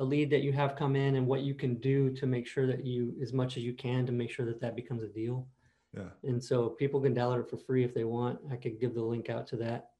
a 0.00 0.04
lead 0.04 0.30
that 0.30 0.40
you 0.40 0.52
have 0.52 0.76
come 0.76 0.96
in 0.96 1.16
and 1.16 1.26
what 1.26 1.42
you 1.42 1.54
can 1.54 1.74
do 1.74 2.10
to 2.16 2.26
make 2.26 2.46
sure 2.46 2.66
that 2.66 2.84
you, 2.84 3.14
as 3.22 3.34
much 3.34 3.58
as 3.58 3.62
you 3.62 3.74
can, 3.74 4.06
to 4.06 4.12
make 4.12 4.30
sure 4.30 4.46
that 4.46 4.60
that 4.60 4.74
becomes 4.74 5.02
a 5.02 5.08
deal. 5.08 5.46
Yeah. 5.94 6.08
And 6.24 6.42
so 6.42 6.70
people 6.70 7.00
can 7.00 7.14
download 7.14 7.40
it 7.40 7.50
for 7.50 7.58
free 7.58 7.84
if 7.84 7.94
they 7.94 8.04
want. 8.04 8.38
I 8.50 8.56
could 8.56 8.80
give 8.80 8.94
the 8.94 9.02
link 9.02 9.28
out 9.28 9.46
to 9.48 9.56
that. 9.56 9.90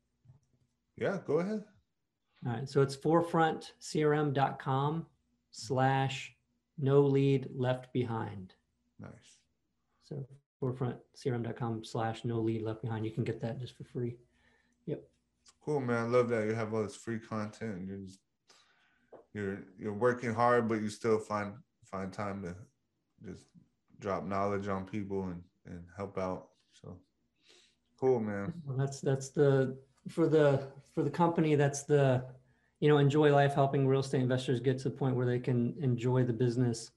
Yeah, 0.97 1.19
go 1.27 1.41
ahead. 1.41 1.65
All 2.47 2.53
right. 2.53 2.69
So 2.69 2.81
it's 2.81 2.97
forefrontcrm.com 2.97 5.07
slash 5.51 6.35
no 6.79 7.03
lead 7.03 7.51
left 7.55 7.93
behind. 7.93 8.55
Nice. 8.99 9.11
So 10.03 10.27
forefrontcrm.com 10.63 11.85
slash 11.85 12.25
no 12.25 12.41
lead 12.41 12.63
left 12.63 12.81
behind. 12.81 13.05
You 13.05 13.11
can 13.11 13.25
get 13.25 13.41
that 13.43 13.61
just 13.61 13.77
for 13.77 13.85
free. 13.85 14.17
Yep. 14.87 15.03
Cool, 15.63 15.81
man. 15.81 16.05
I 16.05 16.09
love 16.09 16.31
that 16.31 16.47
you 16.47 16.55
have 16.55 16.73
all 16.73 16.83
this 16.83 16.97
free 16.97 17.19
content 17.19 17.77
and 17.77 17.87
you're 17.87 17.99
just 17.99 18.21
you're 19.35 19.59
you're 19.79 19.93
working 19.93 20.35
hard, 20.35 20.69
but 20.69 20.81
you 20.81 20.89
still 20.89 21.19
find 21.19 21.53
find 21.85 22.13
time 22.13 22.43
to 22.43 22.55
just 23.25 23.45
drop 23.99 24.25
knowledge 24.25 24.69
on 24.69 24.85
people 24.85 25.25
and 25.25 25.43
and 25.67 25.85
help 25.97 26.19
out. 26.19 26.49
So 26.73 26.97
cool, 27.99 28.21
man. 28.21 28.53
Well, 28.65 28.77
that's 28.77 29.01
that's 29.01 29.31
the 29.31 29.77
for 30.09 30.29
the 30.29 30.63
for 30.95 31.03
the 31.03 31.11
company. 31.11 31.55
That's 31.55 31.83
the 31.85 32.25
you 32.81 32.89
know 32.89 32.99
enjoy 32.99 33.33
life, 33.33 33.55
helping 33.55 33.87
real 33.87 34.01
estate 34.01 34.23
investors 34.23 34.61
get 34.61 34.79
to 34.79 34.85
the 34.85 34.97
point 34.97 35.17
where 35.17 35.27
they 35.27 35.39
can 35.39 35.75
enjoy 35.81 36.25
the 36.25 36.33
business 36.33 36.91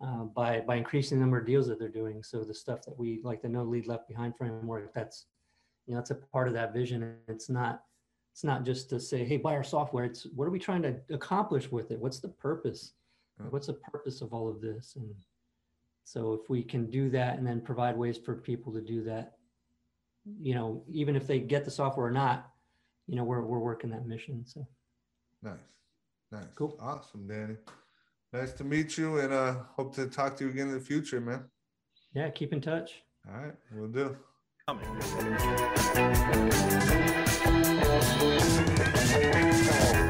uh, 0.00 0.24
by 0.24 0.60
by 0.60 0.76
increasing 0.76 1.18
the 1.18 1.22
number 1.22 1.38
of 1.38 1.46
deals 1.46 1.66
that 1.68 1.78
they're 1.78 1.88
doing. 1.88 2.22
So 2.22 2.42
the 2.42 2.54
stuff 2.54 2.82
that 2.82 2.98
we 2.98 3.20
like 3.22 3.42
the 3.42 3.48
no 3.48 3.62
lead 3.62 3.86
left 3.86 4.08
behind 4.08 4.36
framework. 4.36 4.92
That's 4.94 5.26
you 5.86 5.94
know 5.94 6.00
that's 6.00 6.10
a 6.10 6.16
part 6.16 6.48
of 6.48 6.54
that 6.54 6.72
vision. 6.72 7.16
It's 7.28 7.48
not 7.48 7.82
it's 8.38 8.44
not 8.44 8.64
just 8.64 8.88
to 8.88 9.00
say 9.00 9.24
hey 9.24 9.36
buy 9.36 9.56
our 9.56 9.64
software. 9.64 10.04
It's 10.04 10.24
what 10.36 10.46
are 10.46 10.52
we 10.52 10.60
trying 10.60 10.82
to 10.82 10.94
accomplish 11.10 11.72
with 11.72 11.90
it? 11.90 11.98
What's 11.98 12.20
the 12.20 12.28
purpose? 12.28 12.92
What's 13.50 13.66
the 13.66 13.72
purpose 13.72 14.20
of 14.20 14.32
all 14.32 14.48
of 14.48 14.60
this? 14.60 14.94
And 14.94 15.12
so 16.04 16.34
if 16.34 16.48
we 16.48 16.62
can 16.62 16.88
do 16.88 17.10
that 17.10 17.36
and 17.36 17.44
then 17.44 17.60
provide 17.60 17.96
ways 17.96 18.16
for 18.16 18.36
people 18.36 18.72
to 18.74 18.80
do 18.80 19.02
that, 19.02 19.38
you 20.40 20.54
know, 20.54 20.84
even 20.88 21.16
if 21.16 21.26
they 21.26 21.40
get 21.40 21.64
the 21.64 21.70
software 21.72 22.06
or 22.06 22.12
not, 22.12 22.52
you 23.08 23.16
know, 23.16 23.24
we're 23.24 23.40
we're 23.40 23.58
working 23.58 23.90
that 23.90 24.06
mission. 24.06 24.44
So 24.46 24.64
nice. 25.42 25.58
Nice. 26.30 26.46
Cool. 26.54 26.78
Awesome, 26.80 27.26
Danny. 27.26 27.56
Nice 28.32 28.52
to 28.52 28.62
meet 28.62 28.96
you 28.96 29.18
and 29.18 29.32
uh 29.32 29.54
hope 29.74 29.96
to 29.96 30.06
talk 30.06 30.36
to 30.36 30.44
you 30.44 30.50
again 30.50 30.68
in 30.68 30.74
the 30.74 30.80
future, 30.80 31.20
man. 31.20 31.42
Yeah, 32.14 32.30
keep 32.30 32.52
in 32.52 32.60
touch. 32.60 33.02
All 33.28 33.34
right, 33.42 33.54
we'll 33.72 33.88
do. 33.88 34.16
Coming. 34.68 34.86
Thank 37.88 38.20
you. 39.96 40.07